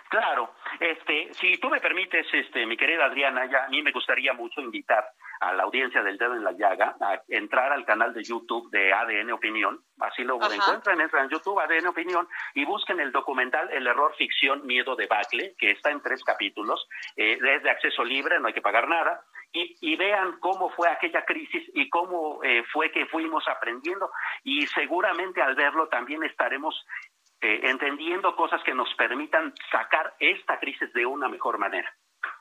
Claro, 0.09 0.53
este, 0.79 1.33
si 1.33 1.57
tú 1.57 1.69
me 1.69 1.79
permites, 1.79 2.27
este, 2.31 2.67
mi 2.67 2.77
querida 2.77 3.05
Adriana, 3.05 3.49
ya 3.49 3.65
a 3.65 3.69
mí 3.69 3.81
me 3.81 3.91
gustaría 3.91 4.31
mucho 4.33 4.61
invitar 4.61 5.03
a 5.39 5.53
la 5.53 5.63
audiencia 5.63 6.03
del 6.03 6.19
dedo 6.19 6.35
en 6.35 6.43
la 6.43 6.51
llaga 6.51 6.95
a 7.01 7.23
entrar 7.29 7.73
al 7.73 7.83
canal 7.83 8.13
de 8.13 8.23
YouTube 8.23 8.69
de 8.69 8.93
ADN 8.93 9.31
Opinión, 9.31 9.83
así 9.99 10.23
lo 10.23 10.35
encuentran, 10.35 11.01
entran 11.01 11.23
en 11.25 11.31
YouTube 11.31 11.59
ADN 11.59 11.87
Opinión 11.87 12.27
y 12.53 12.63
busquen 12.63 12.99
el 12.99 13.11
documental 13.11 13.71
El 13.71 13.87
error 13.87 14.13
ficción 14.15 14.67
miedo 14.67 14.95
de 14.95 15.07
Bacle, 15.07 15.55
que 15.57 15.71
está 15.71 15.89
en 15.89 16.01
tres 16.03 16.23
capítulos, 16.23 16.87
eh, 17.15 17.39
es 17.41 17.63
de 17.63 17.71
acceso 17.71 18.03
libre, 18.03 18.39
no 18.39 18.47
hay 18.47 18.53
que 18.53 18.61
pagar 18.61 18.87
nada, 18.87 19.25
y, 19.53 19.95
vean 19.95 20.39
cómo 20.39 20.69
fue 20.71 20.89
aquella 20.89 21.23
crisis 21.25 21.63
y 21.75 21.87
cómo 21.89 22.43
eh, 22.43 22.63
fue 22.73 22.91
que 22.91 23.05
fuimos 23.05 23.47
aprendiendo 23.47 24.11
y 24.43 24.65
seguramente 24.67 25.41
al 25.41 25.55
verlo 25.55 25.87
también 25.87 26.23
estaremos 26.23 26.75
eh, 27.39 27.59
entendiendo 27.63 28.35
cosas 28.35 28.61
que 28.63 28.73
nos 28.73 28.91
permitan 28.95 29.53
sacar 29.71 30.15
esta 30.19 30.59
crisis 30.59 30.91
de 30.93 31.05
una 31.05 31.29
mejor 31.29 31.59
manera. 31.59 31.93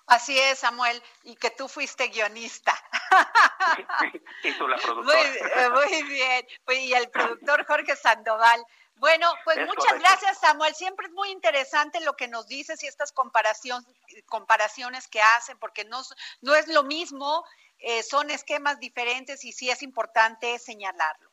Así 0.07 0.39
es, 0.39 0.61
Samuel, 0.61 1.03
y 1.25 1.37
que 1.37 1.51
tú 1.51 1.69
fuiste 1.69 2.09
guionista. 2.09 2.73
y 4.45 4.53
tú 4.53 4.69
la 4.69 4.77
productora. 4.77 5.21
Eh, 5.21 5.71
muy, 5.71 6.03
bien, 6.05 6.47
y 6.69 6.93
el 6.93 7.11
productor 7.11 7.65
Jorge 7.67 7.97
Sandoval. 7.97 8.65
Bueno, 8.97 9.33
pues 9.45 9.59
muchas 9.67 9.99
gracias, 9.99 10.39
Samuel. 10.39 10.75
Siempre 10.75 11.07
es 11.07 11.13
muy 11.13 11.31
interesante 11.31 12.01
lo 12.01 12.15
que 12.15 12.29
nos 12.29 12.47
dices 12.47 12.83
y 12.83 12.87
estas 12.87 13.11
comparación, 13.13 13.85
comparaciones 14.27 15.09
que 15.09 15.21
hacen, 15.21 15.59
porque 15.59 15.85
no, 15.85 16.03
no 16.41 16.55
es 16.55 16.69
lo 16.69 16.85
mismo, 16.85 17.45
eh, 17.79 18.03
son 18.03 18.31
esquemas 18.31 18.79
diferentes 18.79 19.45
y 19.45 19.53
sí 19.53 19.71
es 19.71 19.83
importante 19.83 20.59
señalarlo. 20.59 21.33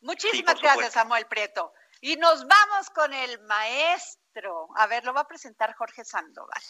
Muchísimas 0.00 0.60
gracias, 0.60 0.94
Samuel 0.94 1.26
Prieto. 1.26 1.72
Y 2.00 2.16
nos 2.16 2.46
vamos 2.46 2.90
con 2.90 3.14
el 3.14 3.40
maestro. 3.42 4.68
A 4.76 4.86
ver, 4.86 5.04
lo 5.04 5.14
va 5.14 5.22
a 5.22 5.28
presentar 5.28 5.74
Jorge 5.74 6.04
Sandoval. 6.04 6.62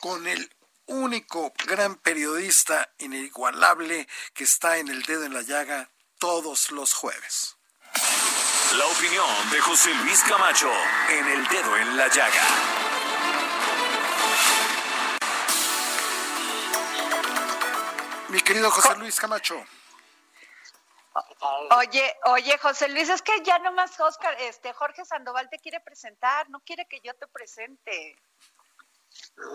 Con 0.00 0.26
el 0.26 0.54
único 0.86 1.52
gran 1.66 1.96
periodista 1.96 2.92
inigualable 2.98 4.06
que 4.34 4.44
está 4.44 4.78
en 4.78 4.88
el 4.88 5.02
dedo 5.02 5.24
en 5.24 5.34
la 5.34 5.42
llaga 5.42 5.90
todos 6.18 6.70
los 6.70 6.94
jueves. 6.94 7.56
La 8.76 8.84
opinión 8.84 9.50
de 9.50 9.60
José 9.60 9.94
Luis 9.94 10.22
Camacho 10.24 10.70
en 11.08 11.26
el 11.26 11.48
dedo 11.48 11.74
en 11.78 11.96
la 11.96 12.06
llaga. 12.08 12.42
Mi 18.28 18.38
querido 18.40 18.70
José 18.70 18.94
Luis 18.96 19.18
Camacho. 19.18 19.56
Oye, 21.78 22.14
oye, 22.26 22.58
José 22.58 22.90
Luis, 22.90 23.08
es 23.08 23.22
que 23.22 23.42
ya 23.42 23.58
nomás 23.58 23.98
Oscar, 23.98 24.36
este 24.38 24.74
Jorge 24.74 25.06
Sandoval 25.06 25.48
te 25.48 25.58
quiere 25.58 25.80
presentar, 25.80 26.50
no 26.50 26.60
quiere 26.60 26.86
que 26.86 27.00
yo 27.02 27.14
te 27.14 27.26
presente. 27.28 28.18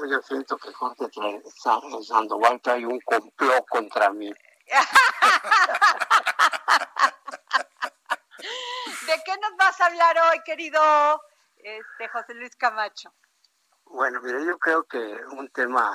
Yo 0.09 0.21
siento 0.23 0.57
que 0.57 0.73
Jorge 0.73 1.05
Sandoval 2.07 2.59
trae 2.61 2.83
un 2.83 2.99
complot 3.01 3.63
contra 3.69 4.09
mí. 4.09 4.33
¿De 9.05 9.21
qué 9.25 9.33
nos 9.41 9.57
vas 9.57 9.81
a 9.81 9.87
hablar 9.87 10.15
hoy, 10.17 10.41
querido 10.45 10.79
este 11.57 12.07
José 12.07 12.35
Luis 12.35 12.55
Camacho? 12.55 13.13
Bueno, 13.83 14.21
yo 14.45 14.57
creo 14.57 14.85
que 14.85 14.97
un 15.31 15.49
tema 15.49 15.91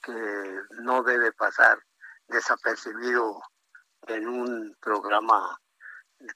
que 0.00 0.60
no 0.82 1.02
debe 1.02 1.32
pasar 1.32 1.82
desapercibido 2.28 3.42
en 4.06 4.28
un 4.28 4.76
programa 4.80 5.58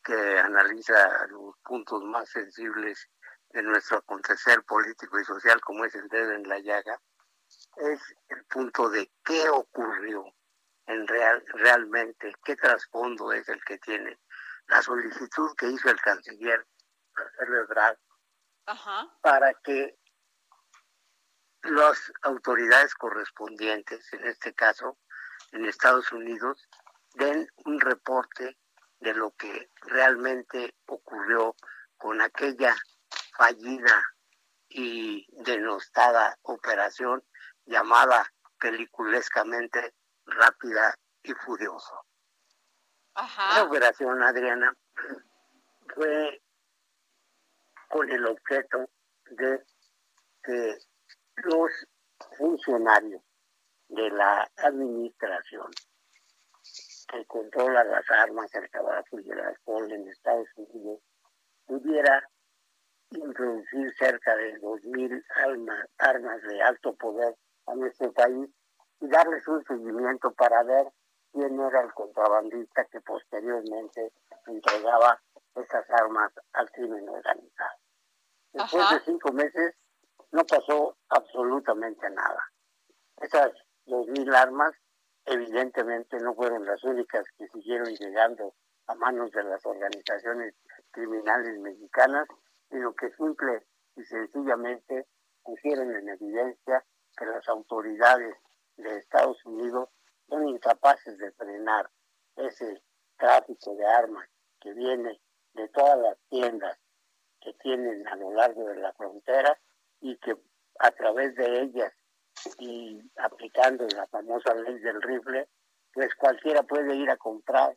que 0.03 0.39
analiza 0.41 1.27
los 1.29 1.57
puntos 1.63 2.03
más 2.03 2.29
sensibles 2.31 3.09
de 3.51 3.63
nuestro 3.63 3.99
acontecer 3.99 4.65
político 4.65 5.21
y 5.21 5.25
social, 5.25 5.61
como 5.61 5.85
es 5.85 5.95
el 5.95 6.09
dedo 6.09 6.33
en 6.33 6.49
la 6.49 6.59
llaga, 6.59 7.01
es 7.77 8.01
el 8.29 8.45
punto 8.47 8.91
de 8.91 9.09
qué 9.25 9.49
ocurrió 9.49 10.25
en 10.87 11.07
real, 11.07 11.45
realmente, 11.55 12.35
qué 12.45 12.57
trasfondo 12.57 13.33
es 13.33 13.49
el 13.49 13.63
que 13.65 13.79
tiene 13.79 14.19
la 14.69 14.83
solicitud 14.83 15.55
que 15.57 15.69
hizo 15.69 15.89
el 15.91 16.01
canciller 16.01 16.67
Marcelo 17.15 17.63
Ebrard 17.63 17.99
para 19.21 19.55
que 19.55 19.99
las 21.63 22.13
autoridades 22.23 22.95
correspondientes, 22.95 24.13
en 24.13 24.27
este 24.27 24.55
caso 24.55 24.99
en 25.53 25.65
Estados 25.65 26.11
Unidos, 26.13 26.69
den 27.15 27.49
un 27.65 27.81
reporte 27.81 28.57
de 29.01 29.15
lo 29.15 29.33
que 29.33 29.71
realmente 29.83 30.75
ocurrió 30.87 31.55
con 31.97 32.21
aquella 32.21 32.75
fallida 33.37 34.03
y 34.69 35.27
denostada 35.43 36.39
operación 36.43 37.23
llamada 37.67 38.27
peliculescamente 38.59 39.95
rápida 40.27 40.95
y 41.23 41.35
La 43.15 43.65
operación, 43.65 44.23
Adriana, 44.23 44.75
fue 45.95 46.41
con 47.89 48.11
el 48.11 48.27
objeto 48.27 48.89
de 49.31 49.63
que 50.43 50.79
los 51.37 51.71
funcionarios 52.39 53.23
de 53.89 54.11
la 54.11 54.51
administración 54.57 55.71
que 57.09 57.25
controla 57.27 57.85
las 57.85 58.09
armas, 58.11 58.55
el 58.55 58.71
tabaco 58.71 59.21
y 59.21 59.31
el 59.31 59.41
alcohol 59.41 59.93
en 59.93 60.09
Estados 60.09 60.49
Unidos, 60.57 61.01
pudiera 61.67 62.27
introducir 63.11 63.93
cerca 63.99 64.35
de 64.37 64.59
2.000 64.59 65.23
armas, 65.45 65.87
armas 65.99 66.43
de 66.43 66.63
alto 66.63 66.95
poder 66.95 67.37
a 67.67 67.75
nuestro 67.75 68.11
país 68.13 68.49
y 69.01 69.09
darles 69.09 69.47
un 69.47 69.63
seguimiento 69.65 70.33
para 70.33 70.63
ver 70.63 70.87
quién 71.33 71.59
era 71.61 71.83
el 71.83 71.93
contrabandista 71.95 72.85
que 72.87 73.01
posteriormente 73.01 74.13
entregaba 74.47 75.21
esas 75.55 75.89
armas 75.91 76.33
al 76.53 76.71
crimen 76.71 77.09
organizado. 77.09 77.79
Después 78.53 78.91
de 78.91 79.01
cinco 79.01 79.33
meses 79.33 79.75
no 80.31 80.45
pasó 80.45 80.97
absolutamente 81.09 82.09
nada. 82.11 82.43
Esas 83.21 83.53
2.000 83.87 84.35
armas 84.35 84.73
evidentemente 85.25 86.19
no 86.21 86.35
fueron 86.35 86.65
las 86.65 86.83
únicas 86.85 87.25
que 87.39 87.49
siguieron 87.49 87.89
llegando 87.95 88.55
a 88.87 88.95
manos 88.95 89.31
de 89.31 89.45
las 89.45 89.65
organizaciones 89.65 90.55
criminales 90.91 91.59
mexicanas, 91.61 92.27
sino 92.71 92.93
que 92.95 93.11
simple 93.13 93.67
y 93.97 94.05
sencillamente 94.05 95.07
pusieron 95.43 95.95
en 95.95 96.09
evidencia 96.09 96.85
que 97.17 97.27
las 97.27 97.47
autoridades 97.49 98.37
de 98.77 98.97
Estados 98.97 99.45
Unidos 99.45 99.89
son 100.33 100.49
incapaces 100.49 101.19
de 101.19 101.31
frenar 101.33 101.91
ese 102.37 102.83
tráfico 103.19 103.75
de 103.77 103.87
armas 103.87 104.27
que 104.61 104.73
viene 104.73 105.21
de 105.53 105.69
todas 105.69 105.99
las 105.99 106.17
tiendas 106.31 106.79
que 107.41 107.53
tienen 107.55 108.07
a 108.09 108.17
lo 108.17 108.33
largo 108.33 108.65
de 108.65 108.77
la 108.77 108.93
frontera 108.95 109.61
y 110.01 110.17
que 110.19 110.35
a 110.79 110.91
través 110.93 111.35
de 111.35 111.63
ellas 111.63 111.93
y 112.59 112.99
aplicando 113.17 113.87
la 113.95 114.07
famosa 114.07 114.55
ley 114.55 114.79
del 114.79 115.03
rifle, 115.03 115.49
pues 115.93 116.15
cualquiera 116.15 116.63
puede 116.63 116.95
ir 116.97 117.11
a 117.11 117.19
comprar 117.19 117.77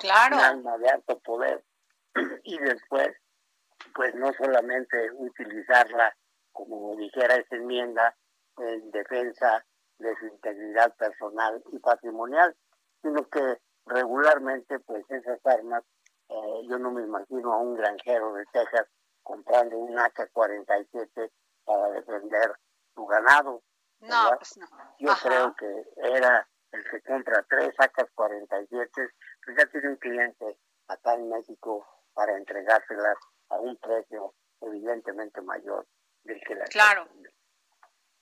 claro. 0.00 0.36
un 0.36 0.42
arma 0.42 0.78
de 0.78 0.88
alto 0.88 1.20
poder 1.20 1.64
y 2.42 2.58
después, 2.58 3.10
pues 3.94 4.14
no 4.16 4.32
solamente 4.32 5.12
utilizarla, 5.12 6.16
como 6.50 6.96
dijera 6.96 7.36
esa 7.36 7.54
enmienda, 7.54 8.16
en 8.56 8.90
defensa 8.90 9.64
de 9.98 10.14
su 10.16 10.26
integridad 10.26 10.94
personal 10.96 11.62
y 11.72 11.78
patrimonial, 11.78 12.56
sino 13.02 13.28
que 13.28 13.58
regularmente, 13.86 14.78
pues 14.80 15.04
esas 15.10 15.44
armas, 15.44 15.82
eh, 16.28 16.62
yo 16.68 16.78
no 16.78 16.90
me 16.90 17.02
imagino 17.02 17.52
a 17.52 17.58
un 17.58 17.76
granjero 17.76 18.32
de 18.34 18.44
Texas 18.52 18.86
comprando 19.22 19.76
un 19.76 19.98
AK-47 19.98 21.30
para 21.64 21.88
defender 21.90 22.52
su 22.94 23.06
ganado. 23.06 23.62
No, 24.00 24.30
pues 24.36 24.56
no. 24.58 24.66
Yo 24.98 25.12
creo 25.22 25.54
que 25.54 25.84
era 25.96 26.46
el 26.72 26.84
que 26.90 27.00
compra 27.02 27.44
tres 27.48 27.74
sacas 27.76 28.08
47, 28.14 28.90
pues 29.44 29.56
ya 29.56 29.66
tiene 29.66 29.88
un 29.88 29.96
cliente 29.96 30.58
acá 30.88 31.14
en 31.14 31.28
México 31.28 31.86
para 32.12 32.36
entregárselas 32.36 33.16
a 33.50 33.58
un 33.60 33.76
precio 33.78 34.34
evidentemente 34.60 35.40
mayor 35.42 35.86
del 36.24 36.40
que 36.46 36.54
la 36.54 36.64
Claro. 36.66 37.08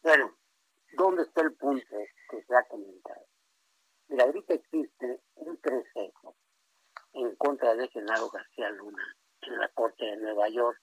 Bueno, 0.03 0.37
¿dónde 0.93 1.23
está 1.23 1.43
el 1.43 1.55
punto 1.55 1.97
que 2.31 2.43
se 2.43 2.57
ha 2.57 2.63
comentado? 2.65 3.27
Mira, 4.09 4.25
ahorita 4.25 4.55
existe 4.55 5.21
un 5.37 5.57
proceso 5.57 6.37
en 7.13 7.35
contra 7.37 7.75
de 7.75 7.89
Genaro 7.89 8.29
García 8.31 8.71
Luna 8.71 9.17
en 9.43 9.59
la 9.59 9.69
Corte 9.69 10.05
de 10.05 10.17
Nueva 10.19 10.49
York, 10.49 10.79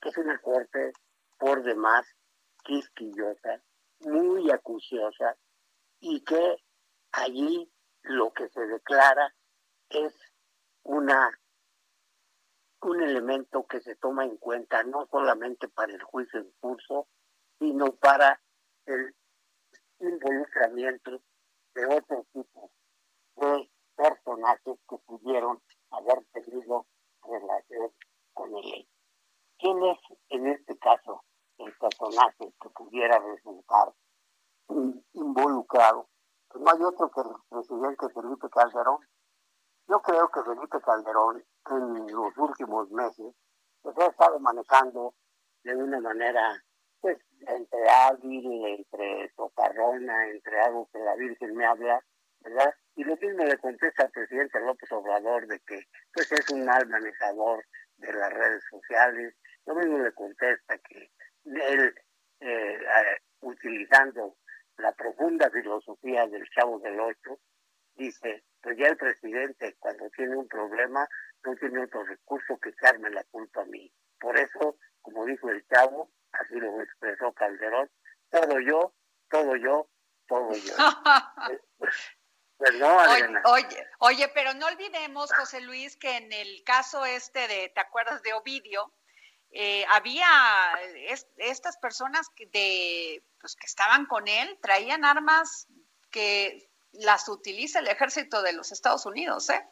que 0.00 0.08
es 0.10 0.16
una 0.16 0.40
corte 0.40 0.92
por 1.38 1.62
demás 1.62 2.06
quisquillosa, 2.64 3.62
muy 4.00 4.50
acuciosa 4.50 5.36
y 6.00 6.22
que 6.24 6.56
allí 7.12 7.70
lo 8.02 8.32
que 8.32 8.48
se 8.48 8.60
declara 8.66 9.34
es 9.90 10.14
una 10.84 11.38
un 12.80 13.02
elemento 13.02 13.66
que 13.66 13.80
se 13.80 13.96
toma 13.96 14.24
en 14.24 14.36
cuenta 14.36 14.84
no 14.84 15.08
solamente 15.10 15.68
para 15.68 15.92
el 15.92 16.02
juicio 16.02 16.38
en 16.38 16.50
curso, 16.60 17.08
sino 17.58 17.96
para 17.96 18.40
el 18.86 19.16
involucramiento 20.00 21.22
de 21.74 21.86
otro 21.86 22.26
tipo 22.32 22.70
de 23.36 23.70
personajes 23.96 24.78
que 24.88 24.96
pudieron 25.06 25.62
haber 25.90 26.24
tenido 26.32 26.86
relación 27.22 27.92
con 28.32 28.56
el 28.56 28.88
¿Quién 29.58 29.82
es 29.82 29.98
en 30.28 30.46
este 30.46 30.78
caso 30.78 31.24
el 31.58 31.76
personaje 31.78 32.54
que 32.60 32.70
pudiera 32.70 33.18
resultar 33.18 33.92
involucrado? 35.14 36.08
Pues 36.48 36.62
no 36.62 36.70
hay 36.70 36.82
otro 36.82 37.10
que 37.10 37.20
el 37.22 37.34
presidente 37.48 38.08
Felipe 38.14 38.48
Calderón. 38.50 38.98
Yo 39.88 40.00
creo 40.00 40.28
que 40.30 40.42
Felipe 40.44 40.80
Calderón 40.80 41.44
en 41.70 42.06
los 42.06 42.38
últimos 42.38 42.88
meses 42.90 43.34
pues 43.82 43.98
ha 43.98 44.06
estado 44.06 44.38
manejando 44.38 45.14
de 45.64 45.74
una 45.74 46.00
manera 46.00 46.62
entre 47.46 47.88
hábil, 47.88 48.66
entre 48.66 49.30
socarrona, 49.36 50.28
entre 50.28 50.60
algo 50.60 50.88
que 50.92 50.98
la 50.98 51.14
Virgen 51.16 51.54
me 51.54 51.66
habla, 51.66 52.02
¿verdad? 52.40 52.74
Y 52.96 53.04
lo 53.04 53.16
mismo 53.16 53.44
le 53.44 53.58
contesta 53.58 54.04
al 54.04 54.10
presidente 54.10 54.60
López 54.60 54.90
Obrador 54.92 55.46
de 55.46 55.60
que 55.60 55.84
pues 56.12 56.30
es 56.32 56.50
un 56.50 56.64
mal 56.64 56.86
manejador 56.88 57.64
de 57.96 58.12
las 58.12 58.32
redes 58.32 58.62
sociales, 58.70 59.34
lo 59.66 59.74
mismo 59.74 59.98
le 59.98 60.12
contesta 60.12 60.78
que 60.78 61.10
él, 61.44 61.94
eh, 62.40 62.78
utilizando 63.40 64.36
la 64.78 64.92
profunda 64.92 65.50
filosofía 65.50 66.26
del 66.26 66.48
Chavo 66.50 66.78
del 66.80 66.98
Ocho, 67.00 67.40
dice, 67.94 68.44
pues 68.62 68.76
ya 68.78 68.88
el 68.88 68.96
presidente 68.96 69.76
cuando 69.78 70.08
tiene 70.10 70.36
un 70.36 70.48
problema 70.48 71.06
no 71.44 71.54
tiene 71.56 71.82
otro 71.82 72.04
recurso 72.04 72.58
que 72.58 72.70
echarme 72.70 73.10
la 73.10 73.24
culpa 73.24 73.62
a 73.62 73.66
mí. 73.66 73.92
Por 74.20 74.36
eso, 74.36 74.76
como 75.02 75.24
dijo 75.26 75.50
el 75.50 75.64
Chavo, 75.66 76.10
así 76.40 76.54
lo 76.54 76.80
expresó 76.82 77.32
Calderón, 77.32 77.90
todo 78.30 78.60
yo, 78.60 78.92
todo 79.30 79.56
yo, 79.56 79.88
todo 80.26 80.52
yo. 80.52 80.74
Pues 82.58 82.72
oye, 83.44 83.86
oye, 84.00 84.28
pero 84.34 84.52
no 84.54 84.66
olvidemos, 84.66 85.32
José 85.32 85.60
Luis, 85.60 85.96
que 85.96 86.16
en 86.16 86.32
el 86.32 86.64
caso 86.64 87.04
este 87.04 87.46
de, 87.46 87.68
¿te 87.68 87.80
acuerdas 87.80 88.20
de 88.24 88.32
Ovidio? 88.32 88.92
Eh, 89.52 89.84
había 89.90 90.26
estas 91.36 91.76
personas 91.76 92.28
que, 92.30 92.46
de, 92.46 93.22
pues, 93.40 93.54
que 93.54 93.66
estaban 93.66 94.06
con 94.06 94.26
él, 94.26 94.58
traían 94.60 95.04
armas 95.04 95.68
que 96.10 96.68
las 96.92 97.28
utiliza 97.28 97.78
el 97.78 97.86
ejército 97.86 98.42
de 98.42 98.52
los 98.52 98.72
Estados 98.72 99.06
Unidos, 99.06 99.48
¿eh? 99.50 99.64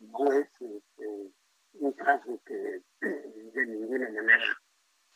No 0.00 0.32
es 0.32 0.48
este, 0.60 1.30
un 1.74 1.92
caso 1.92 2.40
que 2.44 2.82
de 3.56 3.66
ninguna 3.66 4.10
manera 4.10 4.60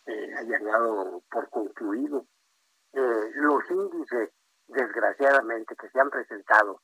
eh, 0.06 0.34
haya 0.38 0.58
dado 0.60 1.22
por 1.30 1.50
concluido. 1.50 2.26
Eh, 2.92 3.30
los 3.34 3.70
índices 3.70 4.30
desgraciadamente, 4.66 5.76
que 5.76 5.88
se 5.90 6.00
han 6.00 6.10
presentado 6.10 6.80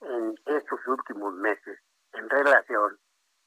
en 0.00 0.34
estos 0.46 0.86
últimos 0.86 1.34
meses 1.34 1.78
en 2.12 2.28
relación 2.28 2.98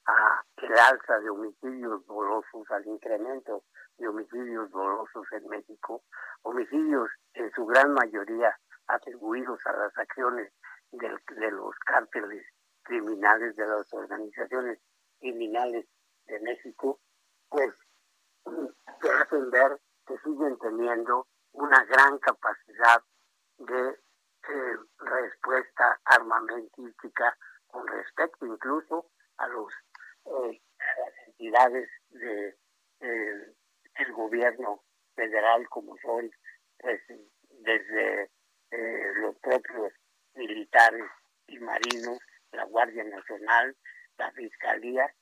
a 0.08 0.44
el 0.58 0.74
alza 0.74 1.20
de 1.20 1.30
homicidios 1.30 2.06
dolosos, 2.08 2.72
al 2.72 2.86
incremento 2.88 3.64
de 3.98 4.08
homicidios 4.08 4.72
dolosos 4.72 5.26
en 5.32 5.48
México, 5.48 6.04
homicidios 6.42 7.10
en 7.34 7.52
su 7.52 7.66
gran 7.66 7.94
mayoría 7.94 8.58
atribuidos 8.88 9.60
a 9.66 9.74
las 9.74 9.98
acciones 9.98 10.52
de 10.92 11.52
los 11.52 11.76
cárteles 11.86 12.46
criminales, 12.84 13.56
de 13.56 13.68
las 13.68 13.94
organizaciones 13.94 14.80
criminales 15.20 15.86
de 16.26 16.40
México, 16.40 17.00
pues 17.52 17.74
que 19.02 19.10
hacen 19.10 19.52
ver 19.52 19.80
que 20.08 20.18
siguen 20.20 20.58
teniendo 20.60 21.28
una 21.52 21.84
gran 21.86 22.18
capacidad 22.20 23.04
de 23.58 23.90
eh, 23.90 24.78
respuesta 24.98 26.00
armamentística 26.06 27.38
con 27.68 27.86
respecto 27.88 28.46
incluso 28.46 29.12
a 29.38 29.48
eh, 29.48 30.62
las 30.80 31.28
entidades 31.28 31.90
de 32.10 32.58
eh, 33.02 33.54
el 33.96 34.14
gobierno 34.14 34.82
federal 35.16 35.68
como 35.70 35.96
son 35.98 36.32
pues 36.80 37.02
desde 37.50 38.32
los 39.22 39.36
propios 39.40 39.94
militares 40.36 41.06
y 41.48 41.60
marinos 41.60 42.18
la 42.54 42.64
Guardia 42.64 43.04
Nacional 43.04 43.76
la 44.18 44.32
Fiscalía 44.32 45.14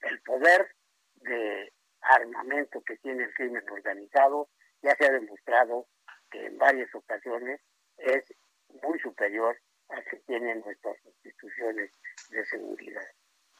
el 0.00 0.20
poder 0.22 0.74
de 1.22 1.72
armamento 2.00 2.80
que 2.82 2.96
tiene 2.98 3.24
el 3.24 3.34
crimen 3.34 3.68
organizado 3.70 4.48
ya 4.82 4.94
se 4.96 5.06
ha 5.06 5.10
demostrado 5.10 5.86
que 6.30 6.46
en 6.46 6.58
varias 6.58 6.94
ocasiones 6.94 7.60
es 7.98 8.24
muy 8.82 8.98
superior 9.00 9.58
a 9.88 10.02
que 10.02 10.18
tienen 10.18 10.60
nuestras 10.60 10.96
instituciones 11.04 11.90
de 12.30 12.44
seguridad. 12.46 13.06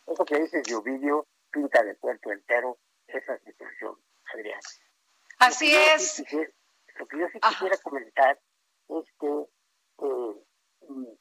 Eso 0.06 0.24
que 0.24 0.40
dice 0.40 0.62
Ovidio 0.74 1.26
pinta 1.50 1.82
de 1.82 1.96
cuerpo 1.96 2.32
entero 2.32 2.78
esa 3.06 3.38
situación, 3.38 3.96
Adrián. 4.32 4.60
Así 5.38 5.74
es. 5.74 6.22
lo 6.98 7.06
que 7.06 7.18
yo 7.18 7.28
sí 7.32 7.40
quisiera 7.40 7.76
comentar 7.78 8.38
es 8.88 9.04
que 9.18 9.26
eh, 9.26 10.44
mm, 10.88 11.12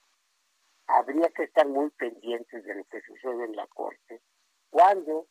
habría 0.87 1.29
que 1.29 1.43
estar 1.43 1.67
muy 1.67 1.89
pendientes 1.91 2.63
de 2.63 2.75
lo 2.75 2.83
que 2.85 3.01
sucede 3.01 3.45
en 3.45 3.55
la 3.55 3.67
Corte 3.67 4.21
cuando, 4.69 5.27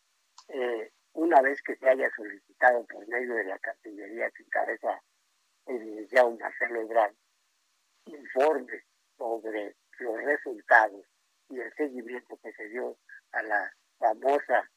eh, 0.48 0.92
una 1.16 1.40
vez 1.40 1.62
que 1.62 1.76
se 1.76 1.88
haya 1.88 2.10
solicitado 2.14 2.84
por 2.86 3.08
medio 3.08 3.34
de 3.34 3.44
la 3.44 3.58
Cancillería 3.58 4.30
que 4.32 4.42
encabeza 4.42 5.02
el 5.64 5.84
licenciado 5.84 6.30
Marcelo 6.32 6.82
Ebrard, 6.82 7.14
informe 8.04 8.84
sobre 9.16 9.74
los 9.98 10.22
resultados 10.22 11.06
y 11.48 11.58
el 11.58 11.72
seguimiento 11.74 12.38
que 12.42 12.52
se 12.52 12.68
dio 12.68 12.98
a 13.32 13.42
la 13.42 13.72
famosa 13.98 14.70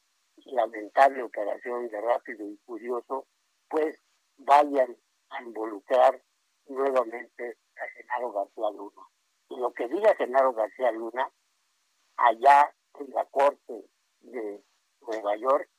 lamentable 0.46 1.22
operación 1.22 1.88
de 1.88 2.00
Rápido 2.00 2.48
y 2.48 2.56
Curioso, 2.64 3.26
pues 3.68 4.00
vayan 4.38 4.96
a 5.28 5.42
involucrar 5.42 6.22
nuevamente 6.68 7.58
a 7.76 7.86
Genaro 7.90 8.32
García 8.32 8.70
Luna. 8.70 9.02
Y 9.50 9.56
lo 9.58 9.72
que 9.74 9.88
diga 9.88 10.16
Genaro 10.16 10.54
García 10.54 10.90
Luna, 10.92 11.30
allá 12.16 12.74
en 12.98 13.10
la 13.10 13.26
Corte 13.26 13.84
de 14.20 14.64
Nueva 15.02 15.36
York, 15.36 15.69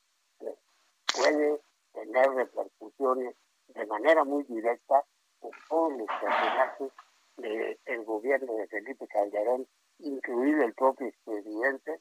puede 1.14 1.60
tener 1.92 2.30
repercusiones 2.30 3.36
de 3.68 3.86
manera 3.86 4.24
muy 4.24 4.44
directa 4.44 5.04
en 5.42 5.50
todos 5.68 5.92
los 5.92 6.06
personajes 6.06 6.92
del 7.36 8.04
gobierno 8.04 8.54
de 8.54 8.68
Felipe 8.68 9.06
Calderón, 9.08 9.66
incluido 9.98 10.64
el 10.64 10.74
propio 10.74 11.08
expediente, 11.08 12.00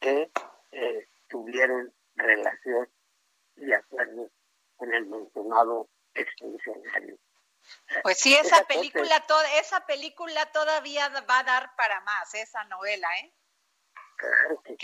que 0.00 0.30
eh, 0.72 1.08
tuvieron 1.28 1.92
relación 2.16 2.88
y 3.56 3.72
acuerdo 3.72 4.30
con 4.76 4.92
el 4.92 5.06
mencionado 5.06 5.88
extensionario. 6.14 7.16
Pues 8.02 8.18
sí, 8.18 8.34
esa, 8.34 8.64
película, 8.64 9.24
esa 9.60 9.86
película 9.86 10.50
todavía 10.52 11.08
va 11.30 11.38
a 11.38 11.44
dar 11.44 11.76
para 11.76 12.00
más, 12.00 12.34
esa 12.34 12.64
novela, 12.64 13.08
¿eh? 13.18 13.32
Claro 14.16 14.62
que 14.62 14.76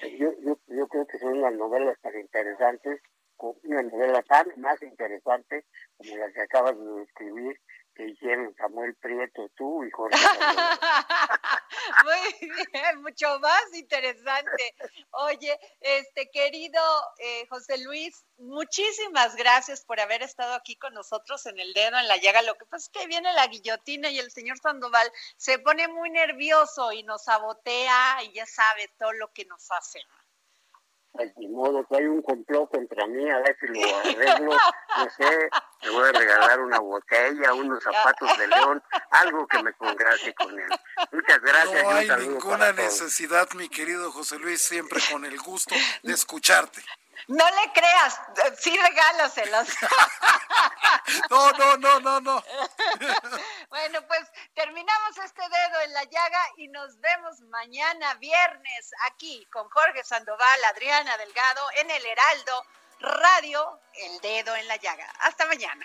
sí. 0.00 0.18
Yo, 0.18 0.32
yo, 0.40 0.58
yo, 0.66 0.88
creo 0.88 1.06
que 1.06 1.18
son 1.18 1.40
las 1.40 1.52
novelas 1.54 1.98
tan 2.00 2.18
interesantes, 2.18 3.00
una 3.62 3.82
novela 3.82 4.22
tan 4.22 4.46
más 4.56 4.80
interesante 4.82 5.64
como 5.96 6.16
la 6.16 6.32
que 6.32 6.42
acabas 6.42 6.78
de 6.78 7.02
escribir, 7.02 7.60
que 7.94 8.08
hicieron 8.08 8.54
Samuel 8.56 8.94
Prieto, 8.96 9.50
tú 9.56 9.84
y 9.84 9.90
Jorge. 9.90 10.16
Muy 12.04 12.50
bien, 12.72 13.02
mucho 13.02 13.38
más 13.40 13.74
interesante. 13.74 14.74
Oye, 15.10 15.58
este 15.80 16.30
querido 16.30 16.80
eh, 17.18 17.46
José 17.48 17.78
Luis, 17.78 18.24
muchísimas 18.38 19.36
gracias 19.36 19.84
por 19.84 20.00
haber 20.00 20.22
estado 20.22 20.54
aquí 20.54 20.76
con 20.76 20.94
nosotros 20.94 21.44
en 21.46 21.58
el 21.58 21.72
dedo 21.74 21.98
en 21.98 22.08
la 22.08 22.16
llaga. 22.16 22.42
Lo 22.42 22.54
que 22.54 22.66
pasa 22.66 22.86
es 22.86 23.00
que 23.00 23.06
viene 23.08 23.32
la 23.32 23.46
guillotina 23.48 24.10
y 24.10 24.18
el 24.18 24.30
señor 24.30 24.58
Sandoval 24.58 25.10
se 25.36 25.58
pone 25.58 25.88
muy 25.88 26.10
nervioso 26.10 26.92
y 26.92 27.02
nos 27.02 27.24
sabotea 27.24 28.22
y 28.24 28.32
ya 28.32 28.46
sabe 28.46 28.88
todo 28.98 29.12
lo 29.12 29.32
que 29.32 29.44
nos 29.44 29.70
hace. 29.70 30.00
Pues 31.12 31.30
ni 31.36 31.46
modo, 31.48 31.86
que 31.86 31.96
hay 31.96 32.06
un 32.06 32.22
complot 32.22 32.70
contra 32.70 33.06
mí, 33.06 33.30
a 33.30 33.38
ver 33.40 33.56
si 33.60 33.66
lo 33.66 33.96
arreglo, 33.98 34.56
no 34.96 35.10
sé, 35.10 35.50
le 35.82 35.90
voy 35.90 36.08
a 36.08 36.12
regalar 36.12 36.60
una 36.60 36.78
botella, 36.78 37.52
unos 37.52 37.82
zapatos 37.82 38.38
de 38.38 38.46
león, 38.48 38.82
algo 39.10 39.46
que 39.46 39.62
me 39.62 39.74
congrate 39.74 40.34
con 40.34 40.58
él. 40.58 40.68
Muchas 41.12 41.40
gracias. 41.40 41.82
No 41.84 41.90
hay 41.90 42.28
ninguna 42.28 42.72
necesidad, 42.72 43.46
mi 43.52 43.68
querido 43.68 44.10
José 44.10 44.38
Luis, 44.38 44.62
siempre 44.62 45.00
con 45.10 45.26
el 45.26 45.38
gusto 45.38 45.74
de 46.02 46.12
escucharte. 46.14 46.82
No 47.28 47.44
le 47.44 47.72
creas, 47.72 48.20
sí 48.58 48.76
regálaselos. 48.76 49.68
no, 51.30 51.52
no, 51.52 51.76
no, 51.76 52.00
no, 52.00 52.20
no. 52.20 52.42
bueno, 53.68 54.00
pues 54.08 54.20
Terminamos 54.62 55.18
este 55.24 55.42
dedo 55.42 55.80
en 55.86 55.92
la 55.92 56.04
llaga 56.04 56.40
y 56.56 56.68
nos 56.68 57.00
vemos 57.00 57.40
mañana 57.50 58.14
viernes 58.14 58.92
aquí 59.10 59.44
con 59.52 59.68
Jorge 59.68 60.04
Sandoval, 60.04 60.64
Adriana 60.70 61.16
Delgado 61.16 61.62
en 61.80 61.90
el 61.90 62.06
Heraldo 62.06 62.64
Radio, 63.00 63.80
el 63.94 64.20
dedo 64.20 64.54
en 64.54 64.68
la 64.68 64.76
llaga. 64.76 65.12
Hasta 65.18 65.46
mañana. 65.46 65.84